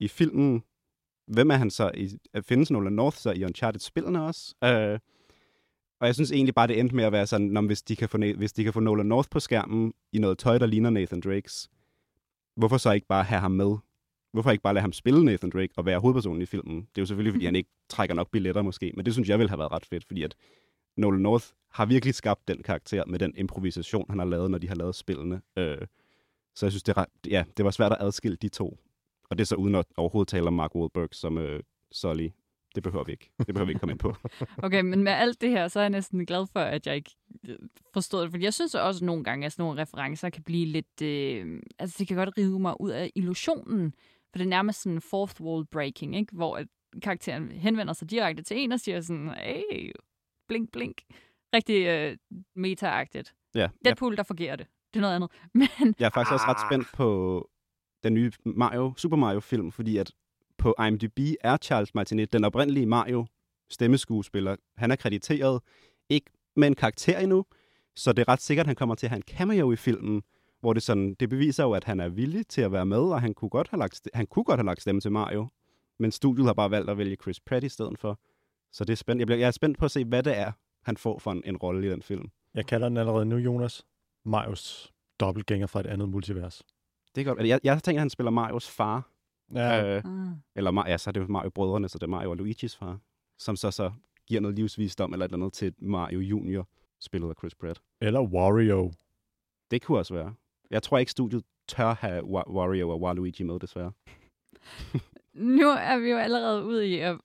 i 0.00 0.08
filmen, 0.08 0.62
hvem 1.34 1.50
er 1.50 1.54
han 1.54 1.70
så? 1.70 1.90
I, 1.94 2.18
findes 2.42 2.70
Nolan 2.70 2.92
North 2.92 3.16
så 3.16 3.32
i 3.32 3.44
Uncharted-spillene 3.44 4.24
også? 4.24 4.54
Øh, 4.64 4.98
og 6.00 6.06
jeg 6.06 6.14
synes 6.14 6.32
egentlig 6.32 6.54
bare, 6.54 6.66
det 6.66 6.80
endte 6.80 6.96
med 6.96 7.04
at 7.04 7.12
være 7.12 7.26
sådan, 7.26 7.46
når, 7.46 7.62
hvis, 7.62 7.82
de 7.82 7.96
kan 7.96 8.08
få, 8.08 8.18
hvis 8.18 8.52
de 8.52 8.64
kan 8.64 8.72
få 8.72 8.80
Nolan 8.80 9.06
North 9.06 9.28
på 9.30 9.40
skærmen 9.40 9.94
i 10.12 10.18
noget 10.18 10.38
tøj, 10.38 10.58
der 10.58 10.66
ligner 10.66 10.90
Nathan 10.90 11.20
Drakes, 11.20 11.70
hvorfor 12.56 12.76
så 12.76 12.92
ikke 12.92 13.06
bare 13.06 13.24
have 13.24 13.40
ham 13.40 13.50
med? 13.50 13.76
Hvorfor 14.32 14.50
ikke 14.50 14.62
bare 14.62 14.74
lade 14.74 14.82
ham 14.82 14.92
spille 14.92 15.24
Nathan 15.24 15.50
Drake 15.50 15.72
og 15.76 15.86
være 15.86 15.98
hovedpersonen 15.98 16.42
i 16.42 16.46
filmen? 16.46 16.76
Det 16.76 16.98
er 16.98 17.02
jo 17.02 17.06
selvfølgelig, 17.06 17.32
fordi 17.32 17.44
han 17.44 17.56
ikke 17.56 17.70
trækker 17.88 18.14
nok 18.14 18.30
billetter 18.30 18.62
måske, 18.62 18.92
men 18.96 19.04
det 19.04 19.12
synes 19.12 19.28
jeg 19.28 19.38
ville 19.38 19.48
have 19.48 19.58
været 19.58 19.72
ret 19.72 19.86
fedt, 19.86 20.04
fordi 20.04 20.22
at 20.22 20.34
Nolan 20.96 21.20
North 21.20 21.46
har 21.70 21.86
virkelig 21.86 22.14
skabt 22.14 22.48
den 22.48 22.62
karakter 22.62 23.04
med 23.06 23.18
den 23.18 23.32
improvisation, 23.36 24.06
han 24.10 24.18
har 24.18 24.26
lavet, 24.26 24.50
når 24.50 24.58
de 24.58 24.68
har 24.68 24.74
lavet 24.74 24.94
spillene. 24.94 25.40
Øh, 25.56 25.78
så 26.54 26.66
jeg 26.66 26.72
synes, 26.72 26.82
det, 26.82 26.96
er, 26.96 27.04
ja, 27.28 27.44
det 27.56 27.64
var 27.64 27.70
svært 27.70 27.92
at 27.92 27.98
adskille 28.00 28.36
de 28.36 28.48
to. 28.48 28.78
Og 29.30 29.38
det 29.38 29.44
er 29.44 29.46
så 29.46 29.54
uden 29.54 29.74
at 29.74 29.86
overhovedet 29.96 30.28
tale 30.28 30.46
om 30.46 30.52
Mark 30.52 30.74
Wahlberg 30.74 31.08
som 31.12 31.38
øh, 31.38 31.62
Sully. 31.92 32.28
Det 32.74 32.82
behøver 32.82 33.04
vi 33.04 33.12
ikke. 33.12 33.30
Det 33.38 33.46
behøver 33.46 33.64
vi 33.64 33.70
ikke 33.70 33.78
komme 33.80 33.92
ind 33.92 33.98
på. 33.98 34.14
okay, 34.66 34.80
men 34.80 35.02
med 35.04 35.12
alt 35.12 35.40
det 35.40 35.50
her, 35.50 35.68
så 35.68 35.78
er 35.78 35.82
jeg 35.82 35.90
næsten 35.90 36.26
glad 36.26 36.46
for, 36.52 36.60
at 36.60 36.86
jeg 36.86 36.96
ikke 36.96 37.10
øh, 37.48 37.58
forstod 37.92 38.22
det. 38.22 38.30
Fordi 38.30 38.44
jeg 38.44 38.54
synes 38.54 38.74
også 38.74 39.04
nogle 39.04 39.24
gange, 39.24 39.46
at 39.46 39.52
sådan 39.52 39.62
nogle 39.62 39.82
referencer 39.82 40.30
kan 40.30 40.42
blive 40.42 40.66
lidt... 40.66 41.02
Øh, 41.02 41.62
altså, 41.78 41.96
det 41.98 42.08
kan 42.08 42.16
godt 42.16 42.38
rive 42.38 42.58
mig 42.58 42.80
ud 42.80 42.90
af 42.90 43.10
illusionen. 43.14 43.94
For 44.32 44.38
det 44.38 44.44
er 44.44 44.48
nærmest 44.48 44.82
sådan 44.82 45.00
fourth 45.00 45.40
wall 45.40 45.66
breaking, 45.66 46.16
ikke? 46.16 46.36
Hvor 46.36 46.56
at 46.56 46.66
karakteren 47.02 47.52
henvender 47.52 47.92
sig 47.92 48.10
direkte 48.10 48.42
til 48.42 48.58
en 48.58 48.72
og 48.72 48.80
siger 48.80 49.00
sådan, 49.00 49.28
hey, 49.28 49.92
blink, 50.48 50.72
blink. 50.72 51.02
Rigtig 51.54 51.86
øh, 51.86 52.16
meta-agtigt. 52.54 53.34
Ja, 53.54 53.68
Deadpool, 53.84 54.12
ja. 54.12 54.16
der 54.16 54.22
fungerer 54.22 54.56
det. 54.56 54.66
Det 54.94 54.96
er 54.96 55.00
noget 55.00 55.14
andet. 55.14 55.30
Men, 55.80 55.94
Jeg 55.98 56.06
er 56.06 56.10
faktisk 56.10 56.32
også 56.32 56.46
ret 56.48 56.60
spændt 56.68 56.86
på 56.94 57.48
den 58.02 58.14
nye 58.14 58.32
Mario, 58.44 58.92
Super 58.96 59.16
Mario-film, 59.16 59.72
fordi 59.72 59.96
at 59.96 60.12
på 60.58 60.74
IMDb 60.86 61.18
er 61.40 61.56
Charles 61.56 61.94
Martinet, 61.94 62.32
den 62.32 62.44
oprindelige 62.44 62.86
Mario 62.86 63.26
stemmeskuespiller, 63.70 64.56
han 64.76 64.90
er 64.90 64.96
krediteret 64.96 65.60
ikke 66.08 66.30
med 66.56 66.68
en 66.68 66.74
karakter 66.74 67.18
endnu, 67.18 67.44
så 67.96 68.12
det 68.12 68.22
er 68.22 68.28
ret 68.28 68.42
sikkert, 68.42 68.64
at 68.64 68.66
han 68.66 68.76
kommer 68.76 68.94
til 68.94 69.06
at 69.06 69.10
have 69.10 69.16
en 69.16 69.36
cameo 69.36 69.72
i 69.72 69.76
filmen, 69.76 70.22
hvor 70.60 70.72
det 70.72 70.82
sådan, 70.82 71.14
det 71.20 71.28
beviser 71.28 71.64
jo, 71.64 71.72
at 71.72 71.84
han 71.84 72.00
er 72.00 72.08
villig 72.08 72.46
til 72.46 72.60
at 72.60 72.72
være 72.72 72.86
med, 72.86 72.98
og 72.98 73.20
han 73.20 73.34
kunne 73.34 73.48
godt 73.48 73.68
have 73.68 73.78
lagt, 73.78 74.08
han 74.14 74.26
kunne 74.26 74.44
godt 74.44 74.58
have 74.58 74.66
lagt 74.66 74.82
stemme 74.82 75.00
til 75.00 75.12
Mario, 75.12 75.48
men 75.98 76.12
studiet 76.12 76.46
har 76.46 76.54
bare 76.54 76.70
valgt 76.70 76.90
at 76.90 76.98
vælge 76.98 77.16
Chris 77.16 77.40
Pratt 77.40 77.64
i 77.64 77.68
stedet 77.68 77.98
for. 77.98 78.20
Så 78.72 78.84
det 78.84 78.92
er 78.92 78.96
spændt. 78.96 79.20
Jeg, 79.20 79.26
bliver, 79.26 79.38
jeg 79.38 79.46
er 79.46 79.50
spændt 79.50 79.78
på 79.78 79.84
at 79.84 79.90
se, 79.90 80.04
hvad 80.04 80.22
det 80.22 80.38
er, 80.38 80.52
han 80.82 80.96
får 80.96 81.18
for 81.18 81.32
en, 81.32 81.42
en 81.44 81.56
rolle 81.56 81.86
i 81.86 81.90
den 81.90 82.02
film. 82.02 82.30
Jeg 82.54 82.66
kalder 82.66 82.88
den 82.88 82.96
allerede 82.96 83.24
nu, 83.24 83.36
Jonas. 83.36 83.86
Marios 84.24 84.92
dobbeltgænger 85.20 85.66
fra 85.66 85.80
et 85.80 85.86
andet 85.86 86.08
multivers. 86.08 86.62
Det 87.14 87.20
er 87.20 87.24
godt. 87.24 87.46
Jeg, 87.46 87.60
jeg 87.64 87.82
tænker, 87.82 87.98
at 87.98 88.02
han 88.02 88.10
spiller 88.10 88.30
Marios 88.30 88.70
far. 88.70 89.10
Ja. 89.54 89.96
Øh, 89.96 90.02
ah. 90.04 90.28
eller 90.56 90.84
ja, 90.86 90.98
så 90.98 91.10
er 91.10 91.12
det 91.12 91.20
jo 91.20 91.26
Mario-brødrene, 91.26 91.88
så 91.88 91.98
det 91.98 92.02
er 92.02 92.08
Mario 92.08 92.30
og 92.30 92.36
Luigis 92.36 92.76
far, 92.76 92.98
som 93.38 93.56
så, 93.56 93.70
så 93.70 93.92
giver 94.26 94.40
noget 94.40 94.56
livsvisdom 94.56 95.12
eller 95.12 95.24
et 95.26 95.28
eller 95.28 95.44
andet 95.44 95.52
til 95.52 95.74
Mario 95.78 96.20
Junior, 96.20 96.68
spillet 97.00 97.28
af 97.28 97.34
Chris 97.38 97.54
Pratt. 97.54 97.82
Eller 98.00 98.20
Wario. 98.20 98.92
Det 99.70 99.82
kunne 99.82 99.98
også 99.98 100.14
være. 100.14 100.34
Jeg 100.70 100.82
tror 100.82 100.98
ikke, 100.98 101.10
studiet 101.10 101.44
tør 101.68 101.94
have 101.94 102.20
Wa- 102.20 102.50
Wario 102.50 102.90
og 102.90 103.00
Waluigi 103.00 103.42
med, 103.42 103.58
desværre. 103.60 103.92
nu 105.58 105.68
er 105.68 105.98
vi 105.98 106.10
jo 106.10 106.16
allerede 106.16 106.64
ude 106.64 106.88
i 106.88 106.98
at 106.98 107.16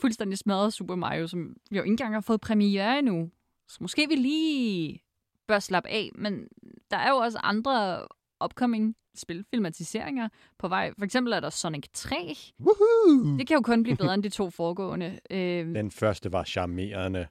fuldstændig 0.00 0.38
smadre 0.38 0.70
Super 0.70 0.94
Mario, 0.94 1.26
som 1.26 1.56
vi 1.70 1.76
jo 1.76 1.82
ikke 1.82 1.92
engang 1.92 2.14
har 2.14 2.20
fået 2.20 2.40
premiere 2.40 2.98
endnu. 2.98 3.30
Så 3.68 3.78
måske 3.80 4.08
vi 4.08 4.14
lige 4.14 5.02
bør 5.46 5.58
slappe 5.58 5.88
af, 5.88 6.10
men 6.14 6.48
der 6.90 6.96
er 6.96 7.10
jo 7.10 7.16
også 7.16 7.38
andre 7.42 8.06
upcoming 8.44 8.94
spilfilmatiseringer 9.14 10.28
på 10.58 10.68
vej. 10.68 10.92
For 10.98 11.04
eksempel 11.04 11.32
er 11.32 11.40
der 11.40 11.50
Sonic 11.50 11.84
3. 11.92 12.36
Woohoo! 12.60 13.38
Det 13.38 13.46
kan 13.46 13.54
jo 13.54 13.60
kun 13.60 13.82
blive 13.82 13.96
bedre 13.96 14.14
end 14.14 14.22
de 14.22 14.28
to 14.28 14.50
foregående. 14.50 15.18
Øh, 15.30 15.66
Den 15.74 15.90
første 15.90 16.32
var 16.32 16.44
charmerende. 16.44 17.26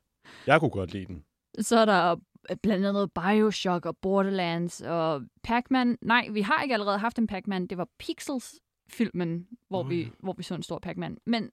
Jeg 0.48 0.60
kunne 0.60 0.72
godt 0.72 0.94
lide 0.94 1.06
den. 1.06 1.24
så 1.60 1.78
er 1.78 1.86
der 1.86 2.16
blandt 2.64 2.86
andet 2.86 3.12
Bioshock 3.14 3.86
og 3.86 3.98
Borderlands 3.98 4.82
og 4.82 5.22
Pac-Man. 5.44 5.98
Nej, 6.02 6.28
vi 6.32 6.42
har 6.42 6.62
ikke 6.62 6.74
allerede 6.74 6.98
haft 6.98 7.20
en 7.20 7.28
Pac-Man. 7.28 7.68
Det 7.68 7.78
var 7.78 7.88
Pixels-filmen, 8.00 9.48
hvor, 9.70 9.84
vi, 9.84 10.02
ja. 10.02 10.10
hvor 10.20 10.34
vi 10.34 10.44
så 10.44 10.56
en 10.56 10.64
stor 10.64 10.80
Pac-Man. 10.80 11.18
Men 11.26 11.50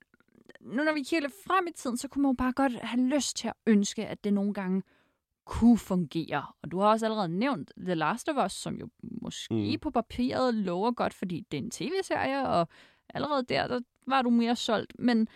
nu 0.61 0.83
når 0.83 0.92
vi 0.94 1.03
kigger 1.03 1.21
lidt 1.21 1.35
frem 1.47 1.66
i 1.66 1.73
tiden, 1.77 1.97
så 1.97 2.09
kunne 2.09 2.23
man 2.23 2.29
jo 2.29 2.35
bare 2.38 2.53
godt 2.53 2.73
have 2.83 3.09
lyst 3.09 3.37
til 3.37 3.49
at 3.49 3.55
ønske, 3.66 4.07
at 4.07 4.25
det 4.25 4.33
nogle 4.33 4.55
gange 4.55 4.83
kunne 5.48 5.78
fungere. 5.78 6.46
Og 6.62 6.70
du 6.70 6.78
har 6.78 6.87
også 6.88 7.06
allerede 7.06 7.28
nævnt 7.28 7.72
The 7.78 7.94
Last 7.94 8.28
of 8.28 8.44
Us, 8.46 8.52
som 8.52 8.74
jo 8.76 8.88
måske 9.02 9.54
Mm. 9.54 9.78
på 9.82 9.90
papiret 9.90 10.54
lover 10.54 10.92
godt, 10.92 11.14
fordi 11.14 11.40
det 11.50 11.58
er 11.58 11.62
en 11.62 11.70
tv-serie, 11.70 12.48
og 12.48 12.68
allerede 13.14 13.42
der, 13.48 13.66
der 13.66 13.80
var 14.06 14.22
du 14.22 14.30
mere 14.30 14.56
solgt. 14.56 14.92
Men 14.98 15.28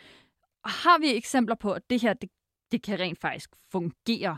har 0.64 0.98
vi 1.01 1.16
eksempler 1.16 1.55
på, 1.55 1.72
at 1.72 1.90
det 1.90 2.03
her, 2.03 2.12
det, 2.12 2.31
det 2.72 2.83
kan 2.83 3.01
rent 3.01 3.18
faktisk 3.20 3.51
fungere? 3.70 4.37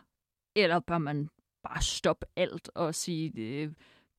Eller 0.57 0.81
bør 0.81 0.99
man 0.99 1.29
bare 1.63 1.83
stoppe 1.83 2.27
alt 2.37 2.71
og 2.75 2.95
sige, 2.95 3.33
øh, 3.37 3.73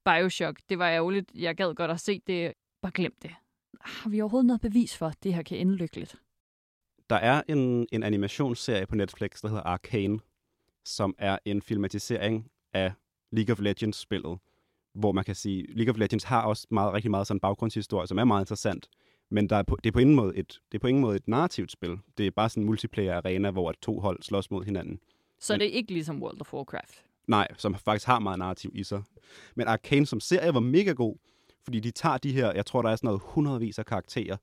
Bioshock, 0.05 0.59
det 0.69 0.79
var 0.79 0.89
ærgerligt, 0.89 1.31
jeg 1.35 1.55
gad 1.55 1.73
godt 1.75 1.91
at 1.91 1.99
se 1.99 2.21
det, 2.27 2.53
bare 2.81 2.91
glem 2.91 3.15
det. 3.21 3.31
Har 3.81 4.09
vi 4.09 4.21
overhovedet 4.21 4.45
noget 4.47 4.61
bevis 4.61 4.97
for, 4.97 5.07
at 5.07 5.23
det 5.23 5.33
her 5.33 5.43
kan 5.43 5.57
ende 5.57 5.75
lykkeligt? 5.75 6.15
Der 7.09 7.15
er 7.15 7.41
en, 7.47 7.87
en 7.91 8.03
animationsserie 8.03 8.85
på 8.85 8.95
Netflix, 8.95 9.41
der 9.41 9.47
hedder 9.47 9.63
Arcane, 9.63 10.19
som 10.85 11.15
er 11.17 11.37
en 11.45 11.61
filmatisering 11.61 12.51
af 12.73 12.91
League 13.31 13.53
of 13.53 13.59
Legends-spillet, 13.59 14.37
hvor 14.93 15.11
man 15.11 15.23
kan 15.23 15.35
sige, 15.35 15.65
League 15.73 15.91
of 15.93 15.97
Legends 15.97 16.23
har 16.23 16.41
også 16.41 16.67
meget, 16.71 16.93
rigtig 16.93 17.11
meget 17.11 17.27
sådan 17.27 17.39
baggrundshistorie, 17.39 18.07
som 18.07 18.17
er 18.19 18.23
meget 18.23 18.41
interessant, 18.41 18.87
men 19.29 19.49
der 19.49 19.55
er 19.55 19.63
på, 19.63 19.77
det, 19.83 19.89
er 19.89 19.91
på 19.91 19.99
ingen 19.99 20.15
måde 20.15 20.35
et, 20.37 20.61
det 20.71 20.77
er 20.77 20.79
på 20.79 20.87
ingen 20.87 21.01
måde 21.01 21.15
et 21.15 21.27
narrativt 21.27 21.71
spil. 21.71 21.97
Det 22.17 22.27
er 22.27 22.31
bare 22.31 22.49
sådan 22.49 22.63
en 22.63 22.67
multiplayer-arena, 22.67 23.51
hvor 23.51 23.73
to 23.81 23.99
hold 23.99 24.21
slås 24.23 24.51
mod 24.51 24.63
hinanden. 24.65 24.99
Så 25.39 25.53
Men- 25.53 25.59
det 25.59 25.67
er 25.67 25.71
ikke 25.71 25.93
ligesom 25.93 26.21
World 26.23 26.41
of 26.41 26.53
Warcraft. 26.53 27.03
Nej, 27.27 27.47
som 27.57 27.75
faktisk 27.75 28.07
har 28.07 28.19
meget 28.19 28.39
narrativ 28.39 28.71
i 28.75 28.83
sig. 28.83 29.03
Men 29.55 29.67
Arcane 29.67 30.05
som 30.05 30.19
serie 30.19 30.53
var 30.53 30.59
mega 30.59 30.91
god, 30.91 31.15
fordi 31.63 31.79
de 31.79 31.91
tager 31.91 32.17
de 32.17 32.31
her, 32.33 32.51
jeg 32.53 32.65
tror, 32.65 32.81
der 32.81 32.89
er 32.89 32.95
sådan 32.95 33.07
noget 33.07 33.21
hundredvis 33.25 33.79
af 33.79 33.85
karakterer, 33.85 34.37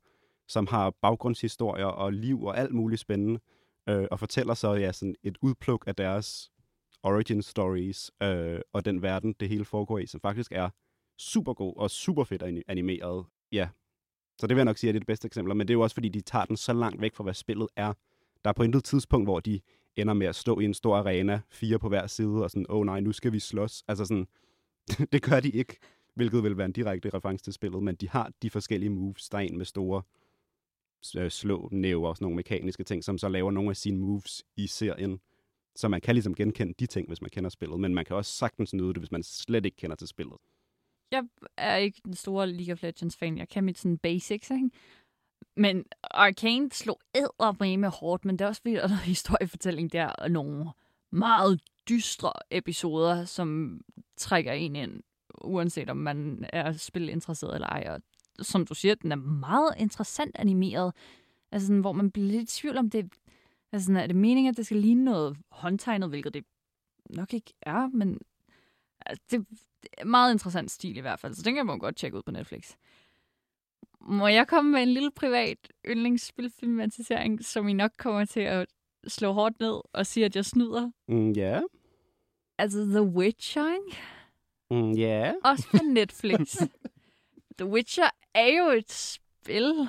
som 0.48 0.66
har 0.66 0.90
baggrundshistorier 1.02 1.86
og 1.86 2.12
liv 2.12 2.42
og 2.44 2.58
alt 2.58 2.74
muligt 2.74 3.00
spændende, 3.00 3.40
øh, 3.88 4.06
og 4.10 4.18
fortæller 4.18 4.54
så 4.54 4.74
ja, 4.74 4.92
sådan 4.92 5.14
et 5.22 5.38
udpluk 5.42 5.84
af 5.86 5.94
deres 5.94 6.50
origin 7.02 7.42
stories 7.42 8.10
øh, 8.22 8.60
og 8.72 8.84
den 8.84 9.02
verden, 9.02 9.34
det 9.40 9.48
hele 9.48 9.64
foregår 9.64 9.98
i, 9.98 10.06
som 10.06 10.20
faktisk 10.20 10.52
er 10.52 10.70
super 11.18 11.54
god 11.54 11.74
og 11.76 11.90
super 11.90 12.24
fedt 12.24 12.42
animeret. 12.68 13.24
Ja, 13.52 13.68
så 14.38 14.46
det 14.46 14.56
vil 14.56 14.60
jeg 14.60 14.64
nok 14.64 14.78
sige, 14.78 14.88
at 14.88 14.94
det 14.94 14.98
er 14.98 15.00
det 15.00 15.06
bedste 15.06 15.26
eksempel, 15.26 15.56
men 15.56 15.68
det 15.68 15.72
er 15.72 15.76
jo 15.76 15.80
også, 15.80 15.94
fordi 15.94 16.08
de 16.08 16.20
tager 16.20 16.44
den 16.44 16.56
så 16.56 16.72
langt 16.72 17.00
væk 17.00 17.14
fra, 17.14 17.24
hvad 17.24 17.34
spillet 17.34 17.68
er. 17.76 17.92
Der 18.44 18.50
er 18.50 18.54
på 18.54 18.62
intet 18.62 18.84
tidspunkt, 18.84 19.26
hvor 19.26 19.40
de 19.40 19.60
ender 19.96 20.14
med 20.14 20.26
at 20.26 20.34
stå 20.34 20.60
i 20.60 20.64
en 20.64 20.74
stor 20.74 20.96
arena, 20.96 21.40
fire 21.50 21.78
på 21.78 21.88
hver 21.88 22.06
side, 22.06 22.44
og 22.44 22.50
sådan, 22.50 22.66
åh 22.68 22.76
oh, 22.76 22.86
nej, 22.86 23.00
nu 23.00 23.12
skal 23.12 23.32
vi 23.32 23.38
slås. 23.38 23.84
Altså 23.88 24.04
sådan, 24.04 24.26
det 25.12 25.22
gør 25.22 25.40
de 25.40 25.50
ikke, 25.50 25.76
hvilket 26.14 26.42
vil 26.42 26.56
være 26.56 26.64
en 26.66 26.72
direkte 26.72 27.10
reference 27.14 27.44
til 27.44 27.52
spillet, 27.52 27.82
men 27.82 27.94
de 27.94 28.08
har 28.08 28.32
de 28.42 28.50
forskellige 28.50 28.90
moves. 28.90 29.28
Der 29.28 29.38
er 29.38 29.42
en 29.42 29.58
med 29.58 29.66
store 29.66 30.02
Øh, 31.16 31.30
slå 31.30 31.68
næver 31.72 32.08
og 32.08 32.16
sådan 32.16 32.24
nogle 32.24 32.36
mekaniske 32.36 32.84
ting, 32.84 33.04
som 33.04 33.18
så 33.18 33.28
laver 33.28 33.50
nogle 33.50 33.70
af 33.70 33.76
sine 33.76 33.98
moves 33.98 34.44
i 34.56 34.66
serien. 34.66 35.20
Så 35.76 35.88
man 35.88 36.00
kan 36.00 36.14
ligesom 36.14 36.34
genkende 36.34 36.74
de 36.78 36.86
ting, 36.86 37.08
hvis 37.08 37.20
man 37.20 37.30
kender 37.30 37.50
spillet, 37.50 37.80
men 37.80 37.94
man 37.94 38.04
kan 38.04 38.16
også 38.16 38.32
sagtens 38.32 38.74
nyde 38.74 38.88
det, 38.88 38.98
hvis 38.98 39.12
man 39.12 39.22
slet 39.22 39.64
ikke 39.64 39.76
kender 39.76 39.96
til 39.96 40.08
spillet. 40.08 40.36
Jeg 41.10 41.24
er 41.56 41.76
ikke 41.76 42.00
den 42.04 42.14
store 42.14 42.46
League 42.46 42.72
of 42.72 42.82
Legends-fan. 42.82 43.38
Jeg 43.38 43.48
kan 43.48 43.64
mit 43.64 43.78
sådan 43.78 43.98
basics, 43.98 44.50
ikke? 44.50 44.70
Men 45.56 45.84
Arcane 46.10 46.70
slog 46.72 47.00
æder 47.14 47.76
med 47.76 47.88
hårdt, 47.88 48.24
men 48.24 48.38
det 48.38 48.44
er 48.44 48.48
også 48.48 48.62
fordi, 48.62 48.74
der 48.74 48.82
er 48.82 48.88
noget 48.88 49.02
historiefortælling 49.02 49.92
der, 49.92 50.06
og 50.06 50.30
nogle 50.30 50.70
meget 51.12 51.60
dystre 51.88 52.32
episoder, 52.50 53.24
som 53.24 53.80
trækker 54.16 54.52
en 54.52 54.76
ind, 54.76 55.02
uanset 55.44 55.90
om 55.90 55.96
man 55.96 56.44
er 56.52 56.72
spilinteresseret 56.72 57.54
eller 57.54 57.68
ej. 57.68 57.84
Og 57.88 58.02
som 58.40 58.66
du 58.66 58.74
siger, 58.74 58.94
den 58.94 59.12
er 59.12 59.16
meget 59.16 59.74
interessant 59.78 60.36
animeret, 60.38 60.92
altså 61.52 61.66
sådan, 61.66 61.80
hvor 61.80 61.92
man 61.92 62.10
bliver 62.10 62.28
lidt 62.28 62.42
i 62.42 62.60
tvivl 62.60 62.76
om 62.78 62.90
det. 62.90 63.12
Altså 63.72 63.86
sådan, 63.86 64.02
er 64.02 64.06
det 64.06 64.16
meningen, 64.16 64.50
at 64.50 64.56
det 64.56 64.66
skal 64.66 64.76
ligne 64.78 65.04
noget 65.04 65.36
håndtegnet, 65.50 66.08
hvilket 66.08 66.34
det 66.34 66.44
nok 67.10 67.34
ikke 67.34 67.52
er, 67.62 67.88
men 67.88 68.18
Altså, 69.06 69.24
det 69.30 69.46
det 69.82 69.90
er 69.98 70.04
meget 70.04 70.32
interessant 70.32 70.70
stil 70.70 70.96
i 70.96 71.00
hvert 71.00 71.20
fald, 71.20 71.34
så 71.34 71.42
den 71.42 71.54
kan 71.54 71.66
man 71.66 71.78
godt 71.78 71.96
tjekke 71.96 72.16
ud 72.16 72.22
på 72.22 72.30
Netflix. 72.30 72.72
Må 74.00 74.26
jeg 74.26 74.48
komme 74.48 74.70
med 74.70 74.82
en 74.82 74.88
lille 74.88 75.10
privat 75.10 75.58
yndlingsspilfilmatisering, 75.88 77.44
som 77.44 77.68
I 77.68 77.72
nok 77.72 77.90
kommer 77.98 78.24
til 78.24 78.40
at 78.40 78.66
slå 79.06 79.32
hårdt 79.32 79.60
ned 79.60 79.80
og 79.92 80.06
sige, 80.06 80.26
at 80.26 80.36
jeg 80.36 80.44
snyder? 80.44 80.90
Mm, 81.08 81.30
ja. 81.30 81.60
Altså 82.58 82.84
The 82.84 83.02
Witcher, 83.02 83.74
ikke? 83.74 83.98
Mm, 84.70 84.92
ja. 84.92 85.32
Også 85.44 85.68
på 85.70 85.78
Netflix. 85.84 86.56
The 87.62 87.70
Witcher 87.70 88.10
er 88.34 88.46
jo 88.46 88.64
et 88.78 88.92
spil. 88.92 89.88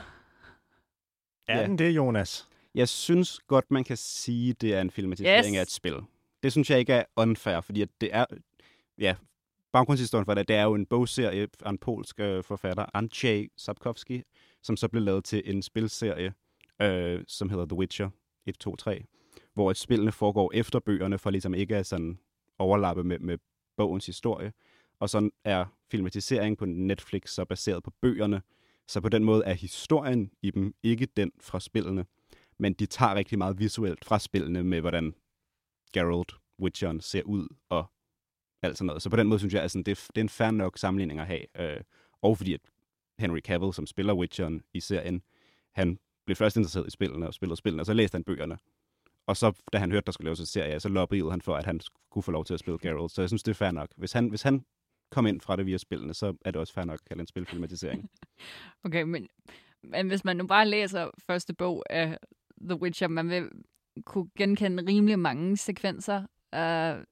Er 1.47 1.57
Ja. 1.59 1.63
den 1.65 1.77
det, 1.77 1.89
Jonas? 1.95 2.47
Jeg 2.75 2.89
synes 2.89 3.39
godt, 3.47 3.71
man 3.71 3.83
kan 3.83 3.97
sige, 3.97 4.53
det 4.53 4.73
er 4.73 4.81
en 4.81 4.91
filmatisering 4.91 5.53
Yes. 5.55 5.57
af 5.57 5.61
et 5.61 5.71
spil. 5.71 5.95
Det 6.43 6.51
synes 6.51 6.69
jeg 6.69 6.79
ikke 6.79 6.93
er 6.93 7.03
unfair, 7.15 7.61
fordi 7.61 7.81
at 7.81 7.89
det 8.01 8.09
er... 8.15 8.25
Ja, 8.97 9.15
baggrundshistorien 9.71 10.25
for 10.25 10.33
det, 10.33 10.47
det 10.47 10.55
er 10.55 10.63
jo 10.63 10.73
en 10.75 10.85
bogserie 10.85 11.47
af 11.65 11.69
en 11.69 11.77
polsk 11.77 12.19
øh, 12.19 12.43
forfatter, 12.43 12.85
Andrzej 12.93 13.47
Sapkowski, 13.57 14.21
som 14.63 14.77
så 14.77 14.87
blev 14.87 15.03
lavet 15.03 15.23
til 15.25 15.41
en 15.45 15.61
spilserie, 15.61 16.33
øh, 16.81 17.23
som 17.27 17.49
hedder 17.49 17.65
The 17.65 17.77
Witcher 17.77 18.09
1, 18.45 18.57
2, 18.59 18.75
3, 18.75 19.03
hvor 19.53 19.71
et 19.71 19.77
spillene 19.77 20.11
foregår 20.11 20.51
efter 20.53 20.79
bøgerne, 20.79 21.17
for 21.19 21.29
ligesom 21.29 21.53
ikke 21.53 21.75
at 21.77 21.85
sådan 21.87 22.19
overlappe 22.59 23.03
med, 23.03 23.19
med 23.19 23.37
bogens 23.77 24.05
historie. 24.05 24.53
Og 24.99 25.09
så 25.09 25.29
er 25.43 25.65
filmatiseringen 25.91 26.57
på 26.57 26.65
Netflix 26.65 27.29
så 27.29 27.45
baseret 27.45 27.83
på 27.83 27.91
bøgerne, 28.01 28.41
så 28.87 29.01
på 29.01 29.09
den 29.09 29.23
måde 29.23 29.45
er 29.45 29.53
historien 29.53 30.31
i 30.41 30.51
dem 30.51 30.75
ikke 30.83 31.05
den 31.05 31.31
fra 31.41 31.59
spillene, 31.59 32.05
men 32.57 32.73
de 32.73 32.85
tager 32.85 33.15
rigtig 33.15 33.37
meget 33.37 33.59
visuelt 33.59 34.05
fra 34.05 34.19
spillene 34.19 34.63
med, 34.63 34.81
hvordan 34.81 35.13
Geralt, 35.93 36.31
Witcheren, 36.59 37.01
ser 37.01 37.23
ud 37.23 37.47
og 37.69 37.85
alt 38.61 38.77
sådan 38.77 38.85
noget. 38.85 39.01
Så 39.01 39.09
på 39.09 39.15
den 39.15 39.27
måde 39.27 39.39
synes 39.39 39.53
jeg, 39.53 39.63
at 39.63 39.73
det, 39.73 39.87
er, 39.87 40.07
det 40.15 40.17
er 40.17 40.21
en 40.21 40.29
fair 40.29 40.51
nok 40.51 40.77
sammenligning 40.77 41.19
at 41.19 41.27
have. 41.27 41.61
Øh, 41.61 41.81
og 42.21 42.37
fordi 42.37 42.53
at 42.53 42.59
Henry 43.19 43.39
Cavill, 43.39 43.73
som 43.73 43.87
spiller 43.87 44.13
Witcheren 44.13 44.61
i 44.73 44.79
serien, 44.79 45.21
han 45.71 45.99
blev 46.25 46.35
først 46.35 46.57
interesseret 46.57 46.87
i 46.87 46.91
spillene 46.91 47.27
og 47.27 47.33
spillede 47.33 47.57
spillene, 47.57 47.81
og 47.81 47.85
så 47.85 47.93
læste 47.93 48.15
han 48.15 48.23
bøgerne. 48.23 48.57
Og 49.27 49.37
så, 49.37 49.51
da 49.73 49.77
han 49.77 49.91
hørte, 49.91 50.05
der 50.05 50.11
skulle 50.11 50.25
laves 50.25 50.39
en 50.39 50.45
serie, 50.45 50.79
så 50.79 50.89
lobbyede 50.89 51.31
han 51.31 51.41
for, 51.41 51.55
at 51.55 51.65
han 51.65 51.79
skulle 51.79 52.23
få 52.23 52.31
lov 52.31 52.45
til 52.45 52.53
at 52.53 52.59
spille 52.59 52.77
Geralt. 52.79 53.11
Så 53.11 53.21
jeg 53.21 53.29
synes, 53.29 53.43
det 53.43 53.51
er 53.51 53.55
fair 53.55 53.71
nok. 53.71 53.89
Hvis 53.97 54.11
han, 54.11 54.27
hvis 54.27 54.41
han 54.41 54.65
kom 55.13 55.25
ind 55.25 55.41
fra 55.41 55.55
det 55.55 55.65
via 55.65 55.77
spillene, 55.77 56.13
så 56.13 56.35
er 56.45 56.51
det 56.51 56.59
også 56.59 56.73
fair 56.73 56.85
nok 56.85 56.99
at 56.99 57.05
kalde 57.05 57.21
en 57.21 57.27
spilfilmatisering. 57.27 58.09
Okay, 58.85 59.01
men, 59.03 59.27
men 59.83 60.07
hvis 60.07 60.23
man 60.23 60.37
nu 60.37 60.47
bare 60.47 60.67
læser 60.67 61.09
første 61.19 61.53
bog 61.53 61.83
af 61.89 62.17
The 62.61 62.81
Witcher, 62.81 63.07
man 63.07 63.29
vil 63.29 63.49
kunne 64.05 64.29
genkende 64.37 64.85
rimelig 64.87 65.19
mange 65.19 65.57
sekvenser. 65.57 66.19
Uh, 66.53 67.03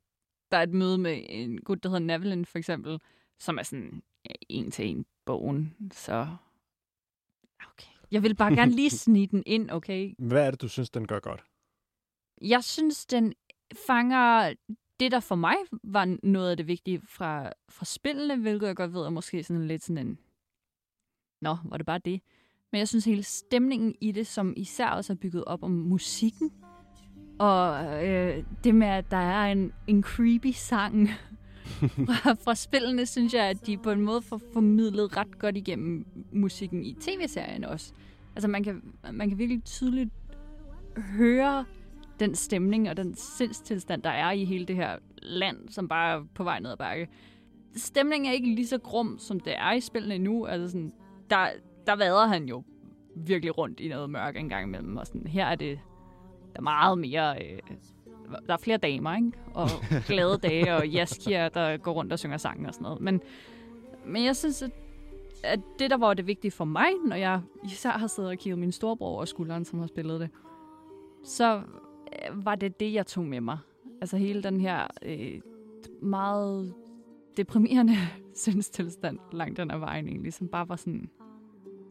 der 0.52 0.58
er 0.58 0.64
et 0.64 0.74
møde 0.74 0.97
med 0.97 1.26
en 1.30 1.62
gut, 1.62 1.84
der 1.84 1.89
hedder 1.89 2.06
Navelin, 2.06 2.45
for 2.45 2.58
eksempel, 2.58 2.99
som 3.39 3.58
er 3.58 3.64
sådan 3.64 4.04
ja, 4.26 4.34
en 4.49 4.72
til 4.72 4.88
en 4.88 5.06
bogen. 5.26 5.76
Så 5.91 6.28
okay. 7.68 7.91
Jeg 8.12 8.24
vil 8.24 8.36
bare 8.36 8.56
gerne 8.56 8.72
lige 8.72 8.89
snige 9.06 9.28
den 9.28 9.43
ind, 9.45 9.72
okay? 9.72 10.14
Hvad 10.18 10.47
er 10.47 10.52
det, 10.52 10.62
du 10.62 10.68
synes, 10.68 10.89
den 10.89 11.08
gør 11.08 11.20
godt? 11.20 11.43
Jeg 12.41 12.64
synes, 12.64 13.06
den 13.06 13.34
fanger 13.88 14.54
det, 15.02 15.12
der 15.12 15.20
for 15.20 15.36
mig 15.36 15.56
var 15.84 16.18
noget 16.24 16.52
af 16.52 16.58
det 16.58 16.68
vigtige 16.68 17.02
fra, 17.10 17.52
fra 17.70 17.86
spillene, 17.86 18.41
hvilket 18.41 18.68
jeg 18.68 18.76
godt 18.76 18.93
ved 18.93 19.02
er 19.02 19.10
måske 19.10 19.43
sådan 19.43 19.68
lidt 19.68 19.84
sådan 19.84 20.08
en... 20.08 20.18
Nå, 21.41 21.58
var 21.64 21.78
det 21.78 21.86
bare 21.86 21.99
det? 22.06 22.22
Men 22.72 22.80
jeg 22.80 22.88
synes 22.88 23.06
hele 23.06 23.24
stemningen 23.24 23.95
i 24.02 24.12
det, 24.12 24.28
som 24.28 24.54
især 24.58 24.89
også 24.89 25.14
er 25.14 25.18
bygget 25.18 25.45
op 25.45 25.64
om 25.64 25.72
musikken, 25.72 26.52
og 27.39 27.86
øh, 28.08 28.43
det 28.64 28.76
med, 28.76 28.88
at 28.88 29.12
der 29.12 29.18
er 29.18 29.52
en, 29.52 29.74
en 29.88 30.04
creepy 30.04 30.52
sang 30.52 31.10
fra, 32.08 32.34
fra 32.34 32.56
spillene, 32.56 33.06
synes 33.06 33.34
jeg, 33.34 33.45
at 33.45 33.68
de 33.68 33.78
på 33.78 33.91
en 33.91 34.02
måde 34.02 34.22
får 34.22 34.41
formidlet 34.54 35.18
ret 35.18 35.39
godt 35.39 35.58
igennem 35.58 36.06
musikken 36.32 36.86
i 36.86 36.93
tv-serien 36.93 37.64
også. 37.64 37.93
Altså 38.36 38.47
man 38.47 38.64
kan, 38.64 38.93
man 39.12 39.30
kan 39.30 39.38
virkelig 39.38 39.64
tydeligt 39.64 40.10
høre 40.97 41.66
den 42.22 42.36
stemning 42.36 42.89
og 42.89 42.97
den 42.97 43.15
sindstilstand, 43.15 44.03
der 44.03 44.09
er 44.09 44.32
i 44.32 44.45
hele 44.45 44.65
det 44.65 44.76
her 44.76 44.97
land, 45.17 45.69
som 45.69 45.88
bare 45.88 46.17
er 46.17 46.24
på 46.36 46.43
vej 46.43 46.59
ned 46.59 46.72
ad 46.72 46.78
bakke. 46.78 47.07
Stemningen 47.76 48.30
er 48.30 48.34
ikke 48.34 48.55
lige 48.55 48.67
så 48.67 48.78
grum, 48.78 49.19
som 49.19 49.39
det 49.39 49.53
er 49.57 49.72
i 49.72 49.80
spillene 49.80 50.17
nu. 50.17 50.45
Altså 50.45 50.67
sådan, 50.67 50.93
der, 51.30 51.47
der 51.88 51.95
vader 51.95 52.28
han 52.28 52.45
jo 52.45 52.63
virkelig 53.15 53.57
rundt 53.57 53.80
i 53.80 53.88
noget 53.88 54.09
mørk 54.09 54.36
en 54.36 54.49
gang 54.49 54.67
imellem. 54.67 54.97
Og 54.97 55.07
sådan, 55.07 55.28
her 55.28 55.45
er 55.45 55.55
det 55.55 55.80
der 56.53 56.59
er 56.59 56.61
meget 56.61 56.97
mere... 56.97 57.43
Øh, 57.43 57.59
der 58.47 58.53
er 58.53 58.57
flere 58.57 58.78
damer, 58.78 59.15
ikke? 59.15 59.32
Og 59.53 59.67
glade 60.07 60.38
dage, 60.38 60.76
og 60.76 60.88
jaskier, 60.88 61.49
der 61.49 61.78
går 61.78 61.91
rundt 61.91 62.13
og 62.13 62.19
synger 62.19 62.38
sange 62.38 62.67
og 62.67 62.74
sådan 62.74 62.84
noget. 62.84 63.01
Men, 63.01 63.22
men 64.05 64.26
jeg 64.26 64.36
synes, 64.36 64.61
at, 64.61 64.72
at 65.43 65.59
det, 65.80 65.89
der 65.89 65.97
var 65.97 66.13
det 66.13 66.28
vigtige 66.28 66.51
for 66.51 66.65
mig, 66.65 66.89
når 67.05 67.15
jeg 67.15 67.41
især 67.63 67.89
har 67.89 68.07
siddet 68.07 68.32
og 68.32 68.38
kigget 68.38 68.59
min 68.59 68.72
storebror 68.72 69.07
over 69.07 69.26
skulderen, 69.26 69.65
som 69.65 69.80
har 69.80 69.88
spillet 69.88 70.19
det, 70.19 70.30
så 71.24 71.61
var 72.34 72.55
det 72.55 72.80
det, 72.80 72.93
jeg 72.93 73.07
tog 73.07 73.26
med 73.26 73.41
mig. 73.41 73.57
Altså 74.01 74.18
hele 74.18 74.43
den 74.43 74.59
her 74.62 74.88
øh, 75.05 75.41
meget 76.01 76.74
deprimerende 77.38 77.93
sindstilstand 78.34 79.20
langt 79.34 79.57
den 79.57 79.72
ad 79.72 79.80
vejen 79.80 80.07
egentlig, 80.07 80.34
som 80.34 80.47
bare 80.47 80.70
var 80.70 80.76
sådan 80.76 81.09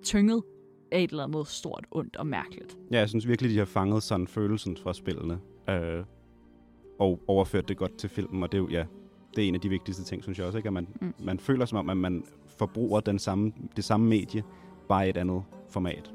tynget 0.02 0.42
af 0.92 1.02
et 1.02 1.10
eller 1.10 1.24
andet 1.24 1.46
stort, 1.46 1.86
ondt 1.90 2.16
og 2.16 2.26
mærkeligt. 2.26 2.78
Ja, 2.92 2.98
jeg 2.98 3.08
synes 3.08 3.28
virkelig, 3.28 3.50
de 3.52 3.58
har 3.58 3.64
fanget 3.64 4.02
sådan 4.02 4.26
følelsen 4.26 4.76
fra 4.76 4.92
spillene. 4.94 5.38
Øh, 5.70 6.04
og 6.98 7.20
overført 7.26 7.68
det 7.68 7.76
godt 7.76 7.96
til 7.98 8.08
filmen, 8.08 8.42
og 8.42 8.52
det 8.52 8.58
er 8.58 8.62
jo, 8.62 8.68
ja, 8.68 8.84
det 9.36 9.44
er 9.44 9.48
en 9.48 9.54
af 9.54 9.60
de 9.60 9.68
vigtigste 9.68 10.04
ting, 10.04 10.22
synes 10.22 10.38
jeg 10.38 10.46
også, 10.46 10.58
ikke? 10.58 10.66
At 10.66 10.72
man, 10.72 10.88
Mm. 11.00 11.14
man 11.24 11.38
føler 11.38 11.64
som 11.64 11.78
om, 11.78 11.90
at 11.90 11.96
man 11.96 12.24
forbruger 12.46 13.00
den 13.00 13.18
samme, 13.18 13.52
det 13.76 13.84
samme 13.84 14.06
medie, 14.08 14.42
bare 14.88 15.06
i 15.06 15.10
et 15.10 15.16
andet 15.16 15.42
format. 15.68 16.12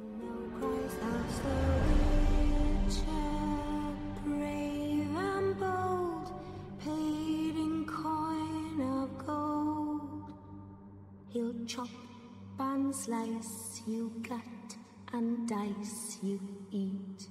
Slice 13.05 13.83
you, 13.87 14.11
cut 14.23 14.77
and 15.13 15.47
dice 15.47 16.17
you, 16.23 16.39
eat 16.71 17.27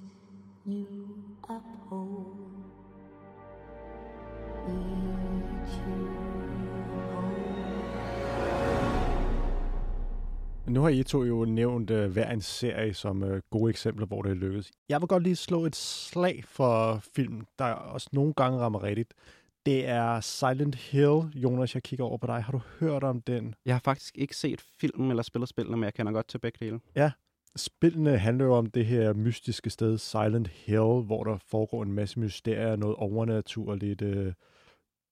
you 0.65 0.87
up. 1.49 1.65
Eat 4.67 5.69
you. 5.87 6.35
Nu 10.67 10.81
har 10.81 10.89
I 10.89 11.03
to 11.03 11.23
jo 11.23 11.45
nævnt 11.45 11.91
uh, 11.91 12.05
hver 12.05 12.31
en 12.31 12.41
serie 12.41 12.93
som 12.93 13.23
uh, 13.23 13.37
gode 13.49 13.69
eksempler, 13.69 14.05
hvor 14.05 14.21
det 14.21 14.29
er 14.29 14.35
lykkedes. 14.35 14.71
Jeg 14.89 15.01
vil 15.01 15.07
godt 15.07 15.23
lige 15.23 15.35
slå 15.35 15.65
et 15.65 15.75
slag 15.75 16.43
for 16.47 17.01
film, 17.15 17.41
der 17.59 17.65
også 17.65 18.09
nogle 18.11 18.33
gange 18.33 18.59
rammer 18.59 18.83
rigtigt. 18.83 19.13
Det 19.65 19.87
er 19.87 20.19
Silent 20.19 20.75
Hill. 20.75 21.21
Jonas, 21.35 21.75
jeg 21.75 21.83
kigger 21.83 22.05
over 22.05 22.17
på 22.17 22.27
dig. 22.27 22.43
Har 22.43 22.51
du 22.51 22.61
hørt 22.79 23.03
om 23.03 23.21
den? 23.21 23.55
Jeg 23.65 23.75
har 23.75 23.79
faktisk 23.79 24.17
ikke 24.17 24.35
set 24.35 24.61
filmen 24.61 25.09
eller 25.09 25.23
spillet 25.23 25.49
spillene, 25.49 25.77
men 25.77 25.83
jeg 25.83 25.93
kender 25.93 26.11
godt 26.11 26.27
til 26.27 26.37
begge 26.37 26.65
dele. 26.65 26.79
Spillene 27.55 28.17
handler 28.17 28.45
jo 28.45 28.53
om 28.53 28.65
det 28.65 28.85
her 28.85 29.13
mystiske 29.13 29.69
sted 29.69 29.97
Silent 29.97 30.47
Hill, 30.47 31.01
hvor 31.05 31.23
der 31.23 31.37
foregår 31.37 31.83
en 31.83 31.93
masse 31.93 32.19
mysterier, 32.19 32.75
noget 32.75 32.95
overnaturligt, 32.95 34.01
øh, 34.01 34.33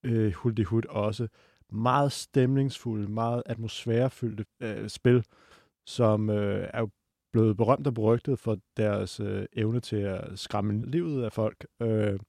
øh, 0.04 0.34
huldigt 0.34 0.86
også. 0.86 1.28
Meget 1.72 2.12
stemningsfulde, 2.12 3.12
meget 3.12 3.44
atmosfærefyldte 3.46 4.46
øh, 4.62 4.90
spil, 4.90 5.26
som 5.86 6.30
øh, 6.30 6.70
er 6.74 6.80
jo 6.80 6.90
blevet 7.32 7.58
berømt 7.58 7.88
og 7.88 7.94
berygtet 7.94 8.40
for 8.40 8.58
deres 8.78 9.20
øh, 9.20 9.46
evne 9.54 9.80
til 9.80 9.96
at 9.96 10.40
skræmme 10.40 10.86
livet 10.86 11.24
af 11.24 11.32
folk. 11.32 11.66
Øh, 11.82 12.20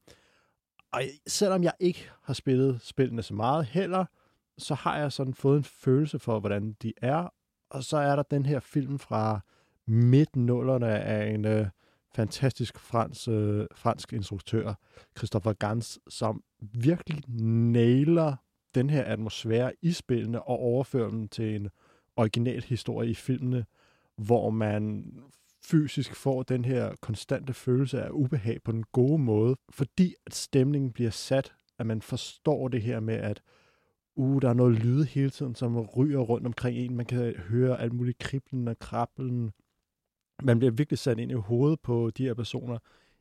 og 0.95 1.03
selvom 1.27 1.63
jeg 1.63 1.73
ikke 1.81 2.11
har 2.23 2.35
spillet 2.35 2.81
spillene 2.83 3.23
så 3.23 3.35
meget 3.35 3.65
heller, 3.65 4.05
så 4.59 4.75
har 4.75 4.99
jeg 4.99 5.13
sådan 5.13 5.35
fået 5.35 5.57
en 5.57 5.65
følelse 5.65 6.19
for, 6.19 6.41
hvordan 6.41 6.77
de 6.83 6.93
er. 7.03 7.29
Og 7.71 7.85
så 7.85 7.97
er 7.97 8.17
der 8.17 8.23
den 8.23 8.47
her 8.47 8.61
film 8.61 8.99
fra 8.99 9.41
midt-nullerne 9.87 10.99
af 10.99 11.31
en 11.31 11.45
øh, 11.45 11.67
fantastisk 12.15 12.79
fransk, 12.79 13.29
øh, 13.29 13.67
fransk 13.75 14.13
instruktør, 14.13 14.75
Christopher 15.17 15.53
Gans, 15.53 15.99
som 16.09 16.43
virkelig 16.61 17.23
nailer 17.73 18.37
den 18.75 18.91
her 18.91 19.05
atmosfære 19.05 19.73
i 19.83 19.93
spillene 19.93 20.43
og 20.43 20.59
overfører 20.59 21.11
dem 21.11 21.29
til 21.29 21.57
en 21.57 21.69
original 22.17 22.63
historie 22.63 23.11
i 23.11 23.15
filmene, 23.15 23.65
hvor 24.17 24.51
man 24.51 25.05
fysisk 25.65 26.15
får 26.15 26.43
den 26.43 26.65
her 26.65 26.95
konstante 27.01 27.53
følelse 27.53 28.03
af 28.03 28.11
ubehag 28.11 28.63
på 28.65 28.73
den 28.73 28.85
gode 28.93 29.19
måde, 29.19 29.57
fordi 29.71 30.15
at 30.27 30.35
stemningen 30.35 30.93
bliver 30.93 31.11
sat, 31.11 31.53
at 31.79 31.87
man 31.87 32.03
forstår 32.03 32.69
det 32.69 32.83
her 32.83 33.01
med, 33.01 33.15
at 33.15 33.43
uh, 34.17 34.43
der 34.43 34.49
er 34.49 34.55
noget 34.55 34.79
lyd 34.85 35.05
hele 35.05 35.31
tiden, 35.31 35.55
som 35.55 35.79
ryger 35.81 36.19
rundt 36.19 36.47
omkring 36.47 36.79
en. 36.79 36.97
Man 36.97 37.07
kan 37.07 37.35
høre 37.37 37.81
alt 37.81 37.93
muligt 37.93 38.19
kriblen 38.19 38.69
og 38.69 38.79
krabbelen. 38.79 39.53
Man 40.43 40.59
bliver 40.59 40.73
virkelig 40.73 40.99
sat 40.99 41.19
ind 41.19 41.31
i 41.31 41.35
hovedet 41.35 41.81
på 41.81 42.11
de 42.11 42.25
her 42.25 42.35
personer. 42.35 42.79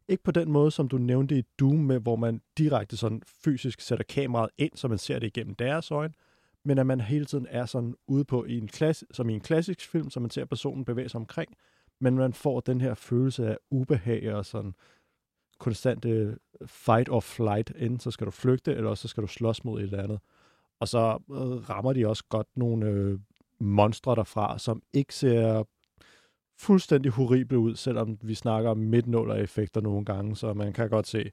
Ikke 0.07 0.23
på 0.23 0.31
den 0.31 0.51
måde, 0.51 0.71
som 0.71 0.87
du 0.87 0.97
nævnte 0.97 1.37
i 1.37 1.43
Doom, 1.59 1.75
med, 1.75 1.99
hvor 1.99 2.15
man 2.15 2.41
direkte 2.57 2.97
sådan 2.97 3.21
fysisk 3.43 3.81
sætter 3.81 4.05
kameraet 4.09 4.49
ind, 4.57 4.71
så 4.75 4.87
man 4.87 4.97
ser 4.97 5.19
det 5.19 5.27
igennem 5.27 5.55
deres 5.55 5.91
øjne, 5.91 6.13
men 6.65 6.77
at 6.77 6.85
man 6.85 7.01
hele 7.01 7.25
tiden 7.25 7.47
er 7.49 7.65
sådan 7.65 7.95
ude 8.07 8.25
på 8.25 8.45
i 8.45 8.57
en 8.57 8.67
klasse, 8.67 9.05
som 9.11 9.29
i 9.29 9.33
en 9.33 9.39
klassisk 9.39 9.89
film, 9.89 10.09
så 10.09 10.19
man 10.19 10.29
ser 10.29 10.45
personen 10.45 10.85
bevæge 10.85 11.09
sig 11.09 11.17
omkring, 11.17 11.55
men 11.99 12.15
man 12.15 12.33
får 12.33 12.59
den 12.59 12.81
her 12.81 12.93
følelse 12.93 13.47
af 13.47 13.57
ubehag 13.71 14.33
og 14.33 14.45
sådan 14.45 14.73
konstante 15.59 16.37
fight 16.65 17.09
or 17.09 17.19
flight. 17.19 17.71
Enten 17.75 17.99
så 17.99 18.11
skal 18.11 18.25
du 18.25 18.31
flygte, 18.31 18.75
eller 18.75 18.95
så 18.95 19.07
skal 19.07 19.23
du 19.23 19.27
slås 19.27 19.63
mod 19.63 19.79
et 19.79 19.83
eller 19.83 20.03
andet. 20.03 20.19
Og 20.79 20.87
så 20.87 21.19
øh, 21.31 21.69
rammer 21.69 21.93
de 21.93 22.07
også 22.07 22.23
godt 22.29 22.47
nogle 22.55 22.85
øh, 22.85 23.19
monstre 23.59 24.15
derfra, 24.15 24.59
som 24.59 24.81
ikke 24.93 25.15
ser 25.15 25.63
fuldstændig 26.59 27.11
horrible 27.11 27.59
ud, 27.59 27.75
selvom 27.75 28.17
vi 28.21 28.35
snakker 28.35 28.69
om 28.69 28.77
midtnåler-effekter 28.77 29.81
nogle 29.81 30.05
gange, 30.05 30.35
så 30.35 30.53
man 30.53 30.73
kan 30.73 30.89
godt 30.89 31.07
se, 31.07 31.31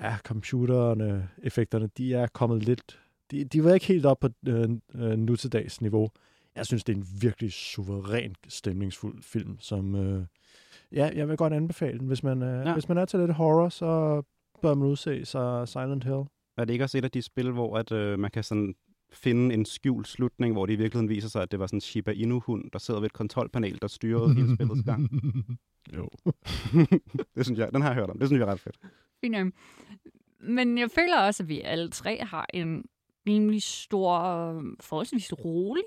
ja, 0.00 0.16
computerne, 0.24 1.28
effekterne, 1.42 1.86
de 1.86 2.14
er 2.14 2.26
kommet 2.26 2.62
lidt, 2.62 3.00
de, 3.30 3.44
de 3.44 3.64
var 3.64 3.74
ikke 3.74 3.86
helt 3.86 4.06
op 4.06 4.20
på 4.20 4.28
øh, 4.46 4.70
øh, 4.94 5.18
nu 5.18 5.36
til 5.36 5.52
dags 5.52 5.80
niveau. 5.80 6.10
Jeg 6.56 6.66
synes, 6.66 6.84
det 6.84 6.92
er 6.92 6.96
en 6.96 7.06
virkelig 7.20 7.52
suveræn, 7.52 8.34
stemningsfuld 8.48 9.22
film, 9.22 9.56
som, 9.60 9.94
øh, 9.94 10.26
ja, 10.92 11.10
jeg 11.14 11.28
vil 11.28 11.36
godt 11.36 11.52
anbefale 11.52 11.98
den. 11.98 12.06
Hvis 12.06 12.22
man, 12.22 12.42
øh, 12.42 12.66
Ja. 12.66 12.72
hvis 12.72 12.88
man 12.88 12.98
er 12.98 13.04
til 13.04 13.18
lidt 13.20 13.32
horror, 13.34 13.68
så 13.68 14.22
bør 14.62 14.74
man 14.74 14.88
udse 14.88 15.24
sig 15.24 15.68
Silent 15.68 16.04
Hill. 16.04 16.22
Er 16.56 16.64
det 16.64 16.70
ikke 16.72 16.84
også 16.84 16.98
et 16.98 17.04
af 17.04 17.10
de 17.10 17.22
spil, 17.22 17.50
hvor 17.50 17.76
at, 17.78 17.92
øh, 17.92 18.18
man 18.18 18.30
kan 18.30 18.42
sådan 18.44 18.74
finde 19.12 19.54
en 19.54 19.64
skjult 19.64 20.08
slutning, 20.08 20.52
hvor 20.54 20.66
det 20.66 20.72
i 20.72 20.76
virkeligheden 20.76 21.08
viser 21.08 21.28
sig, 21.28 21.42
at 21.42 21.50
det 21.50 21.60
var 21.60 21.66
sådan 21.66 21.76
en 21.76 21.80
Shiba 21.80 22.10
Inu-hund, 22.10 22.70
der 22.72 22.78
sidder 22.78 23.00
ved 23.00 23.06
et 23.06 23.12
kontrolpanel, 23.12 23.78
der 23.82 23.88
styrede 23.88 24.34
hele 24.34 24.54
spillets 24.54 24.82
gang? 24.84 25.08
Jo. 25.96 26.08
det 27.36 27.44
synes 27.46 27.58
jeg, 27.58 27.72
den 27.72 27.82
har 27.82 27.88
jeg 27.88 27.94
hørt 27.94 28.10
om. 28.10 28.18
Det 28.18 28.28
synes 28.28 28.40
jeg 28.40 28.46
er 28.48 28.52
ret 28.52 28.60
fedt. 28.60 28.78
Fint. 29.20 29.54
Men 30.40 30.78
jeg 30.78 30.90
føler 30.90 31.18
også, 31.20 31.42
at 31.42 31.48
vi 31.48 31.60
alle 31.60 31.88
tre 31.90 32.18
har 32.24 32.46
en 32.54 32.84
rimelig 33.28 33.62
stor, 33.62 34.16
forholdsvis 34.80 35.32
rolig 35.44 35.82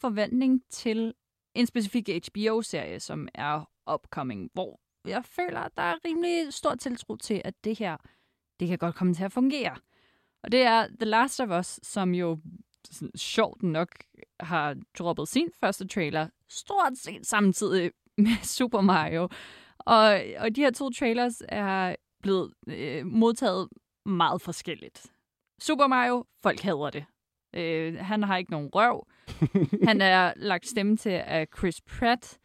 forventning 0.00 0.62
til 0.70 1.14
en 1.54 1.66
specifik 1.66 2.08
HBO-serie, 2.08 3.00
som 3.00 3.28
er 3.34 3.70
upcoming, 3.94 4.50
hvor 4.52 4.80
jeg 5.04 5.24
føler, 5.24 5.60
at 5.60 5.76
der 5.76 5.82
er 5.82 5.96
rimelig 6.04 6.52
stor 6.52 6.74
tiltro 6.74 7.16
til, 7.16 7.42
at 7.44 7.64
det 7.64 7.78
her, 7.78 7.96
det 8.60 8.68
kan 8.68 8.78
godt 8.78 8.94
komme 8.94 9.14
til 9.14 9.24
at 9.24 9.32
fungere. 9.32 9.76
Og 10.42 10.52
det 10.52 10.62
er 10.62 10.86
The 10.86 11.04
Last 11.04 11.40
of 11.40 11.58
Us, 11.60 11.80
som 11.82 12.14
jo 12.14 12.38
sådan, 12.90 13.16
sjovt 13.16 13.62
nok 13.62 13.88
har 14.40 14.76
droppet 14.98 15.28
sin 15.28 15.48
første 15.60 15.88
trailer 15.88 16.28
stort 16.48 16.96
set 16.96 17.26
samtidig 17.26 17.90
med 18.18 18.44
Super 18.44 18.80
Mario. 18.80 19.28
Og, 19.78 20.20
og 20.38 20.56
de 20.56 20.60
her 20.60 20.70
to 20.70 20.90
trailers 20.90 21.42
er 21.48 21.96
blevet 22.22 22.52
øh, 22.66 23.06
modtaget 23.06 23.68
meget 24.06 24.42
forskelligt. 24.42 25.06
Super 25.60 25.86
Mario, 25.86 26.24
folk 26.42 26.60
hader 26.60 26.90
det. 26.90 27.04
Øh, 27.54 27.96
han 27.98 28.22
har 28.22 28.36
ikke 28.36 28.50
nogen 28.50 28.70
røv. 28.74 29.06
han 29.88 30.00
er 30.00 30.32
lagt 30.36 30.68
stemme 30.68 30.96
til 30.96 31.10
af 31.10 31.46
Chris 31.58 31.80
Pratt. 31.80 32.38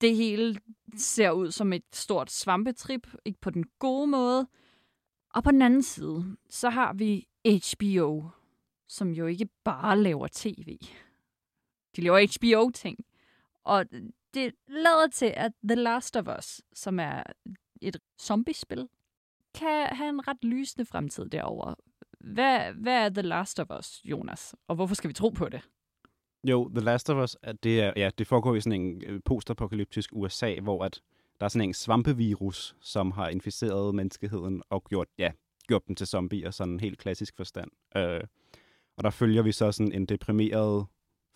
Det 0.00 0.16
hele 0.16 0.60
ser 0.96 1.30
ud 1.30 1.50
som 1.50 1.72
et 1.72 1.84
stort 1.92 2.30
svampetrip, 2.30 3.06
ikke 3.24 3.40
på 3.40 3.50
den 3.50 3.64
gode 3.78 4.06
måde. 4.06 4.48
Og 5.34 5.44
på 5.44 5.50
den 5.50 5.62
anden 5.62 5.82
side, 5.82 6.36
så 6.50 6.70
har 6.70 6.92
vi 6.92 7.28
HBO, 7.44 8.28
som 8.88 9.10
jo 9.10 9.26
ikke 9.26 9.48
bare 9.64 9.98
laver 9.98 10.28
tv. 10.32 10.78
De 11.96 12.00
laver 12.00 12.26
HBO-ting. 12.38 12.98
Og 13.64 13.84
det 14.34 14.54
lader 14.68 15.08
til, 15.12 15.32
at 15.36 15.52
The 15.68 15.74
Last 15.74 16.16
of 16.16 16.38
Us, 16.38 16.62
som 16.74 17.00
er 17.00 17.22
et 17.82 17.96
zombiespil, 18.20 18.88
kan 19.54 19.86
have 19.86 20.08
en 20.08 20.28
ret 20.28 20.44
lysende 20.44 20.84
fremtid 20.86 21.28
derovre. 21.28 21.74
Hvad, 22.20 22.72
hvad 22.72 23.04
er 23.04 23.08
The 23.08 23.22
Last 23.22 23.60
of 23.60 23.66
Us, 23.78 24.00
Jonas? 24.04 24.54
Og 24.68 24.74
hvorfor 24.74 24.94
skal 24.94 25.08
vi 25.08 25.14
tro 25.14 25.28
på 25.28 25.48
det? 25.48 25.68
Jo, 26.44 26.70
The 26.74 26.84
Last 26.84 27.10
of 27.10 27.24
Us, 27.24 27.36
at 27.42 27.62
det, 27.62 27.80
er, 27.80 27.92
ja, 27.96 28.10
det 28.18 28.26
foregår 28.26 28.54
i 28.54 28.60
sådan 28.60 28.80
en 28.80 29.02
øh, 29.06 29.20
postapokalyptisk 29.24 30.10
USA, 30.12 30.60
hvor 30.60 30.84
at 30.84 31.02
der 31.40 31.44
er 31.44 31.48
sådan 31.48 31.68
en 31.68 31.74
svampevirus, 31.74 32.76
som 32.80 33.10
har 33.10 33.28
inficeret 33.28 33.94
menneskeheden 33.94 34.62
og 34.70 34.84
gjort, 34.84 35.08
ja, 35.18 35.32
gjort 35.68 35.86
dem 35.88 35.96
til 35.96 36.06
zombier, 36.06 36.50
sådan 36.50 36.72
en 36.72 36.80
helt 36.80 36.98
klassisk 36.98 37.36
forstand. 37.36 37.70
Øh, 37.96 38.20
og 38.96 39.04
der 39.04 39.10
følger 39.10 39.42
vi 39.42 39.52
så 39.52 39.72
sådan 39.72 39.92
en 39.92 40.06
deprimeret 40.06 40.86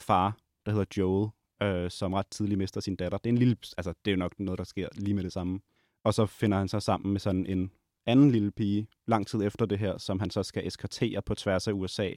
far, 0.00 0.36
der 0.66 0.72
hedder 0.72 0.86
Joel, 0.96 1.30
øh, 1.62 1.90
som 1.90 2.12
ret 2.12 2.26
tidligt 2.26 2.58
mister 2.58 2.80
sin 2.80 2.96
datter. 2.96 3.18
Det 3.18 3.30
er 3.30 3.32
en 3.32 3.38
lille, 3.38 3.56
altså 3.76 3.94
det 4.04 4.10
er 4.10 4.14
jo 4.14 4.18
nok 4.18 4.40
noget, 4.40 4.58
der 4.58 4.64
sker 4.64 4.88
lige 4.92 5.14
med 5.14 5.24
det 5.24 5.32
samme. 5.32 5.60
Og 6.04 6.14
så 6.14 6.26
finder 6.26 6.58
han 6.58 6.68
sig 6.68 6.82
sammen 6.82 7.12
med 7.12 7.20
sådan 7.20 7.46
en 7.46 7.70
anden 8.06 8.30
lille 8.30 8.50
pige, 8.50 8.88
lang 9.06 9.26
tid 9.26 9.42
efter 9.42 9.66
det 9.66 9.78
her, 9.78 9.98
som 9.98 10.20
han 10.20 10.30
så 10.30 10.42
skal 10.42 10.66
eskortere 10.66 11.22
på 11.22 11.34
tværs 11.34 11.68
af 11.68 11.72
USA 11.72 12.10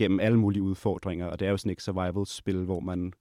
gennem 0.00 0.20
alle 0.20 0.38
mulige 0.38 0.62
udfordringer. 0.62 1.26
Og 1.26 1.40
det 1.40 1.46
er 1.46 1.50
jo 1.50 1.56
sådan 1.56 1.72
et 1.72 1.82
survival-spil, 1.82 2.64
hvor 2.64 2.80
man 2.80 3.12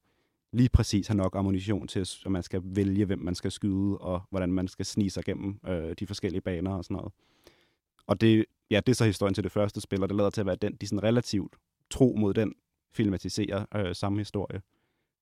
lige 0.51 0.69
præcis 0.69 1.07
har 1.07 1.15
nok 1.15 1.35
ammunition 1.35 1.87
til, 1.87 1.99
at 2.25 2.31
man 2.31 2.43
skal 2.43 2.61
vælge, 2.63 3.05
hvem 3.05 3.19
man 3.19 3.35
skal 3.35 3.51
skyde, 3.51 3.97
og 3.97 4.21
hvordan 4.29 4.51
man 4.53 4.67
skal 4.67 4.85
snige 4.85 5.09
sig 5.09 5.23
gennem 5.23 5.59
øh, 5.67 5.95
de 5.99 6.07
forskellige 6.07 6.41
baner 6.41 6.71
og 6.71 6.83
sådan 6.83 6.95
noget. 6.95 7.13
Og 8.07 8.21
det, 8.21 8.45
ja, 8.71 8.79
det 8.85 8.91
er 8.91 8.95
så 8.95 9.05
historien 9.05 9.33
til 9.33 9.43
det 9.43 9.51
første 9.51 9.81
spil, 9.81 10.03
og 10.03 10.09
det 10.09 10.17
lader 10.17 10.29
til 10.29 10.41
at 10.41 10.47
være 10.47 10.55
den, 10.55 10.75
de 10.75 10.87
sådan 10.87 11.03
relativt 11.03 11.55
tro 11.89 12.15
mod 12.17 12.33
den 12.33 12.53
filmatiserer 12.93 13.65
øh, 13.75 13.95
samme 13.95 14.17
historie, 14.17 14.61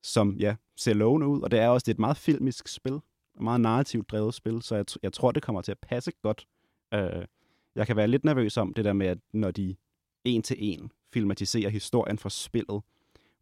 som 0.03 0.35
ja, 0.39 0.55
ser 0.75 0.93
lovende 0.93 1.27
ud, 1.27 1.41
og 1.41 1.51
det 1.51 1.59
er 1.59 1.67
også 1.67 1.85
det 1.85 1.91
er 1.91 1.95
et 1.95 1.99
meget 1.99 2.17
filmisk 2.17 2.67
spil, 2.67 2.93
et 2.93 3.41
meget 3.41 3.61
narrativt 3.61 4.09
drevet 4.11 4.33
spil, 4.33 4.61
så 4.61 4.75
jeg, 4.75 4.85
jeg 5.03 5.13
tror, 5.13 5.31
det 5.31 5.43
kommer 5.43 5.61
til 5.61 5.71
at 5.71 5.79
passe 5.79 6.11
godt. 6.21 6.47
Øh, 6.93 7.25
jeg 7.75 7.87
kan 7.87 7.95
være 7.95 8.07
lidt 8.07 8.23
nervøs 8.23 8.57
om 8.57 8.73
det 8.73 8.85
der 8.85 8.93
med, 8.93 9.07
at 9.07 9.17
når 9.33 9.51
de 9.51 9.75
en 10.23 10.41
til 10.41 10.57
en 10.59 10.91
filmatiserer 11.13 11.69
historien 11.69 12.17
for 12.17 12.29
spillet, 12.29 12.81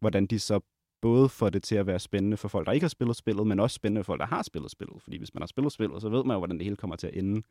hvordan 0.00 0.26
de 0.26 0.38
så 0.38 0.60
både 1.02 1.28
får 1.28 1.50
det 1.50 1.62
til 1.62 1.74
at 1.76 1.86
være 1.86 1.98
spændende 1.98 2.36
for 2.36 2.48
folk, 2.48 2.66
der 2.66 2.72
ikke 2.72 2.84
har 2.84 2.88
spillet 2.88 3.16
spillet, 3.16 3.46
men 3.46 3.60
også 3.60 3.74
spændende 3.74 4.04
for 4.04 4.12
folk, 4.12 4.20
der 4.20 4.26
har 4.26 4.42
spillet 4.42 4.70
spillet. 4.70 5.02
Fordi 5.02 5.18
hvis 5.18 5.34
man 5.34 5.42
har 5.42 5.46
spillet 5.46 5.72
spillet, 5.72 6.02
så 6.02 6.08
ved 6.08 6.24
man 6.24 6.34
jo, 6.34 6.38
hvordan 6.38 6.56
det 6.58 6.64
hele 6.64 6.76
kommer 6.76 6.96
til 6.96 7.06
at 7.06 7.14
ende. 7.14 7.42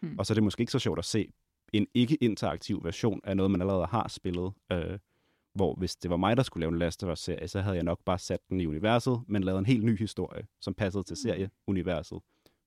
Hmm. 0.00 0.18
Og 0.18 0.26
så 0.26 0.32
er 0.32 0.34
det 0.34 0.42
måske 0.42 0.60
ikke 0.60 0.72
så 0.72 0.78
sjovt 0.78 0.98
at 0.98 1.04
se 1.04 1.32
en 1.72 1.86
ikke-interaktiv 1.94 2.84
version 2.84 3.20
af 3.24 3.36
noget, 3.36 3.50
man 3.50 3.60
allerede 3.60 3.86
har 3.86 4.08
spillet. 4.08 4.52
Øh, 4.72 4.98
hvor 5.54 5.74
hvis 5.74 5.96
det 5.96 6.10
var 6.10 6.16
mig, 6.16 6.36
der 6.36 6.42
skulle 6.42 6.62
lave 6.62 6.72
en 6.72 6.78
Last 6.78 7.04
of 7.04 7.12
Us-serie, 7.12 7.48
så 7.48 7.60
havde 7.60 7.76
jeg 7.76 7.84
nok 7.84 8.04
bare 8.04 8.18
sat 8.18 8.40
den 8.50 8.60
i 8.60 8.66
universet, 8.66 9.20
men 9.26 9.44
lavet 9.44 9.58
en 9.58 9.66
helt 9.66 9.84
ny 9.84 9.98
historie, 9.98 10.46
som 10.60 10.74
passede 10.74 11.02
til 11.02 11.16
serieuniverset. 11.16 12.18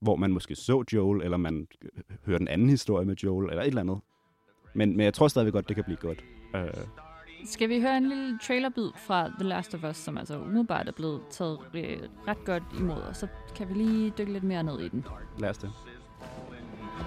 Hvor 0.02 0.16
man 0.16 0.32
måske 0.32 0.56
så 0.56 0.84
Joel, 0.94 1.22
eller 1.22 1.38
man 1.38 1.68
øh, 1.82 1.90
hørte 2.26 2.42
en 2.42 2.48
anden 2.48 2.70
historie 2.70 3.06
med 3.06 3.16
Joel, 3.16 3.50
eller 3.50 3.64
et 3.64 3.68
eller 3.68 3.82
andet. 3.82 4.00
Men, 4.78 4.98
men 4.98 5.04
jeg 5.06 5.14
tror 5.14 5.28
stadigvæk 5.28 5.54
godt, 5.54 5.68
det 5.68 5.76
kan 5.76 5.84
blive 5.84 5.98
godt. 5.98 6.24
Øh, 6.56 6.62
Skal 7.46 7.70
vi 7.70 7.82
høre 7.82 7.98
en 7.98 8.10
lille 8.10 8.40
trailerbid 8.40 8.90
fra 9.08 9.28
The 9.40 9.44
Last 9.50 9.76
of 9.76 9.84
Us, 9.84 9.98
som 9.98 10.18
altså 10.18 10.40
umiddelbart 10.40 10.88
er 10.88 10.92
blevet 10.92 11.22
taget 11.30 11.60
øh, 11.74 11.98
ret 12.28 12.46
godt 12.46 12.64
imod, 12.80 13.02
og 13.02 13.16
så 13.16 13.28
kan 13.56 13.70
vi 13.70 13.74
lige 13.74 14.14
dykke 14.18 14.34
lidt 14.34 14.44
mere 14.44 14.64
ned 14.64 14.80
i 14.80 14.88
den. 14.90 15.06
lad 15.40 15.50
os 15.50 15.58
det. 15.58 15.72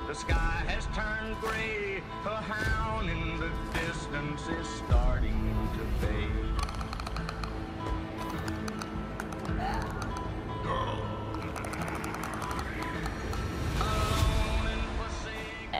The 0.08 0.14
sky 0.14 0.32
has 0.72 0.84
turned 0.98 1.36
gray. 1.42 2.00
A 2.26 2.36
hound 2.52 3.10
in 3.10 3.38
the 3.42 3.50
distance 3.80 4.42
is 4.60 4.66
starting 4.84 5.49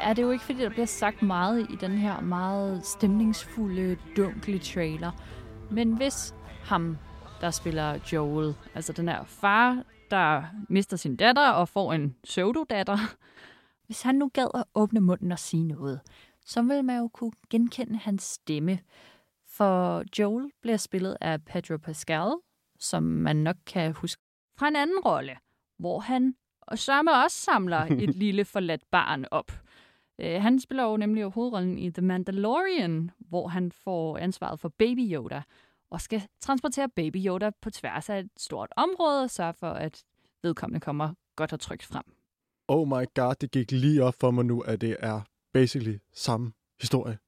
er 0.03 0.13
det 0.13 0.23
jo 0.23 0.31
ikke, 0.31 0.45
fordi 0.45 0.59
der 0.59 0.69
bliver 0.69 0.87
sagt 0.87 1.23
meget 1.23 1.71
i 1.71 1.77
den 1.77 1.91
her 1.91 2.21
meget 2.21 2.87
stemningsfulde, 2.87 3.97
dunkle 4.17 4.59
trailer. 4.59 5.13
Men 5.71 5.97
hvis 5.97 6.35
ham, 6.65 6.99
der 7.41 7.51
spiller 7.51 7.99
Joel, 8.13 8.55
altså 8.75 8.93
den 8.93 9.09
her 9.09 9.25
far, 9.25 9.85
der 10.11 10.43
mister 10.69 10.97
sin 10.97 11.17
datter 11.17 11.51
og 11.51 11.69
får 11.69 11.93
en 11.93 12.17
pseudodatter, 12.23 12.99
hvis 13.87 14.03
han 14.03 14.15
nu 14.15 14.31
gad 14.35 14.47
at 14.55 14.65
åbne 14.75 15.01
munden 15.01 15.33
og 15.33 15.39
sige 15.39 15.65
noget, 15.65 16.01
så 16.47 16.63
vil 16.63 16.85
man 16.85 16.99
jo 16.99 17.09
kunne 17.09 17.33
genkende 17.51 17.99
hans 17.99 18.23
stemme. 18.23 18.79
For 19.49 20.05
Joel 20.19 20.51
bliver 20.63 20.77
spillet 20.77 21.17
af 21.21 21.45
Pedro 21.45 21.77
Pascal, 21.77 22.33
som 22.79 23.03
man 23.03 23.37
nok 23.37 23.57
kan 23.67 23.93
huske 23.93 24.23
fra 24.59 24.69
en 24.69 24.77
anden 24.77 25.01
rolle, 25.05 25.37
hvor 25.79 26.01
han 26.01 26.35
og 26.61 26.79
sørme 26.79 27.13
også 27.25 27.37
samler 27.37 27.79
et 28.05 28.15
lille 28.15 28.45
forladt 28.45 28.83
barn 28.91 29.25
op. 29.31 29.53
Øh, 30.21 30.43
han 30.43 30.61
spiller 30.61 30.85
jo 30.85 30.97
nemlig 30.97 31.25
hovedrollen 31.25 31.79
i 31.79 31.91
The 31.91 32.03
Mandalorian, 32.03 33.11
hvor 33.19 33.49
han 33.49 33.73
får 33.73 34.19
ansvaret 34.19 34.61
for 34.61 34.69
Baby 34.69 35.13
Yoda, 35.15 35.43
og 35.91 36.01
skal 36.01 36.23
transportere 36.41 36.89
Baby 36.89 37.17
Yoda 37.27 37.51
på 37.63 37.71
tværs 37.71 38.11
af 38.11 38.19
et 38.19 38.31
stort 38.37 38.69
område, 38.77 39.23
og 39.23 39.31
sørge 39.31 39.55
for, 39.55 39.71
at 39.71 40.05
vedkommende 40.43 40.81
kommer 40.81 41.15
godt 41.37 41.53
og 41.53 41.61
trygt 41.61 41.83
frem. 41.83 42.03
Oh 42.69 42.89
my 42.89 43.05
god, 43.15 43.35
det 43.41 43.51
gik 43.51 43.71
lige 43.71 44.05
op 44.05 44.15
for 44.21 44.31
mig 44.31 44.45
nu, 44.45 44.61
at 44.61 44.81
det 44.81 44.97
er 45.01 45.21
basically 45.53 45.99
samme 46.13 46.53
historie. 46.81 47.19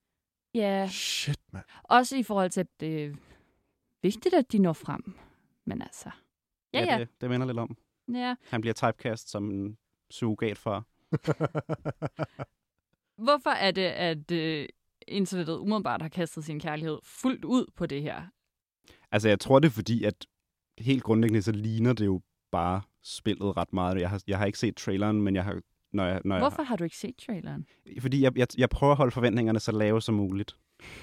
Ja, 0.54 0.88
Shit, 0.90 1.40
mand. 1.52 1.64
også 1.84 2.16
i 2.16 2.22
forhold 2.22 2.50
til, 2.50 2.60
at 2.60 2.80
det 2.80 3.04
er 3.04 3.14
vigtigt, 4.02 4.34
at 4.34 4.52
de 4.52 4.58
når 4.58 4.72
frem. 4.72 5.14
Men 5.64 5.82
altså, 5.82 6.10
ja, 6.74 6.84
ja. 6.84 6.98
Det, 6.98 7.08
det 7.20 7.30
minder 7.30 7.46
lidt 7.46 7.58
om. 7.58 7.76
ja. 8.14 8.34
Han 8.48 8.60
bliver 8.60 8.74
typecast 8.74 9.30
som 9.30 9.50
en 9.50 9.78
surrogat 10.10 10.58
for 10.58 10.86
Hvorfor 13.24 13.50
er 13.50 13.70
det, 13.70 13.82
at 13.82 14.30
øh, 14.30 14.68
internettet 15.08 15.56
umiddelbart 15.58 16.02
har 16.02 16.08
kastet 16.08 16.44
sin 16.44 16.60
kærlighed 16.60 16.98
fuldt 17.04 17.44
ud 17.44 17.66
på 17.76 17.86
det 17.86 18.02
her? 18.02 18.22
Altså, 19.12 19.28
jeg 19.28 19.40
tror 19.40 19.58
det 19.58 19.68
er 19.68 19.72
fordi, 19.72 20.04
at 20.04 20.26
helt 20.78 21.02
grundlæggende, 21.02 21.42
så 21.42 21.52
ligner 21.52 21.92
det 21.92 22.06
jo 22.06 22.20
bare 22.52 22.82
spillet 23.04 23.56
ret 23.56 23.72
meget. 23.72 24.00
Jeg 24.00 24.10
har, 24.10 24.22
jeg 24.26 24.38
har 24.38 24.46
ikke 24.46 24.58
set 24.58 24.76
traileren, 24.76 25.22
men 25.22 25.34
jeg 25.34 25.44
har... 25.44 25.60
Når 25.92 26.06
jeg, 26.06 26.20
når 26.24 26.38
Hvorfor 26.38 26.62
har 26.62 26.76
du 26.76 26.84
ikke 26.84 26.96
set 26.96 27.14
traileren? 27.26 27.66
Jeg, 27.94 28.02
fordi 28.02 28.22
jeg, 28.22 28.38
jeg, 28.38 28.46
jeg 28.58 28.70
prøver 28.70 28.90
at 28.90 28.96
holde 28.96 29.12
forventningerne 29.12 29.60
så 29.60 29.72
lave 29.72 30.02
som 30.02 30.14
muligt. 30.14 30.56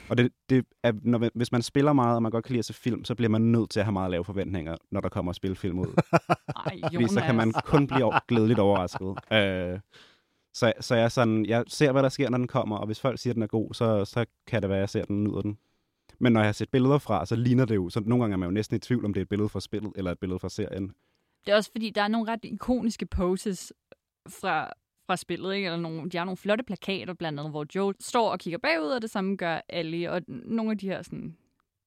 Og 0.10 0.18
det, 0.18 0.32
det 0.50 0.66
er, 0.84 0.92
når, 1.02 1.30
hvis 1.36 1.52
man 1.52 1.62
spiller 1.62 1.94
meget, 1.94 2.16
og 2.16 2.22
man 2.24 2.32
godt 2.32 2.46
kan 2.46 2.54
lide 2.54 2.60
at 2.60 2.66
se 2.66 2.74
film, 2.74 3.06
så 3.06 3.16
bliver 3.16 3.30
man 3.30 3.42
nødt 3.42 3.70
til 3.70 3.80
at 3.80 3.86
have 3.86 3.94
meget 3.94 4.12
lave 4.12 4.26
forventninger, 4.26 4.76
når 4.92 5.02
der 5.02 5.10
kommer 5.10 5.34
spilfilm 5.34 5.80
ud. 5.80 5.88
Ej, 6.66 6.80
Fordi 6.94 7.08
så 7.08 7.22
kan 7.26 7.36
man 7.36 7.54
kun 7.66 7.88
blive 7.88 8.12
glædeligt 8.28 8.60
overrasket. 8.60 9.16
Øh, 9.34 9.80
så, 10.54 10.74
så 10.80 10.96
jeg, 10.96 11.04
er 11.04 11.10
sådan, 11.10 11.46
jeg 11.46 11.64
ser, 11.68 11.92
hvad 11.92 12.04
der 12.04 12.10
sker, 12.10 12.30
når 12.30 12.38
den 12.38 12.48
kommer, 12.48 12.78
og 12.78 12.86
hvis 12.86 13.00
folk 13.00 13.20
siger, 13.20 13.32
at 13.32 13.36
den 13.36 13.44
er 13.44 13.48
god, 13.48 13.74
så, 13.74 14.06
så 14.06 14.26
kan 14.48 14.62
det 14.62 14.70
være, 14.70 14.78
at 14.78 14.82
jeg 14.82 14.90
ser 14.90 15.06
den 15.06 15.24
nyder 15.24 15.42
den. 15.42 15.58
Men 16.20 16.34
når 16.34 16.40
jeg 16.40 16.48
har 16.48 16.54
set 16.54 16.70
billeder 16.70 16.98
fra, 16.98 17.26
så 17.26 17.36
ligner 17.36 17.66
det 17.66 17.76
jo, 17.76 17.90
så 17.90 18.00
nogle 18.00 18.24
gange 18.24 18.34
er 18.34 18.38
man 18.38 18.48
jo 18.48 18.54
næsten 18.54 18.76
i 18.76 18.80
tvivl, 18.80 19.06
om 19.06 19.14
det 19.14 19.20
er 19.20 19.22
et 19.22 19.30
billede 19.30 19.50
fra 19.50 19.60
spillet, 19.60 19.92
eller 19.96 20.12
et 20.12 20.20
billede 20.20 20.40
fra 20.40 20.50
serien. 20.50 20.94
Det 21.46 21.52
er 21.52 21.56
også 21.56 21.72
fordi, 21.72 21.90
der 21.90 22.02
er 22.02 22.08
nogle 22.08 22.32
ret 22.32 22.40
ikoniske 22.44 23.06
poses 23.06 23.74
fra, 24.30 24.74
fra 25.08 25.18
spillet, 25.18 25.54
ikke? 25.56 25.66
Eller 25.66 25.80
nogle, 25.80 26.10
de 26.10 26.18
har 26.18 26.26
nogle 26.26 26.38
flotte 26.38 26.64
plakater 26.64 27.14
blandt 27.14 27.40
andet, 27.40 27.52
hvor 27.52 27.66
Joel 27.76 27.96
står 28.00 28.32
og 28.32 28.40
kigger 28.40 28.58
bagud, 28.58 28.88
og 28.88 29.02
det 29.02 29.10
samme 29.10 29.36
gør 29.36 29.62
Ellie, 29.70 30.12
og 30.12 30.22
nogle 30.28 30.72
af 30.72 30.78
de 30.78 30.88
her 30.88 31.02
sådan, 31.02 31.38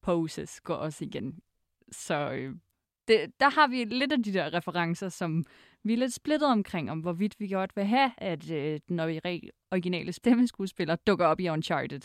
poses 0.02 0.60
går 0.60 0.74
også 0.74 1.04
igen. 1.04 1.38
Så 1.92 2.30
øh, 2.32 2.54
det, 3.08 3.40
der 3.40 3.50
har 3.50 3.66
vi 3.66 3.84
lidt 3.84 4.12
af 4.12 4.22
de 4.22 4.32
der 4.32 4.54
referencer, 4.54 5.08
som 5.08 5.44
vi 5.84 5.92
er 5.92 5.96
lidt 5.96 6.12
splittet 6.14 6.48
omkring, 6.48 6.90
om 6.90 7.00
hvorvidt 7.00 7.34
vi 7.40 7.48
godt 7.48 7.76
vil 7.76 7.84
have, 7.84 8.10
at 8.18 8.50
øh, 8.50 8.80
den 8.88 9.00
ori- 9.00 9.48
originale 9.70 10.12
stemmeskuespiller 10.12 10.96
dukker 10.96 11.26
op 11.26 11.40
i 11.40 11.48
Uncharted, 11.48 12.00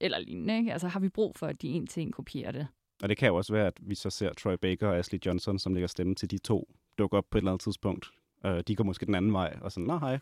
eller 0.00 0.18
lignende. 0.18 0.58
Ikke? 0.58 0.72
Altså 0.72 0.88
har 0.88 1.00
vi 1.00 1.08
brug 1.08 1.36
for, 1.36 1.46
at 1.46 1.62
de 1.62 1.68
en 1.68 1.86
til 1.86 2.02
en 2.02 2.12
kopierer 2.12 2.52
det. 2.52 2.66
Og 3.02 3.08
det 3.08 3.16
kan 3.16 3.28
jo 3.28 3.34
også 3.36 3.52
være, 3.52 3.66
at 3.66 3.78
vi 3.82 3.94
så 3.94 4.10
ser 4.10 4.32
Troy 4.32 4.54
Baker 4.62 4.88
og 4.88 4.96
Ashley 4.98 5.18
Johnson, 5.26 5.58
som 5.58 5.74
lægger 5.74 5.86
stemme 5.88 6.14
til 6.14 6.30
de 6.30 6.38
to, 6.38 6.68
dukke 6.98 7.16
op 7.16 7.24
på 7.30 7.38
et 7.38 7.42
eller 7.42 7.50
andet 7.52 7.62
tidspunkt. 7.62 8.10
Uh, 8.44 8.58
de 8.68 8.76
går 8.76 8.84
måske 8.84 9.06
den 9.06 9.14
anden 9.14 9.32
vej, 9.32 9.56
og 9.60 9.72
sådan, 9.72 9.86
nå 9.86 9.98
hej, 9.98 10.18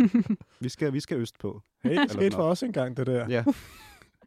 vi 0.60 0.68
skal, 0.68 0.92
vi 0.92 1.00
skal 1.00 1.18
øst 1.18 1.38
på. 1.38 1.62
Hey, 1.82 1.98
det 1.98 2.10
skete 2.10 2.36
for 2.36 2.42
os 2.42 2.62
engang, 2.62 2.96
det 2.96 3.06
der. 3.06 3.28
Ja. 3.28 3.44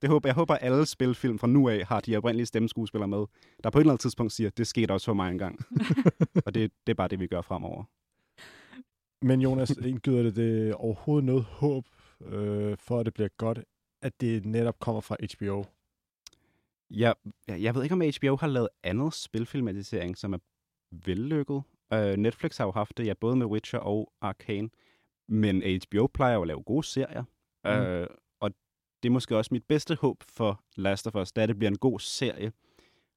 Det 0.01 0.09
håber, 0.09 0.29
jeg 0.29 0.35
håber, 0.35 0.53
at 0.53 0.63
alle 0.63 0.85
spilfilm 0.85 1.39
fra 1.39 1.47
nu 1.47 1.69
af 1.69 1.85
har 1.85 1.99
de 1.99 2.17
oprindelige 2.17 2.45
stemmeskuespillere 2.45 3.07
med, 3.07 3.25
der 3.63 3.69
på 3.69 3.77
et 3.77 3.81
eller 3.81 3.91
andet 3.91 4.01
tidspunkt 4.01 4.31
siger, 4.33 4.49
det 4.49 4.67
skete 4.67 4.91
også 4.91 5.05
for 5.05 5.13
mig 5.13 5.31
engang. 5.31 5.59
og 6.45 6.53
det, 6.53 6.71
det 6.87 6.93
er 6.93 6.95
bare 6.95 7.07
det, 7.07 7.19
vi 7.19 7.27
gør 7.27 7.41
fremover. 7.41 7.83
Men 9.21 9.41
Jonas, 9.41 9.69
indgyder 9.69 10.23
det, 10.23 10.35
det 10.35 10.73
overhovedet 10.73 11.25
noget 11.25 11.43
håb 11.43 11.85
øh, 12.25 12.77
for, 12.77 12.99
at 12.99 13.05
det 13.05 13.13
bliver 13.13 13.29
godt, 13.37 13.59
at 14.01 14.21
det 14.21 14.45
netop 14.45 14.79
kommer 14.79 15.01
fra 15.01 15.15
HBO? 15.35 15.65
Jeg, 16.89 17.15
jeg, 17.47 17.61
jeg 17.61 17.75
ved 17.75 17.83
ikke, 17.83 17.93
om 17.93 18.01
HBO 18.01 18.35
har 18.35 18.47
lavet 18.47 18.69
andet 18.83 19.13
spilfilmatisering, 19.13 20.17
som 20.17 20.33
er 20.33 20.37
vellykket. 21.05 21.63
Uh, 21.95 22.13
Netflix 22.17 22.57
har 22.57 22.65
jo 22.65 22.71
haft 22.71 22.97
det, 22.97 23.05
ja, 23.05 23.13
både 23.13 23.35
med 23.35 23.45
Witcher 23.45 23.79
og 23.79 24.13
Arcane. 24.21 24.69
Men 25.27 25.61
HBO 25.61 26.07
plejer 26.07 26.35
jo 26.35 26.41
at 26.41 26.47
lave 26.47 26.63
gode 26.63 26.83
serier. 26.83 27.23
Mm. 27.63 27.69
Og 27.69 28.07
det 29.03 29.09
er 29.09 29.13
måske 29.13 29.37
også 29.37 29.49
mit 29.53 29.63
bedste 29.63 29.95
håb 29.95 30.23
for 30.29 30.63
Last 30.75 31.07
of 31.07 31.15
Us, 31.15 31.31
da 31.31 31.45
det 31.45 31.57
bliver 31.57 31.71
en 31.71 31.77
god 31.77 31.99
serie, 31.99 32.51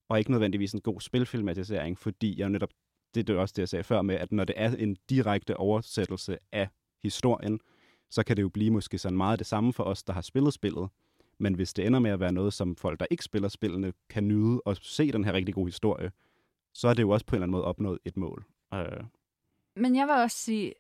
og 0.09 0.19
ikke 0.19 0.31
nødvendigvis 0.31 0.73
en 0.73 0.81
god 0.81 1.01
spilfilmatisering, 1.01 1.99
fordi 1.99 2.41
jeg 2.41 2.49
netop, 2.49 2.71
det 3.15 3.31
er 3.31 3.39
også 3.39 3.53
det, 3.53 3.63
jeg 3.63 3.69
sagde 3.69 3.85
før 3.85 4.03
med, 4.03 4.15
at 4.15 4.33
når 4.33 4.45
det 4.45 4.55
er 4.59 4.77
en 4.77 4.97
direkte 5.11 5.57
oversættelse 5.57 6.39
af 6.53 6.69
historien, 7.03 7.61
så 8.11 8.23
kan 8.25 8.37
det 8.37 8.43
jo 8.43 8.49
blive 8.49 8.71
måske 8.71 8.99
sådan 8.99 9.17
meget 9.17 9.39
det 9.39 9.47
samme 9.47 9.73
for 9.73 9.85
os, 9.85 10.03
der 10.03 10.13
har 10.13 10.21
spillet 10.21 10.55
spillet. 10.55 10.89
Men 11.39 11.55
hvis 11.55 11.73
det 11.73 11.87
ender 11.87 11.99
med 11.99 12.11
at 12.11 12.21
være 12.21 12.33
noget, 12.33 12.53
som 12.53 12.77
folk, 12.77 13.01
der 13.01 13.07
ikke 13.11 13.25
spiller 13.25 13.49
spillene, 13.49 13.93
kan 14.11 14.29
nyde 14.29 14.61
og 14.65 14.77
se 14.77 15.13
den 15.13 15.25
her 15.25 15.33
rigtig 15.33 15.55
gode 15.55 15.67
historie, 15.67 16.13
så 16.73 16.89
er 16.89 16.95
det 16.95 17.03
jo 17.03 17.11
også 17.11 17.27
på 17.27 17.37
en 17.37 17.37
eller 17.37 17.45
anden 17.45 17.53
måde 17.53 17.65
opnået 17.65 17.99
et 18.05 18.17
mål. 18.17 18.45
Øh. 18.75 19.05
Men 19.77 19.97
jeg 19.97 20.07
vil 20.07 20.15
også 20.15 20.37
sige, 20.37 20.75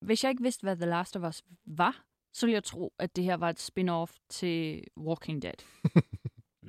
hvis 0.00 0.24
jeg 0.24 0.30
ikke 0.30 0.42
vidste, 0.42 0.62
hvad 0.62 0.76
The 0.76 0.86
Last 0.86 1.16
of 1.16 1.28
Us 1.28 1.44
var, 1.66 2.04
så 2.38 2.46
ville 2.46 2.54
jeg 2.54 2.64
tro, 2.64 2.92
at 2.98 3.16
det 3.16 3.24
her 3.24 3.36
var 3.36 3.50
et 3.50 3.60
spin-off 3.60 4.18
til 4.28 4.84
Walking 4.96 5.42
Dead. 5.42 5.54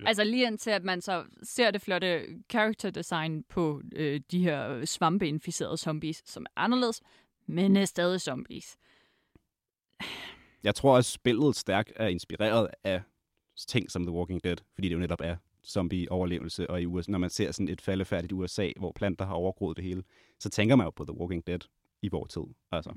Altså 0.05 0.23
lige 0.23 0.47
indtil, 0.47 0.69
at 0.71 0.83
man 0.83 1.01
så 1.01 1.25
ser 1.43 1.71
det 1.71 1.81
flotte 1.81 2.25
character 2.49 2.89
design 2.89 3.43
på 3.43 3.81
øh, 3.95 4.21
de 4.31 4.43
her 4.43 4.85
svampeinficerede 4.85 5.77
zombies, 5.77 6.21
som 6.25 6.45
er 6.45 6.49
anderledes, 6.55 7.01
men 7.45 7.75
er 7.75 7.85
stadig 7.85 8.21
zombies. 8.21 8.77
jeg 10.63 10.75
tror, 10.75 10.97
at 10.97 11.05
spillet 11.05 11.55
stærkt 11.55 11.93
er 11.95 12.07
inspireret 12.07 12.67
af 12.83 13.01
ting 13.67 13.91
som 13.91 14.05
The 14.05 14.11
Walking 14.11 14.43
Dead, 14.43 14.57
fordi 14.73 14.89
det 14.89 14.95
jo 14.95 14.99
netop 14.99 15.21
er 15.21 15.35
zombie-overlevelse, 15.65 16.69
og 16.69 16.81
i 16.81 16.85
USA, 16.85 17.11
når 17.11 17.19
man 17.19 17.29
ser 17.29 17.51
sådan 17.51 17.69
et 17.69 17.81
faldefærdigt 17.81 18.33
USA, 18.33 18.71
hvor 18.77 18.91
planter 18.91 19.25
har 19.25 19.33
overgroet 19.33 19.77
det 19.77 19.85
hele, 19.85 20.03
så 20.39 20.49
tænker 20.49 20.75
man 20.75 20.85
jo 20.85 20.91
på 20.91 21.05
The 21.05 21.17
Walking 21.19 21.47
Dead 21.47 21.59
i 22.01 22.07
vores 22.07 22.33
tid. 22.33 22.43
Altså. 22.71 22.93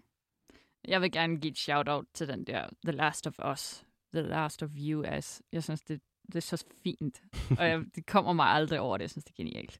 Jeg 0.88 1.02
vil 1.02 1.12
gerne 1.12 1.40
give 1.40 1.50
et 1.50 1.58
shout-out 1.58 2.04
til 2.14 2.28
den 2.28 2.44
der 2.44 2.68
The 2.84 2.92
Last 2.92 3.26
of 3.26 3.38
Us, 3.52 3.84
The 4.14 4.22
Last 4.22 4.62
of 4.62 4.70
You 4.76 5.04
As. 5.06 5.42
Jeg 5.52 5.62
synes, 5.62 5.80
det, 5.80 6.00
det 6.26 6.36
er 6.36 6.40
så 6.40 6.64
fint, 6.82 7.22
og 7.58 7.68
jeg, 7.68 7.82
det 7.94 8.06
kommer 8.06 8.32
mig 8.32 8.46
aldrig 8.46 8.80
over 8.80 8.96
det. 8.96 9.02
Jeg 9.02 9.10
synes, 9.10 9.24
det 9.24 9.32
er 9.32 9.36
genialt. 9.36 9.78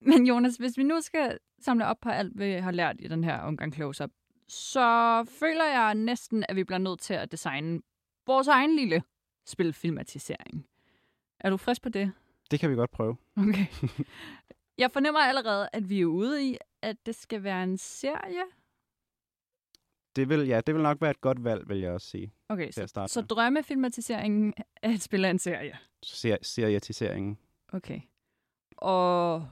Men 0.00 0.26
Jonas, 0.26 0.56
hvis 0.56 0.78
vi 0.78 0.82
nu 0.82 1.00
skal 1.00 1.38
samle 1.60 1.86
op 1.86 2.00
på 2.00 2.08
alt, 2.08 2.38
vi 2.38 2.52
har 2.52 2.70
lært 2.70 2.96
i 2.98 3.08
den 3.08 3.24
her 3.24 3.38
omgang 3.38 3.74
close-up, 3.74 4.10
så 4.48 5.24
føler 5.38 5.64
jeg 5.64 5.94
næsten, 5.94 6.44
at 6.48 6.56
vi 6.56 6.64
bliver 6.64 6.78
nødt 6.78 7.00
til 7.00 7.14
at 7.14 7.32
designe 7.32 7.80
vores 8.26 8.48
egen 8.48 8.76
lille 8.76 9.02
spilfilmatisering. 9.46 10.66
Er 11.40 11.50
du 11.50 11.56
frisk 11.56 11.82
på 11.82 11.88
det? 11.88 12.12
Det 12.50 12.60
kan 12.60 12.70
vi 12.70 12.74
godt 12.74 12.90
prøve. 12.90 13.16
Okay. 13.36 13.66
Jeg 14.78 14.90
fornemmer 14.92 15.20
allerede, 15.20 15.68
at 15.72 15.88
vi 15.88 16.00
er 16.00 16.06
ude 16.06 16.50
i, 16.50 16.56
at 16.82 17.06
det 17.06 17.14
skal 17.14 17.42
være 17.42 17.62
en 17.62 17.78
serie. 17.78 18.42
Det 20.16 20.28
vil, 20.28 20.46
ja, 20.46 20.60
det 20.60 20.74
vil 20.74 20.82
nok 20.82 21.00
være 21.00 21.10
et 21.10 21.20
godt 21.20 21.44
valg, 21.44 21.68
vil 21.68 21.78
jeg 21.78 21.92
også 21.92 22.06
sige. 22.06 22.32
Okay, 22.48 22.70
Til 22.70 22.80
at 22.80 22.90
så, 22.90 23.06
så 23.06 23.20
med. 23.20 23.28
drømmefilmatiseringen 23.28 24.54
er 24.82 24.90
et 24.90 25.02
spil 25.02 25.24
af 25.24 25.30
en 25.30 25.38
serie. 25.38 25.78
Ser, 26.04 26.36
serietiseringen. 26.42 27.38
Okay. 27.72 28.00
Og 28.76 29.48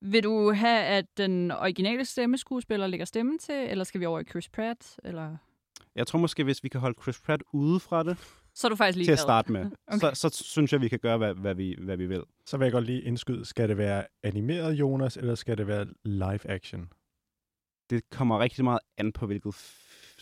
vil 0.00 0.22
du 0.24 0.52
have, 0.52 0.84
at 0.84 1.06
den 1.16 1.50
originale 1.50 2.04
stemmeskuespiller 2.04 2.86
lægger 2.86 3.06
stemme 3.06 3.38
til, 3.38 3.54
eller 3.54 3.84
skal 3.84 4.00
vi 4.00 4.06
over 4.06 4.20
i 4.20 4.24
Chris 4.24 4.48
Pratt? 4.48 5.00
Eller... 5.04 5.36
Jeg 5.94 6.06
tror 6.06 6.18
måske, 6.18 6.44
hvis 6.44 6.64
vi 6.64 6.68
kan 6.68 6.80
holde 6.80 7.02
Chris 7.02 7.20
Pratt 7.20 7.42
ude 7.52 7.80
fra 7.80 8.02
det, 8.02 8.16
Så 8.54 8.66
er 8.66 8.68
du 8.68 8.76
faktisk 8.76 8.94
til 8.94 8.98
ligeglad. 8.98 9.12
at 9.14 9.18
starte 9.18 9.52
med, 9.52 9.70
Okay. 9.86 9.98
så, 10.14 10.28
så 10.28 10.44
synes 10.44 10.72
jeg, 10.72 10.80
vi 10.80 10.88
kan 10.88 10.98
gøre, 10.98 11.18
hvad, 11.18 11.34
hvad, 11.34 11.54
vi, 11.54 11.76
hvad 11.78 11.96
vi 11.96 12.06
vil. 12.06 12.22
Så 12.46 12.56
vil 12.56 12.64
jeg 12.64 12.72
godt 12.72 12.84
lige 12.86 13.02
indskyde, 13.02 13.44
skal 13.44 13.68
det 13.68 13.78
være 13.78 14.06
animeret, 14.22 14.72
Jonas, 14.74 15.16
eller 15.16 15.34
skal 15.34 15.58
det 15.58 15.66
være 15.66 15.86
live 16.04 16.50
action? 16.50 16.92
det 17.90 18.10
kommer 18.10 18.38
rigtig 18.38 18.64
meget 18.64 18.80
an 18.96 19.12
på, 19.12 19.26
hvilket 19.26 19.54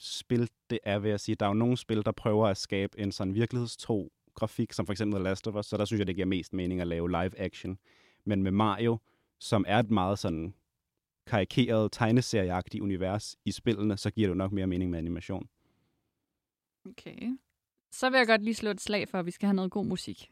spil 0.05 0.51
det 0.71 0.79
er, 0.83 0.99
vil 0.99 1.09
jeg 1.09 1.21
sige. 1.21 1.35
Der 1.35 1.47
er 1.47 1.51
jo 1.51 1.55
nogle 1.55 1.77
spil, 1.77 2.05
der 2.05 2.13
prøver 2.13 2.49
at 2.49 2.57
skabe 2.57 2.99
en 2.99 3.13
sådan 3.13 3.35
virkelighedstro 3.35 4.13
grafik, 4.35 4.73
som 4.73 4.87
for 4.87 4.93
eksempel 4.93 5.23
Last 5.23 5.49
of 5.49 5.55
Us, 5.55 5.67
så 5.67 5.77
der 5.77 5.85
synes 5.85 5.99
jeg, 5.99 6.07
det 6.07 6.15
giver 6.15 6.27
mest 6.27 6.53
mening 6.53 6.81
at 6.81 6.87
lave 6.87 7.11
live 7.11 7.41
action. 7.41 7.79
Men 8.25 8.43
med 8.43 8.53
Mario, 8.53 8.99
som 9.39 9.65
er 9.69 9.79
et 9.79 9.91
meget 9.91 10.19
sådan 10.19 10.55
karikeret, 11.27 11.93
tegneserieagtigt 11.93 12.83
univers 12.83 13.37
i 13.45 13.51
spillene, 13.51 13.97
så 13.97 14.11
giver 14.11 14.29
det 14.29 14.31
jo 14.31 14.39
nok 14.39 14.53
mere 14.53 14.67
mening 14.67 14.91
med 14.91 14.99
animation. 14.99 15.49
Okay. 16.89 17.39
Så 17.93 18.11
vil 18.11 18.19
jeg 18.19 18.27
godt 18.27 18.43
lige 18.43 18.55
slå 18.55 18.71
et 18.71 18.81
slag 18.81 19.09
for, 19.09 19.19
at 19.19 19.27
vi 19.27 19.31
skal 19.31 19.47
have 19.47 19.55
noget 19.55 19.71
god 19.71 19.87
musik. 19.87 20.31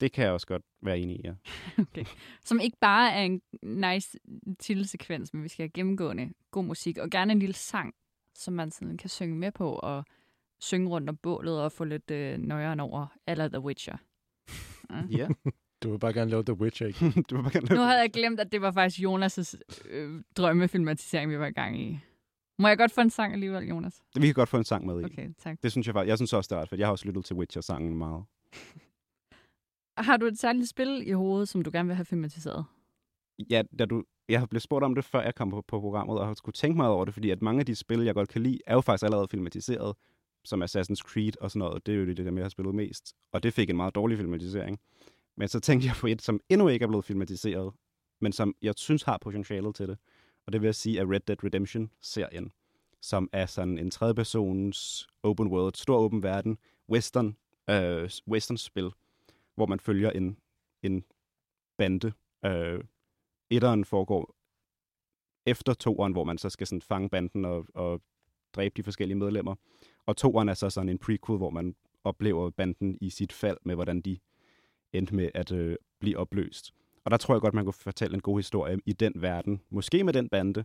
Det 0.00 0.12
kan 0.12 0.24
jeg 0.24 0.32
også 0.32 0.46
godt 0.46 0.62
være 0.82 0.98
enig 0.98 1.16
i, 1.16 1.20
ja. 1.24 1.34
Som 2.48 2.60
ikke 2.60 2.76
bare 2.80 3.12
er 3.12 3.22
en 3.22 3.42
nice 3.62 4.18
titelsekvens, 4.58 5.34
men 5.34 5.42
vi 5.42 5.48
skal 5.48 5.62
have 5.62 5.70
gennemgående 5.70 6.32
god 6.50 6.64
musik. 6.64 6.98
Og 6.98 7.10
gerne 7.10 7.32
en 7.32 7.38
lille 7.38 7.54
sang, 7.54 7.94
som 8.36 8.54
man 8.54 8.70
sådan 8.70 8.96
kan 8.96 9.10
synge 9.10 9.36
med 9.36 9.52
på 9.52 9.72
og 9.72 10.04
synge 10.60 10.88
rundt 10.88 11.08
om 11.08 11.16
bålet 11.16 11.62
og 11.62 11.72
få 11.72 11.84
lidt 11.84 12.10
øh, 12.10 12.38
nøjeren 12.38 12.80
over. 12.80 13.06
Eller 13.26 13.48
The 13.48 13.60
Witcher. 13.60 13.96
Ja. 15.10 15.28
Du 15.82 15.90
vil 15.90 15.98
bare 15.98 16.12
gerne 16.12 16.30
lave 16.30 16.42
The 16.44 16.54
Witcher, 16.54 16.86
ikke? 16.86 16.98
du 17.30 17.36
vil 17.36 17.42
bare 17.42 17.52
gerne 17.52 17.74
Nu 17.74 17.80
havde 17.80 18.00
jeg 18.00 18.10
glemt, 18.12 18.40
at 18.40 18.52
det 18.52 18.60
var 18.60 18.72
faktisk 18.72 19.00
Jonas' 19.04 19.54
øh, 19.88 20.22
drømmefilmatisering, 20.36 21.30
vi 21.30 21.38
var 21.38 21.46
i 21.46 21.52
gang 21.52 21.80
i. 21.80 21.98
Må 22.58 22.68
jeg 22.68 22.78
godt 22.78 22.92
få 22.92 23.00
en 23.00 23.10
sang 23.10 23.32
alligevel, 23.32 23.68
Jonas? 23.68 24.02
Vi 24.14 24.26
kan 24.26 24.34
godt 24.34 24.48
få 24.48 24.56
en 24.56 24.64
sang 24.64 24.86
med 24.86 25.00
i. 25.00 25.04
Okay, 25.04 25.28
tak. 25.38 25.62
Det 25.62 25.72
synes 25.72 25.86
jeg 25.86 25.94
faktisk. 25.94 26.08
Jeg 26.08 26.18
synes 26.18 26.32
også, 26.32 26.48
det 26.48 26.56
er 26.56 26.62
ret 26.62 26.68
fedt. 26.68 26.78
Jeg 26.78 26.86
har 26.86 26.92
også 26.92 27.06
lyttet 27.06 27.24
til 27.24 27.36
Witcher-sangen 27.36 27.94
meget. 27.98 28.24
Har 29.98 30.16
du 30.16 30.26
et 30.26 30.38
særligt 30.38 30.68
spil 30.68 31.08
i 31.08 31.10
hovedet, 31.12 31.48
som 31.48 31.62
du 31.62 31.70
gerne 31.70 31.86
vil 31.86 31.96
have 31.96 32.04
filmatiseret? 32.04 32.64
ja, 33.50 33.62
da 33.78 33.84
du, 33.84 34.04
jeg 34.28 34.38
har 34.38 34.46
blevet 34.46 34.62
spurgt 34.62 34.84
om 34.84 34.94
det, 34.94 35.04
før 35.04 35.22
jeg 35.22 35.34
kom 35.34 35.50
på, 35.50 35.60
på 35.62 35.80
programmet, 35.80 36.18
og 36.18 36.26
har 36.26 36.34
skulle 36.34 36.54
tænke 36.54 36.76
meget 36.76 36.92
over 36.92 37.04
det, 37.04 37.14
fordi 37.14 37.30
at 37.30 37.42
mange 37.42 37.60
af 37.60 37.66
de 37.66 37.74
spil, 37.74 38.00
jeg 38.00 38.14
godt 38.14 38.28
kan 38.28 38.42
lide, 38.42 38.58
er 38.66 38.74
jo 38.74 38.80
faktisk 38.80 39.04
allerede 39.04 39.28
filmatiseret, 39.28 39.96
som 40.44 40.62
Assassin's 40.62 41.02
Creed 41.02 41.32
og 41.40 41.50
sådan 41.50 41.58
noget. 41.58 41.86
Det 41.86 41.94
er 41.94 41.98
jo 41.98 42.06
det, 42.06 42.16
dem, 42.16 42.36
jeg 42.36 42.44
har 42.44 42.48
spillet 42.48 42.74
mest. 42.74 43.14
Og 43.32 43.42
det 43.42 43.54
fik 43.54 43.70
en 43.70 43.76
meget 43.76 43.94
dårlig 43.94 44.18
filmatisering. 44.18 44.80
Men 45.36 45.48
så 45.48 45.60
tænkte 45.60 45.88
jeg 45.88 45.94
på 46.00 46.06
et, 46.06 46.22
som 46.22 46.40
endnu 46.48 46.68
ikke 46.68 46.82
er 46.82 46.86
blevet 46.88 47.04
filmatiseret, 47.04 47.72
men 48.20 48.32
som 48.32 48.54
jeg 48.62 48.74
synes 48.76 49.02
har 49.02 49.18
potentialet 49.18 49.74
til 49.74 49.88
det. 49.88 49.98
Og 50.46 50.52
det 50.52 50.60
vil 50.60 50.66
jeg 50.66 50.74
sige 50.74 50.98
er 50.98 51.12
Red 51.12 51.20
Dead 51.20 51.44
Redemption-serien. 51.44 52.52
som 53.00 53.28
er 53.32 53.46
sådan 53.46 53.78
en 53.78 53.90
tredjepersons 53.90 55.06
open 55.22 55.48
world, 55.48 55.74
stor 55.74 55.98
åben 55.98 56.22
verden, 56.22 56.58
western, 56.88 57.36
øh, 57.70 58.10
western-spil, 58.28 58.90
hvor 59.54 59.66
man 59.66 59.80
følger 59.80 60.10
en, 60.10 60.38
en 60.82 61.04
bande. 61.78 62.12
Øh, 62.44 62.84
etteren 63.50 63.84
foregår 63.84 64.34
efter 65.46 65.74
toeren, 65.74 66.12
hvor 66.12 66.24
man 66.24 66.38
så 66.38 66.50
skal 66.50 66.66
sådan 66.66 66.82
fange 66.82 67.08
banden 67.08 67.44
og, 67.44 67.66
og 67.74 68.02
dræbe 68.52 68.72
de 68.76 68.82
forskellige 68.82 69.18
medlemmer. 69.18 69.54
Og 70.06 70.16
toeren 70.16 70.48
er 70.48 70.54
så 70.54 70.70
sådan 70.70 70.88
en 70.88 70.98
prequel, 70.98 71.38
hvor 71.38 71.50
man 71.50 71.74
oplever 72.04 72.50
banden 72.50 72.98
i 73.00 73.10
sit 73.10 73.32
fald 73.32 73.58
med, 73.64 73.74
hvordan 73.74 74.00
de 74.00 74.18
endte 74.92 75.14
med 75.14 75.30
at 75.34 75.52
øh, 75.52 75.76
blive 76.00 76.18
opløst. 76.18 76.72
Og 77.04 77.10
der 77.10 77.16
tror 77.16 77.34
jeg 77.34 77.40
godt, 77.40 77.54
man 77.54 77.64
kunne 77.64 77.72
fortælle 77.72 78.14
en 78.14 78.20
god 78.20 78.38
historie 78.38 78.78
i 78.86 78.92
den 78.92 79.12
verden. 79.16 79.62
Måske 79.70 80.04
med 80.04 80.12
den 80.12 80.28
bande, 80.28 80.64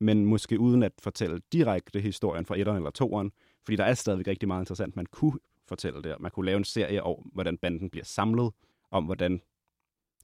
men 0.00 0.24
måske 0.24 0.60
uden 0.60 0.82
at 0.82 0.92
fortælle 0.98 1.40
direkte 1.52 2.00
historien 2.00 2.46
fra 2.46 2.58
etteren 2.58 2.76
eller 2.76 2.90
toeren. 2.90 3.32
Fordi 3.64 3.76
der 3.76 3.84
er 3.84 3.94
stadigvæk 3.94 4.26
rigtig 4.26 4.48
meget 4.48 4.62
interessant, 4.62 4.96
man 4.96 5.06
kunne 5.06 5.38
fortælle 5.68 6.02
der. 6.02 6.18
Man 6.18 6.30
kunne 6.30 6.46
lave 6.46 6.56
en 6.56 6.64
serie 6.64 7.02
om, 7.02 7.30
hvordan 7.32 7.58
banden 7.58 7.90
bliver 7.90 8.04
samlet, 8.04 8.52
om 8.90 9.04
hvordan 9.04 9.42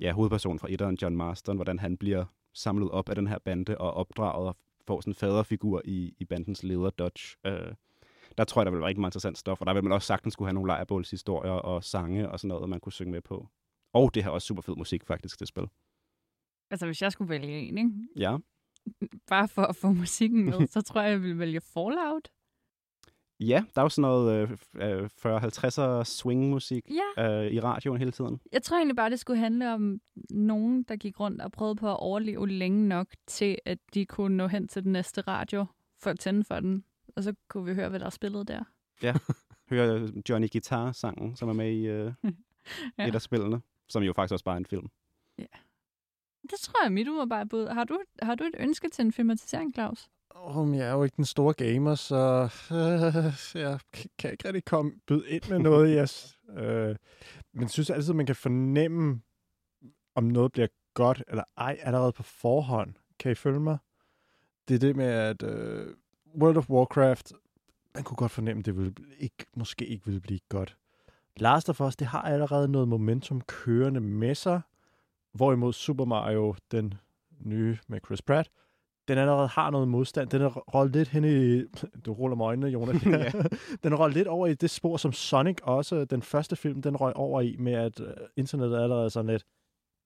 ja, 0.00 0.12
hovedpersonen 0.12 0.58
fra 0.58 0.68
etteren, 0.70 0.98
John 1.02 1.16
Marston, 1.16 1.56
hvordan 1.56 1.78
han 1.78 1.96
bliver 1.96 2.24
samlet 2.54 2.90
op 2.90 3.08
af 3.08 3.14
den 3.14 3.26
her 3.26 3.38
bande 3.38 3.78
og 3.78 3.94
opdraget 3.94 4.48
og 4.48 4.56
får 4.86 5.00
sådan 5.00 5.10
en 5.10 5.14
faderfigur 5.14 5.82
i, 5.84 6.14
i 6.18 6.24
bandens 6.24 6.62
leder, 6.62 6.90
Dodge. 6.90 7.36
Øh, 7.46 7.74
der 8.38 8.44
tror 8.44 8.60
jeg, 8.60 8.66
der 8.66 8.70
vil 8.70 8.80
være 8.80 8.88
rigtig 8.88 9.00
meget 9.00 9.10
interessant 9.10 9.38
stof, 9.38 9.60
og 9.60 9.66
der 9.66 9.74
vil 9.74 9.84
man 9.84 9.92
også 9.92 10.06
sagtens 10.06 10.32
skulle 10.32 10.48
have 10.48 10.54
nogle 10.54 10.68
lejrebålshistorier 10.68 11.52
og 11.52 11.84
sange 11.84 12.30
og 12.30 12.40
sådan 12.40 12.48
noget, 12.48 12.68
man 12.68 12.80
kunne 12.80 12.92
synge 12.92 13.12
med 13.12 13.20
på. 13.20 13.48
Og 13.92 14.14
det 14.14 14.22
har 14.22 14.30
også 14.30 14.46
super 14.46 14.62
fed 14.62 14.76
musik, 14.76 15.06
faktisk, 15.06 15.40
det 15.40 15.48
spil. 15.48 15.64
Altså, 16.70 16.86
hvis 16.86 17.02
jeg 17.02 17.12
skulle 17.12 17.28
vælge 17.28 17.58
en, 17.58 17.78
ikke? 17.78 17.90
Ja. 18.16 18.36
Bare 19.28 19.48
for 19.48 19.62
at 19.62 19.76
få 19.76 19.92
musikken 19.92 20.44
med, 20.44 20.66
så 20.74 20.80
tror 20.82 21.00
jeg, 21.00 21.10
jeg 21.10 21.22
ville 21.22 21.38
vælge 21.38 21.60
Fallout. 21.60 22.28
Ja, 23.40 23.64
der 23.74 23.80
er 23.80 23.84
jo 23.84 23.88
sådan 23.88 24.02
noget 24.02 24.48
øh, 24.74 25.02
øh, 25.02 25.08
40-50'er 25.26 26.04
swing-musik 26.04 26.84
Ja. 27.16 27.44
øh, 27.44 27.52
i 27.52 27.60
radioen 27.60 27.98
hele 27.98 28.10
tiden. 28.12 28.40
Jeg 28.52 28.62
tror 28.62 28.76
egentlig 28.76 28.96
bare, 28.96 29.10
det 29.10 29.20
skulle 29.20 29.38
handle 29.38 29.74
om 29.74 30.00
nogen, 30.30 30.82
der 30.82 30.96
gik 30.96 31.20
rundt 31.20 31.42
og 31.42 31.52
prøvede 31.52 31.76
på 31.76 31.88
at 31.90 31.96
overleve 32.00 32.48
længe 32.48 32.88
nok 32.88 33.06
til, 33.26 33.58
at 33.64 33.78
de 33.94 34.06
kunne 34.06 34.36
nå 34.36 34.46
hen 34.46 34.68
til 34.68 34.84
den 34.84 34.92
næste 34.92 35.20
radio 35.20 35.66
for 35.98 36.10
at 36.10 36.18
tænde 36.18 36.44
for 36.44 36.60
den. 36.60 36.84
Og 37.16 37.22
så 37.22 37.34
kunne 37.48 37.64
vi 37.64 37.74
høre, 37.74 37.88
hvad 37.88 38.00
der 38.00 38.06
er 38.06 38.10
spillet 38.10 38.48
der. 38.48 38.64
Ja, 39.02 39.14
hører 39.70 40.08
Johnny 40.28 40.48
Guitar-sangen, 40.52 41.36
som 41.36 41.48
er 41.48 41.52
med 41.52 41.72
i 41.72 41.86
øh, 41.86 42.12
Ja. 42.24 42.30
ja. 42.98 43.08
et 43.08 43.14
af 43.14 43.22
spillene, 43.22 43.60
som 43.88 44.02
jo 44.02 44.12
faktisk 44.12 44.32
også 44.32 44.44
bare 44.44 44.54
er 44.54 44.58
en 44.58 44.66
film. 44.66 44.86
Det 46.50 46.58
tror 46.60 46.82
jeg 46.82 46.86
er 46.86 46.90
mit 46.92 47.08
umiddelbare 47.08 47.46
bud. 47.46 47.66
Har 47.66 47.84
du, 47.84 47.98
har 48.22 48.34
du 48.34 48.44
et 48.44 48.54
ønske 48.58 48.88
til 48.88 49.04
en 49.04 49.12
filmatisering, 49.12 49.74
Claus? 49.74 50.08
Oh, 50.30 50.76
jeg 50.76 50.88
er 50.88 50.92
jo 50.92 51.04
ikke 51.04 51.16
den 51.16 51.24
store 51.24 51.54
gamer, 51.54 51.94
så 51.94 52.16
øh, 52.70 53.62
jeg 53.62 53.78
kan 54.18 54.32
ikke 54.32 54.48
rigtig 54.48 54.64
komme 54.64 54.92
byde 55.06 55.28
ind 55.28 55.42
med 55.48 55.58
noget. 55.58 55.88
Yes. 56.02 56.38
Øh, 56.56 56.96
men 57.52 57.68
synes 57.68 57.90
altid, 57.90 58.12
man 58.12 58.26
kan 58.26 58.36
fornemme, 58.36 59.20
om 60.14 60.24
noget 60.24 60.52
bliver 60.52 60.68
godt 60.94 61.22
eller 61.28 61.44
ej, 61.56 61.78
allerede 61.82 62.12
på 62.12 62.22
forhånd. 62.22 62.94
Kan 63.18 63.32
I 63.32 63.34
følge 63.34 63.60
mig? 63.60 63.78
Det 64.68 64.74
er 64.74 64.78
det 64.78 64.96
med, 64.96 65.06
at 65.06 65.42
øh, 65.42 65.94
World 66.40 66.56
of 66.56 66.70
Warcraft, 66.70 67.32
man 67.94 68.04
kunne 68.04 68.16
godt 68.16 68.32
fornemme, 68.32 68.62
det 68.62 68.76
ville 68.76 68.94
ikke, 69.18 69.46
måske 69.56 69.86
ikke 69.86 70.04
ville 70.04 70.20
blive 70.20 70.40
godt. 70.48 70.76
Last 71.36 71.68
of 71.68 71.80
Us, 71.80 71.96
det 71.96 72.06
har 72.06 72.22
allerede 72.22 72.68
noget 72.68 72.88
momentum 72.88 73.40
kørende 73.40 74.00
med 74.00 74.34
sig, 74.34 74.60
hvorimod 75.32 75.72
Super 75.72 76.04
Mario, 76.04 76.54
den 76.70 76.94
nye 77.38 77.78
med 77.86 78.00
Chris 78.06 78.22
Pratt, 78.22 78.50
den 79.08 79.18
allerede 79.18 79.48
har 79.48 79.70
noget 79.70 79.88
modstand. 79.88 80.28
Den 80.28 80.42
er 80.42 80.48
rollet 80.48 80.96
lidt 80.96 81.08
hen 81.08 81.24
i... 81.24 81.62
Du 82.06 82.12
ruller 82.12 82.36
med 82.36 82.44
øjnene, 82.44 82.68
Jonas. 82.68 83.02
Ja. 83.06 83.30
den 83.82 83.92
er 83.92 83.96
rollet 83.96 84.16
lidt 84.16 84.28
over 84.28 84.46
i 84.46 84.54
det 84.54 84.70
spor, 84.70 84.96
som 84.96 85.12
Sonic 85.12 85.58
også, 85.62 86.04
den 86.04 86.22
første 86.22 86.56
film, 86.56 86.82
den 86.82 86.96
røg 86.96 87.16
over 87.16 87.40
i, 87.40 87.56
med 87.58 87.72
at 87.72 88.00
uh, 88.00 88.06
internettet 88.36 88.78
er 88.78 88.82
allerede 88.82 89.10
sådan 89.10 89.30
lidt, 89.30 89.46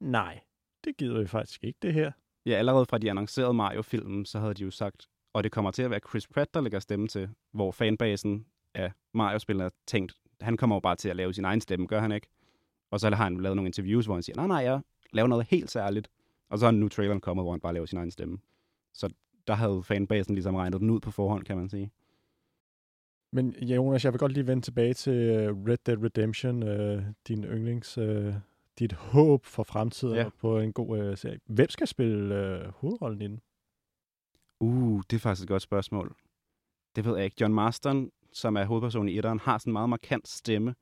nej, 0.00 0.40
det 0.84 0.96
gider 0.96 1.20
vi 1.20 1.26
faktisk 1.26 1.64
ikke, 1.64 1.78
det 1.82 1.94
her. 1.94 2.12
Ja, 2.46 2.52
allerede 2.52 2.86
fra 2.86 2.98
de 2.98 3.10
annoncerede 3.10 3.54
Mario-filmen, 3.54 4.26
så 4.26 4.38
havde 4.38 4.54
de 4.54 4.62
jo 4.62 4.70
sagt, 4.70 5.06
og 5.32 5.44
det 5.44 5.52
kommer 5.52 5.70
til 5.70 5.82
at 5.82 5.90
være 5.90 6.00
Chris 6.08 6.26
Pratt, 6.26 6.54
der 6.54 6.60
lægger 6.60 6.78
stemme 6.78 7.08
til, 7.08 7.28
hvor 7.52 7.72
fanbasen 7.72 8.46
af 8.74 8.92
Mario-spillere 9.14 9.64
har 9.64 9.72
tænkt, 9.86 10.14
han 10.40 10.56
kommer 10.56 10.76
jo 10.76 10.80
bare 10.80 10.96
til 10.96 11.08
at 11.08 11.16
lave 11.16 11.34
sin 11.34 11.44
egen 11.44 11.60
stemme, 11.60 11.86
gør 11.86 12.00
han 12.00 12.12
ikke? 12.12 12.28
Og 12.90 13.00
så 13.00 13.10
har 13.10 13.24
han 13.24 13.40
lavet 13.40 13.56
nogle 13.56 13.68
interviews, 13.68 14.06
hvor 14.06 14.14
han 14.14 14.22
siger, 14.22 14.36
nej, 14.36 14.46
nej, 14.46 14.56
jeg 14.56 14.80
laver 15.12 15.28
noget 15.28 15.46
helt 15.48 15.70
særligt. 15.70 16.10
Og 16.50 16.58
så 16.58 16.66
er 16.66 16.70
nu 16.70 16.88
traileren 16.88 17.20
kommet, 17.20 17.44
hvor 17.44 17.52
han 17.52 17.60
bare 17.60 17.74
laver 17.74 17.86
sin 17.86 17.98
egen 17.98 18.10
stemme. 18.10 18.38
Så 18.92 19.08
der 19.46 19.54
havde 19.54 19.82
fanbasen 19.82 20.34
ligesom 20.34 20.54
regnet 20.54 20.80
den 20.80 20.90
ud 20.90 21.00
på 21.00 21.10
forhånd, 21.10 21.44
kan 21.44 21.56
man 21.56 21.68
sige. 21.68 21.90
Men 23.32 23.54
Jonas, 23.62 24.04
jeg 24.04 24.12
vil 24.12 24.18
godt 24.18 24.32
lige 24.32 24.46
vende 24.46 24.62
tilbage 24.62 24.94
til 24.94 25.12
øh, 25.12 25.56
Red 25.68 25.78
Dead 25.86 26.02
Redemption, 26.04 26.62
uh, 26.62 27.02
din 27.28 27.44
yndlings, 27.44 27.98
uh, 27.98 28.34
dit 28.78 28.92
håb 28.92 29.44
for 29.44 29.62
fremtiden 29.62 30.14
Ja. 30.16 30.28
på 30.40 30.58
en 30.58 30.72
god 30.72 31.10
uh, 31.10 31.16
serie. 31.18 31.38
Hvem 31.46 31.68
skal 31.68 31.86
spille 31.86 32.34
uh, 32.34 32.72
hovedrollen 32.74 33.20
i 33.22 33.24
den? 33.24 33.40
Uh, 34.60 35.02
det 35.10 35.16
er 35.16 35.20
faktisk 35.20 35.42
et 35.44 35.48
godt 35.48 35.62
spørgsmål. 35.62 36.16
Det 36.96 37.04
ved 37.04 37.16
jeg 37.16 37.24
ikke. 37.24 37.36
John 37.40 37.54
Marston, 37.54 38.10
som 38.32 38.56
er 38.56 38.64
hovedpersonen 38.64 39.08
i 39.08 39.18
etteren, 39.18 39.40
har 39.40 39.58
sådan 39.58 39.70
en 39.70 39.72
meget 39.72 39.88
markant 39.88 40.28
stemme. 40.28 40.74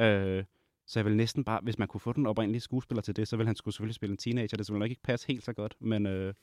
Øh, 0.00 0.44
så 0.86 0.98
jeg 0.98 1.04
vil 1.04 1.16
næsten 1.16 1.44
bare, 1.44 1.60
hvis 1.62 1.78
man 1.78 1.88
kunne 1.88 2.00
få 2.00 2.12
den 2.12 2.26
oprindelige 2.26 2.60
skuespiller 2.60 3.02
til 3.02 3.16
det, 3.16 3.28
så 3.28 3.36
vil 3.36 3.46
han 3.46 3.56
skulle 3.56 3.74
selvfølgelig 3.74 3.94
spille 3.94 4.12
en 4.12 4.16
teenager. 4.16 4.56
Det 4.56 4.68
ville 4.68 4.78
nok 4.78 4.90
ikke 4.90 5.02
passe 5.02 5.26
helt 5.26 5.44
så 5.44 5.52
godt, 5.52 5.74
men, 5.80 6.06
øh, 6.06 6.34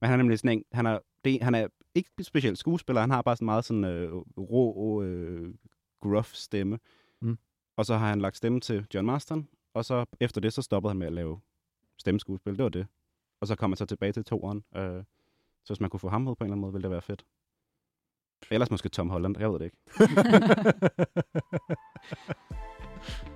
men 0.00 0.10
han 0.10 0.12
er 0.12 0.16
nemlig 0.16 0.38
sådan 0.38 0.58
en, 0.58 0.64
han 0.72 0.86
er, 0.86 0.98
det, 1.24 1.42
han 1.42 1.54
er 1.54 1.68
ikke 1.94 2.10
specielt 2.22 2.58
skuespiller, 2.58 3.00
han 3.00 3.10
har 3.10 3.22
bare 3.22 3.36
sådan 3.36 3.46
meget 3.46 3.64
sådan 3.64 3.84
øh, 3.84 4.12
rå, 4.38 5.02
øh, 5.02 5.54
gruff 6.00 6.32
stemme. 6.34 6.78
Mm. 7.20 7.38
Og 7.76 7.86
så 7.86 7.96
har 7.96 8.08
han 8.08 8.20
lagt 8.20 8.36
stemme 8.36 8.60
til 8.60 8.86
John 8.94 9.06
Marston, 9.06 9.48
og 9.74 9.84
så 9.84 10.04
efter 10.20 10.40
det, 10.40 10.52
så 10.52 10.62
stoppede 10.62 10.90
han 10.90 10.98
med 10.98 11.06
at 11.06 11.12
lave 11.12 11.40
stemmeskuespil. 11.98 12.56
Det 12.56 12.62
var 12.62 12.68
det. 12.68 12.86
Og 13.40 13.46
så 13.46 13.56
kom 13.56 13.70
han 13.70 13.76
så 13.76 13.86
tilbage 13.86 14.12
til 14.12 14.24
toeren. 14.24 14.64
Øh, 14.76 15.04
så 15.64 15.72
hvis 15.72 15.80
man 15.80 15.90
kunne 15.90 16.00
få 16.00 16.08
ham 16.08 16.28
ud 16.28 16.36
på 16.36 16.44
en 16.44 16.46
eller 16.46 16.52
anden 16.52 16.60
måde, 16.60 16.72
ville 16.72 16.82
det 16.82 16.90
være 16.90 17.02
fedt. 17.02 17.24
Ellers 18.50 18.70
måske 18.70 18.88
Tom 18.88 19.10
Holland, 19.10 19.38
jeg 19.38 19.52
ved 19.52 19.58
det 19.58 19.64
ikke. 19.64 19.76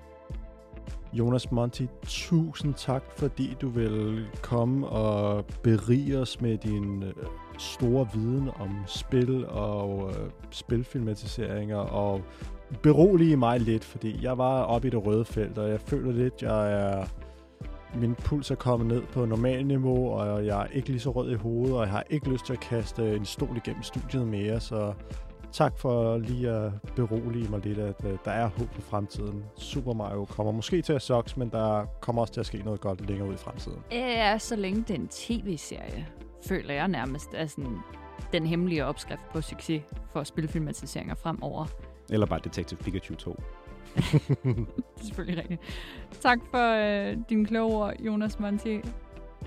Jonas 1.13 1.51
Monti, 1.51 1.89
tusind 2.07 2.75
tak, 2.75 3.03
fordi 3.17 3.57
du 3.61 3.69
vil 3.69 4.27
komme 4.43 4.87
og 4.87 5.45
berige 5.63 6.19
os 6.19 6.41
med 6.41 6.59
din 6.59 7.03
øh, 7.03 7.13
store 7.59 8.09
viden 8.15 8.51
om 8.61 8.77
spil 8.87 9.47
og 9.49 10.11
øh, 10.11 10.31
spilfilmatiseringer. 10.51 11.77
Og 11.77 12.23
berolige 12.83 13.37
mig 13.37 13.61
lidt, 13.61 13.85
fordi 13.85 14.19
jeg 14.23 14.39
var 14.39 14.63
oppe 14.63 14.89
i 14.89 14.91
det 14.91 15.07
røde 15.07 15.25
felt, 15.25 15.59
og 15.59 15.71
jeg 15.71 15.81
føler 15.81 16.13
lidt, 16.13 16.43
jeg 16.43 16.73
er 16.73 17.05
min 17.95 18.15
puls 18.15 18.51
er 18.51 18.55
kommet 18.55 18.89
ned 18.89 19.03
på 19.13 19.25
normal 19.25 19.67
niveau, 19.67 20.11
og 20.11 20.47
jeg 20.47 20.63
er 20.63 20.67
ikke 20.67 20.89
lige 20.89 21.01
så 21.01 21.11
rød 21.11 21.31
i 21.31 21.35
hovedet, 21.35 21.77
og 21.77 21.83
jeg 21.83 21.91
har 21.91 22.05
ikke 22.11 22.29
lyst 22.31 22.47
til 22.47 22.53
at 22.53 22.61
kaste 22.61 23.17
en 23.17 23.25
stol 23.25 23.57
igennem 23.57 23.83
studiet 23.83 24.29
mere, 24.29 24.61
så 24.61 24.93
tak 25.53 25.79
for 25.79 26.19
lige 26.19 26.51
at 26.51 26.73
berolige 26.97 27.49
mig 27.49 27.67
lidt, 27.67 27.79
at 27.79 28.05
uh, 28.05 28.11
der 28.25 28.31
er 28.31 28.47
håb 28.47 28.75
for 28.75 28.83
fremtiden. 28.83 29.45
Super 29.57 29.93
Mario 29.93 30.25
kommer 30.25 30.53
måske 30.53 30.83
til 30.83 30.93
at 30.93 31.03
sucks, 31.03 31.37
men 31.37 31.51
der 31.51 31.85
kommer 32.01 32.23
også 32.23 32.33
til 32.33 32.41
at 32.41 32.47
ske 32.47 32.59
noget 32.59 32.81
godt 32.81 33.07
længere 33.09 33.29
ud 33.29 33.35
i 33.35 33.37
fremtiden. 33.37 33.79
Ja, 33.91 34.39
så 34.39 34.57
længe 34.57 34.81
det 34.81 34.91
er 34.91 34.95
en 34.95 35.09
tv-serie, 35.09 36.07
føler 36.49 36.75
jeg 36.75 36.89
nærmest 36.89 37.29
er 37.35 37.47
sådan 37.47 37.79
den 38.33 38.47
hemmelige 38.47 38.85
opskrift 38.85 39.23
på 39.33 39.41
succes 39.41 39.83
for 40.13 40.25
spilfilmatiseringer 40.25 41.15
fremover. 41.15 41.67
Eller 42.11 42.27
bare 42.27 42.41
Detective 42.45 42.81
Pikachu 42.81 43.15
2. 43.15 43.31
Det 43.97 44.67
er 44.99 45.05
selvfølgelig 45.05 45.39
rigtigt. 45.39 45.61
Tak 46.21 46.39
for 46.51 46.73
øh, 47.11 47.17
dine 47.29 47.47
kloge 47.47 47.75
ord, 47.75 47.95
Jonas 48.01 48.39
Monti. 48.39 48.81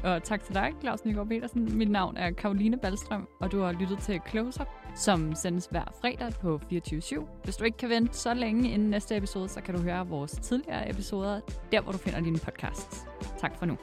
Og 0.03 0.23
tak 0.23 0.43
til 0.43 0.55
dig, 0.55 0.71
Claus 0.81 1.05
Nygaard 1.05 1.27
Petersen. 1.27 1.77
Mit 1.77 1.91
navn 1.91 2.17
er 2.17 2.31
Karoline 2.31 2.77
Ballstrøm, 2.77 3.27
og 3.39 3.51
du 3.51 3.61
har 3.61 3.71
lyttet 3.71 3.99
til 3.99 4.21
Close 4.29 4.61
Up, 4.61 4.67
som 4.95 5.35
sendes 5.35 5.67
hver 5.71 5.85
fredag 6.01 6.33
på 6.41 6.61
24 6.69 7.01
Hvis 7.43 7.55
du 7.55 7.63
ikke 7.63 7.77
kan 7.77 7.89
vente 7.89 8.17
så 8.17 8.33
længe 8.33 8.71
inden 8.71 8.89
næste 8.89 9.17
episode, 9.17 9.49
så 9.49 9.61
kan 9.61 9.75
du 9.75 9.81
høre 9.81 10.07
vores 10.07 10.31
tidligere 10.31 10.89
episoder, 10.89 11.39
der 11.71 11.81
hvor 11.81 11.91
du 11.91 11.97
finder 11.97 12.21
dine 12.21 12.37
podcasts. 12.37 13.05
Tak 13.39 13.57
for 13.57 13.65
nu. 13.65 13.77